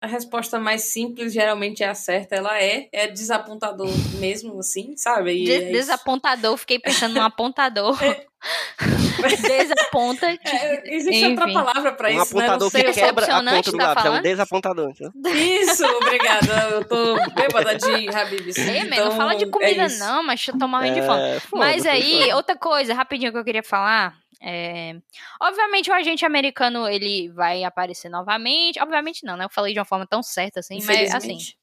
[0.02, 2.34] a resposta mais simples geralmente é a certa.
[2.36, 2.88] Ela é.
[2.92, 3.88] É desapontador
[4.18, 5.32] mesmo, assim, sabe?
[5.42, 7.96] E Des- é desapontador, fiquei pensando num apontador.
[9.18, 10.36] Desaponta.
[10.38, 11.54] que- É, existe outra Enfim.
[11.54, 12.46] palavra pra um isso, né?
[12.46, 14.04] Não apontador sei, que quebra a ponta do tá lápis.
[14.04, 14.22] É um falando?
[14.22, 14.90] desapontador.
[14.90, 15.32] entendeu?
[15.34, 16.68] Isso, obrigada.
[16.70, 18.56] Eu tô bêbada de Habibs.
[18.58, 19.98] Ei, então, não fala de é comida, isso.
[19.98, 21.20] não, mas eu tô morrendo de fome.
[21.20, 24.16] É, Mas aí, outra coisa, rapidinho que eu queria falar.
[24.40, 24.94] É...
[25.40, 28.80] Obviamente o agente americano ele vai aparecer novamente.
[28.80, 29.44] Obviamente não, né?
[29.44, 31.58] Eu falei de uma forma tão certa assim, mas assim, Infelizmente.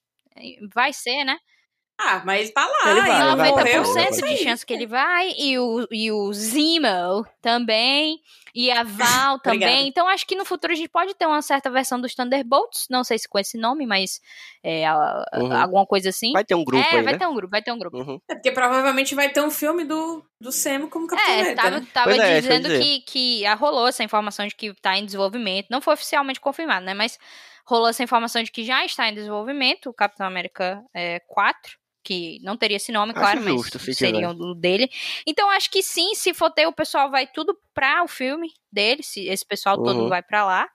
[0.73, 1.38] vai ser, né?
[1.97, 2.91] Ah, mas tá lá.
[2.91, 3.83] Ele e vai, não vai, morreu.
[3.83, 4.09] 90% vai.
[4.09, 5.33] isso de chance que ele vai.
[5.37, 8.19] E o, e o Zemo também.
[8.53, 9.87] E a Val também.
[9.87, 12.87] Então acho que no futuro a gente pode ter uma certa versão dos Thunderbolts.
[12.89, 14.19] Não sei se com esse nome, mas
[14.61, 15.53] é, a- Uhum.
[15.55, 16.31] alguma coisa assim.
[16.33, 17.19] Vai ter um grupo é, aí, vai né?
[17.19, 17.97] ter um grupo, vai ter um grupo.
[17.97, 18.19] Uhum.
[18.29, 21.79] É porque provavelmente vai ter um filme do, do Sam como Capitão É, América, tava,
[21.79, 21.87] né?
[21.93, 25.67] tava é, dizendo que, que ah, rolou essa informação de que tá em desenvolvimento.
[25.69, 26.93] Não foi oficialmente confirmado, né?
[26.93, 27.17] Mas
[27.65, 32.39] rolou essa informação de que já está em desenvolvimento o Capitão América é, 4, que
[32.43, 34.89] não teria esse nome, Acho claro, justo, mas se seria o dele.
[35.28, 39.03] Então acho que sim, se for ter, o pessoal vai tudo pra o filme dele,
[39.03, 40.10] se esse pessoal todo Uhum.
[40.10, 40.70] vai pra lá.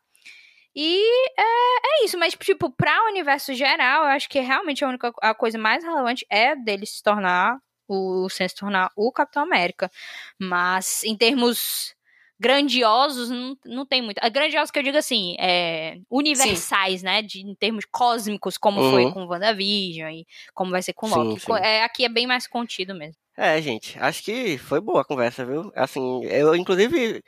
[0.74, 1.02] E
[1.38, 5.12] é, é isso, mas, tipo, pra o universo geral, eu acho que realmente a única
[5.20, 7.58] a coisa mais relevante é dele se tornar
[7.88, 9.90] o Sam se tornar o Capitão América.
[10.38, 11.94] Mas em termos
[12.40, 14.18] grandiosos, não, não tem muito.
[14.22, 17.20] É grandiosos que eu digo assim, é, universais, né?
[17.22, 18.90] De, em termos cósmicos, como Uhum.
[18.90, 21.40] foi com WandaVision e como vai ser com Sim, Loki.
[21.40, 21.46] sim.
[21.46, 23.16] Co- É, aqui é bem mais contido mesmo.
[23.36, 25.70] É, gente, acho que foi boa a conversa, viu?
[25.74, 27.22] Assim, eu inclusive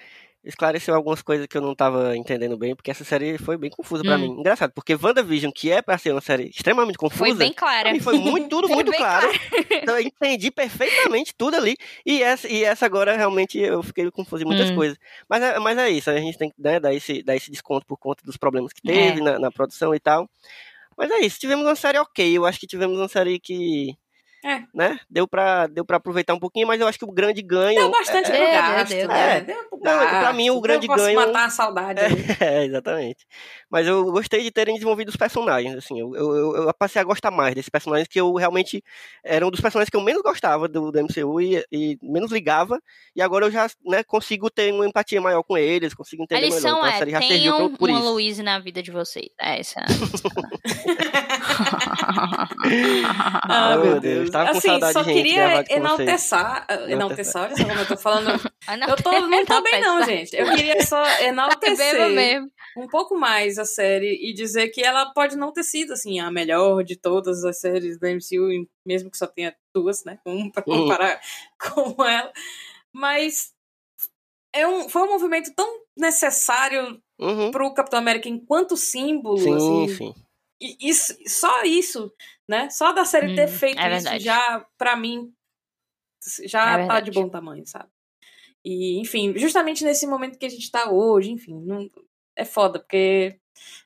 [0.44, 4.02] esclareceu algumas coisas que eu não tava entendendo bem, porque essa série foi bem confusa
[4.02, 4.18] pra Hum.
[4.18, 4.26] mim.
[4.40, 8.00] Engraçado, porque WandaVision, que é pra ser uma série extremamente confusa, Foi bem clara.
[8.00, 9.28] foi muito, tudo Foi muito bem claro.
[9.70, 11.76] Então eu entendi perfeitamente tudo ali.
[12.04, 14.74] E essa, e essa agora realmente eu fiquei confuso em muitas Hum.
[14.74, 14.98] coisas.
[15.28, 17.86] Mas é, mas é isso, a gente tem que né, dar, esse, dar esse desconto
[17.86, 18.92] por conta dos problemas que É.
[18.92, 20.28] teve na, na produção e tal.
[20.96, 22.36] Mas é isso, tivemos uma série ok.
[22.36, 23.94] Eu acho que tivemos uma série que
[24.44, 24.62] É.
[24.74, 24.98] né?
[25.08, 27.78] Deu pra, deu pra aproveitar um pouquinho, mas eu acho que o grande ganho.
[27.78, 29.40] Deu bastante é, pro deu, gasto, deu, né?
[29.40, 29.54] deu.
[29.54, 32.00] Deu pro Não, pra gasto, mim, o deu grande pra se ganho- matar a saudade.
[32.40, 33.26] É, exatamente.
[33.70, 37.04] Mas eu gostei de terem desenvolvido os personagens, assim, eu, eu, eu- eu passei a
[37.04, 38.82] gostar mais desses personagens que eu realmente
[39.24, 42.80] era um dos personagens que eu menos gostava do, do MCU e, e menos ligava,
[43.14, 46.56] e agora eu já né, consigo ter uma empatia maior com eles, consigo entender melhor.
[46.56, 47.20] lição Então a é, já
[47.70, 48.08] por, por uma isso.
[48.08, 49.28] Louise na vida de vocês.
[49.40, 49.86] É, essa é a
[53.48, 54.30] Ah, meu Deus, Deus.
[54.30, 56.90] tava com assim, saudade só de gente queria gravar com enaltecer.
[56.90, 58.50] Enaltecer, olha só como eu tô falando.
[58.66, 60.34] Ah, não, Eu tô, não tô bem, não, gente.
[60.36, 62.42] Eu queria só Beba enaltecer
[62.76, 66.30] um pouco mais a série e dizer que ela pode não ter sido, assim, a
[66.30, 70.18] melhor de todas as séries da MCU, mesmo que só tenha duas, né?
[70.24, 70.82] Um pra Uhum.
[70.82, 71.20] comparar
[71.58, 72.32] com ela.
[72.92, 73.52] Mas
[74.54, 77.50] é um, foi um movimento tão necessário Uhum.
[77.50, 80.14] pro Capitão América enquanto símbolo, Sim, assim, sim.
[80.80, 82.12] Isso, só isso,
[82.48, 82.70] né?
[82.70, 85.32] Só da série ter Hum, feito é isso já, pra mim,
[86.44, 87.10] É já tá verdade.
[87.10, 87.88] de bom tamanho, sabe?
[88.64, 91.88] E, enfim, justamente nesse momento que a gente tá hoje, enfim, não,
[92.36, 93.36] é foda, porque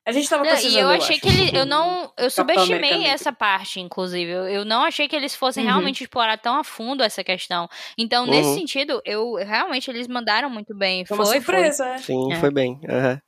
[0.04, 1.22] a gente tava Não, precisando, e eu achei acho.
[1.22, 4.30] que ele, eu não, eu subestimei essa parte, inclusive.
[4.30, 5.70] Eu, eu não achei que eles fossem Uhum.
[5.70, 7.68] realmente explorar tão a fundo essa questão.
[7.98, 8.54] Então, nesse Uhum.
[8.60, 11.04] sentido, eu realmente eles mandaram muito bem.
[11.06, 11.96] Foi uma foi, surpresa, é.
[11.98, 12.40] Sim, É.
[12.40, 12.80] foi bem.
[12.88, 13.20] aham.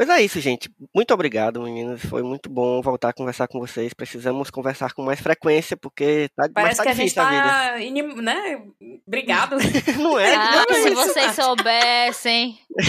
[0.00, 0.70] Pois é isso, gente.
[0.94, 2.00] Muito obrigado, meninas.
[2.00, 3.92] Foi muito bom voltar a conversar com vocês.
[3.92, 7.28] Precisamos conversar com mais frequência, porque tá, mas Parece tá que a gente difícil a
[7.28, 7.42] vida.
[7.42, 8.62] tá, inim, né?
[9.06, 9.56] Brigado.
[10.00, 10.34] Não é?
[10.34, 10.94] Ah, não é se isso.
[10.94, 12.58] vocês soubessem.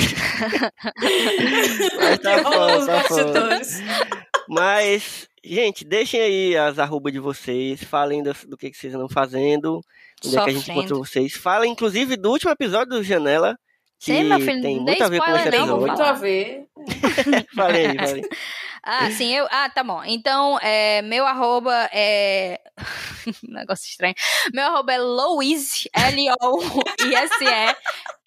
[1.99, 3.59] Mas tá bom, tá bom.
[4.47, 7.83] Mas, gente, deixem aí as arrobas de vocês.
[7.83, 9.81] Falem do, do que, que vocês andam fazendo.
[10.25, 11.33] Onde é que a gente encontrou vocês.
[11.33, 13.57] Falem, inclusive, do último episódio do Janela.
[14.01, 15.87] Que Sim, meu filho, tem não muito a ver com esse spoiler não, vou episódio.
[15.87, 16.65] Muito a ver.
[17.55, 18.23] Falei falei.
[18.83, 19.47] Ah, sim, eu.
[19.51, 20.03] Ah, tá bom.
[20.03, 22.59] Então, é, meu arroba é.
[23.47, 24.15] Negócio estranho.
[24.51, 27.75] Meu arroba é Louise, L-O-I-S-E.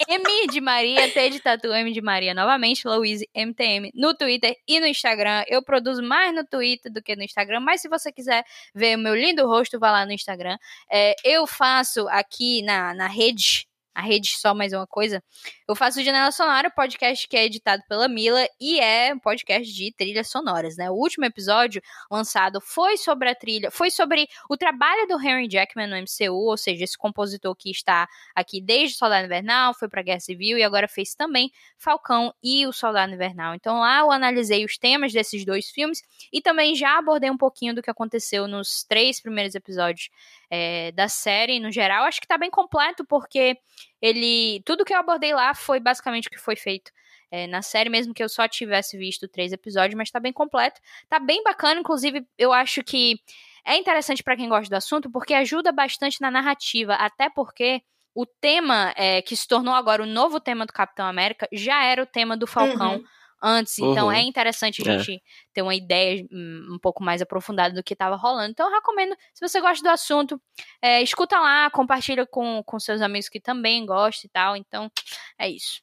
[0.08, 2.34] M de Maria, T de Tatu, M de Maria.
[2.34, 3.90] Novamente, Louise, MTM.
[3.96, 5.42] No Twitter e no Instagram.
[5.48, 7.58] Eu produzo mais no Twitter do que no Instagram.
[7.58, 10.56] Mas se você quiser ver o meu lindo rosto, vá lá no Instagram.
[10.88, 13.66] É, eu faço aqui na, na rede.
[13.94, 15.22] A rede só mais uma coisa.
[15.68, 19.72] Eu faço o Janela Sonora, podcast que é editado pela Mila e é um podcast
[19.72, 20.90] de trilhas sonoras, né?
[20.90, 21.80] O último episódio
[22.10, 26.56] lançado foi sobre a trilha, foi sobre o trabalho do Henry Jackman no MCU, ou
[26.56, 30.88] seja, esse compositor que está aqui desde Soldado Invernal, foi pra Guerra Civil e agora
[30.88, 33.54] fez também Falcão e o Soldado Invernal.
[33.54, 36.02] Então lá eu analisei os temas desses dois filmes
[36.32, 40.08] e também já abordei um pouquinho do que aconteceu nos três primeiros episódios
[40.54, 42.04] é, da série no geral.
[42.04, 43.58] Acho que tá bem completo porque
[44.00, 46.92] ele tudo que eu abordei lá foi basicamente o que foi feito
[47.28, 50.80] é, na série, mesmo que eu só tivesse visto três episódios, mas tá bem completo,
[51.08, 53.18] tá bem bacana, inclusive eu acho que
[53.64, 57.82] é interessante pra quem gosta do assunto, porque ajuda bastante na narrativa, até porque
[58.14, 62.00] o tema é, que se tornou agora o novo tema do Capitão América já era
[62.00, 63.04] o tema do Falcão Uhum.
[63.44, 64.12] Antes, então Uhum.
[64.12, 64.98] é interessante a É.
[64.98, 65.22] gente
[65.52, 68.50] ter uma ideia hum, um pouco mais aprofundada do que estava rolando.
[68.50, 70.40] Então eu recomendo, se você gosta do assunto,
[70.82, 74.56] é, escuta lá, compartilha com, com seus amigos que também gostam e tal.
[74.56, 74.90] Então,
[75.38, 75.82] é isso.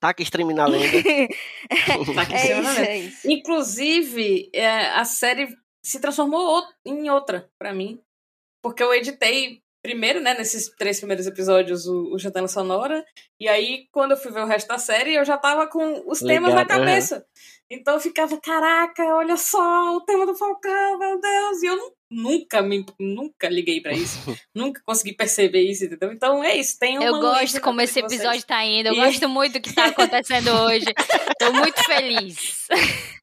[0.00, 0.86] Taca stream na lenda.
[2.14, 2.84] Tá É isso, mesa.
[2.86, 3.30] é isso.
[3.30, 5.46] Inclusive, é, a série
[5.82, 8.00] se transformou ou- em outra pra mim.
[8.62, 13.04] Porque eu editei primeiro, né, nesses três primeiros episódios, o, o Janela Sonora.
[13.40, 16.20] E aí, quando eu fui ver o resto da série, eu já tava com os
[16.20, 17.24] temas na cabeça.
[17.70, 21.62] Então eu ficava, caraca, olha só, o tema do Falcão, meu Deus.
[21.62, 24.18] E eu nu- nunca me nunca liguei pra isso.
[24.54, 26.12] nunca consegui perceber isso, entendeu?
[26.12, 26.78] Então é isso.
[26.78, 28.20] Tem uma Eu gosto como esse de vocês.
[28.20, 28.88] episódio tá indo.
[28.88, 30.84] Eu E- gosto muito do que tá acontecendo hoje.
[31.38, 32.66] Tô muito feliz.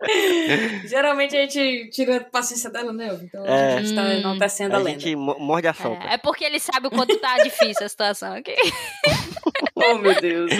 [0.88, 3.18] Geralmente a gente tira a paciência dela, né?
[3.22, 3.76] Então É.
[3.76, 4.10] a gente tá Hum.
[4.12, 5.00] enaltecendo a, A lenda.
[5.00, 6.02] gente mo- morde a sopa.
[6.08, 8.54] É, é porque ele sabe o quanto tá difícil a situação aqui.
[9.82, 10.50] Oh, meu Deus.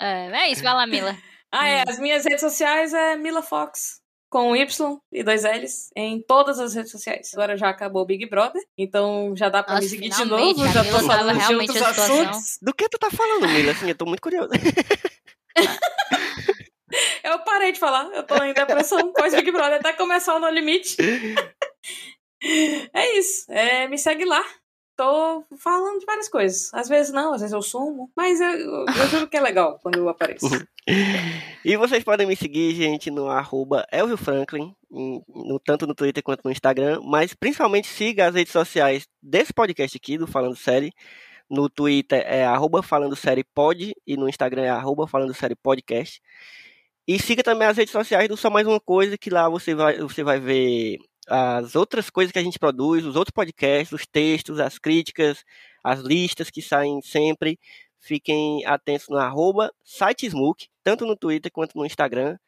[0.00, 1.16] É, é isso, vai lá, Mila.
[1.52, 1.84] ah, é.
[1.88, 4.00] As minhas redes sociais é Mila Fox.
[4.28, 7.30] Com Y e dois L's em todas as redes sociais.
[7.32, 10.66] Agora já acabou o Big Brother, então já dá pra Nossa, me seguir de novo.
[10.66, 12.58] Já tô falando de outros assuntos.
[12.60, 13.70] Do que tu tá falando, Mila?
[13.70, 14.50] Assim, eu tô muito curioso.
[17.24, 20.48] Eu parei de falar, eu tô em depressão pós Big Brother até começar o No
[20.48, 20.96] Limite.
[22.92, 23.50] É isso.
[23.50, 24.44] É, me segue lá.
[24.96, 26.72] Tô falando de várias coisas.
[26.72, 28.12] Às vezes não, às vezes eu sumo.
[28.14, 30.46] Mas eu, eu, juro que é legal quando eu apareço.
[31.64, 36.44] E vocês podem me seguir, gente, no arroba Elvio Franklin, no, tanto no Twitter quanto
[36.44, 40.92] no Instagram, mas principalmente siga as redes sociais desse podcast aqui, do Falando Série.
[41.48, 46.20] No Twitter é arroba Falando Série Pod e no Instagram é arroba Falando Série Podcast.
[47.06, 49.98] E siga também as redes sociais do Só Mais Uma Coisa, que lá você vai,
[49.98, 50.98] você vai ver
[51.28, 55.44] as outras coisas que a gente produz, os outros podcasts, os textos, as críticas,
[55.82, 57.58] as listas que saem sempre.
[58.00, 62.38] Fiquem atentos no arroba sitesmook, tanto no Twitter quanto no Instagram.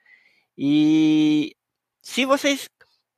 [0.56, 1.54] E
[2.02, 2.68] se vocês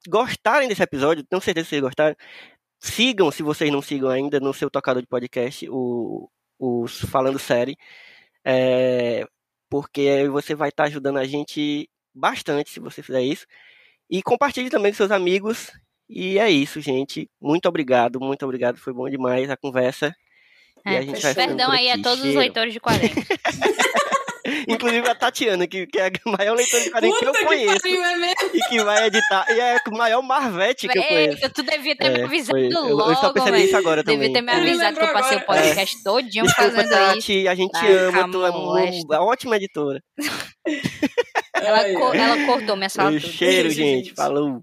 [0.09, 2.17] gostarem desse episódio, tenho certeza que vocês gostaram,
[2.81, 7.77] sigam, se vocês não sigam ainda, no seu tocador de podcast, o, os Falando Série,
[8.45, 9.27] é,
[9.69, 13.47] porque você vai estar ajudando a gente bastante se você fizer isso.
[14.11, 15.71] E compartilhe também com seus amigos.
[16.09, 17.31] E é isso, gente.
[17.41, 18.79] Muito obrigado, muito obrigado.
[18.79, 20.15] Foi bom demais a conversa.
[20.85, 23.27] É, e a gente vai perdão aí a todos os leitores de quadrinhos.
[24.69, 27.81] Inclusive a Tatiana, que, que é a maior leitora de quadrinhos que eu Puta conheço.
[27.81, 28.51] pariu, é mesmo?
[28.55, 29.47] E que vai editar.
[29.51, 31.35] E é o maior Marvete que eu conheço.
[31.37, 32.67] Eita, tu devia ter me É, avisado foi.
[32.67, 33.69] Eu- eu logo, estou percebendo velho.
[33.69, 34.33] isso agora Devia também.
[34.33, 35.61] ter me avisado que eu passei o agora.
[35.63, 36.99] podcast todinho Desculpa, fazendo isso.
[37.15, 39.07] Tati, a gente Tá, ama, tu é molesta.
[39.21, 40.01] uma ótima editora.
[41.55, 42.19] Ela, Ai, co- ai.
[42.19, 44.15] ela cortou minha sala cheiro, gente.
[44.15, 44.63] Falou.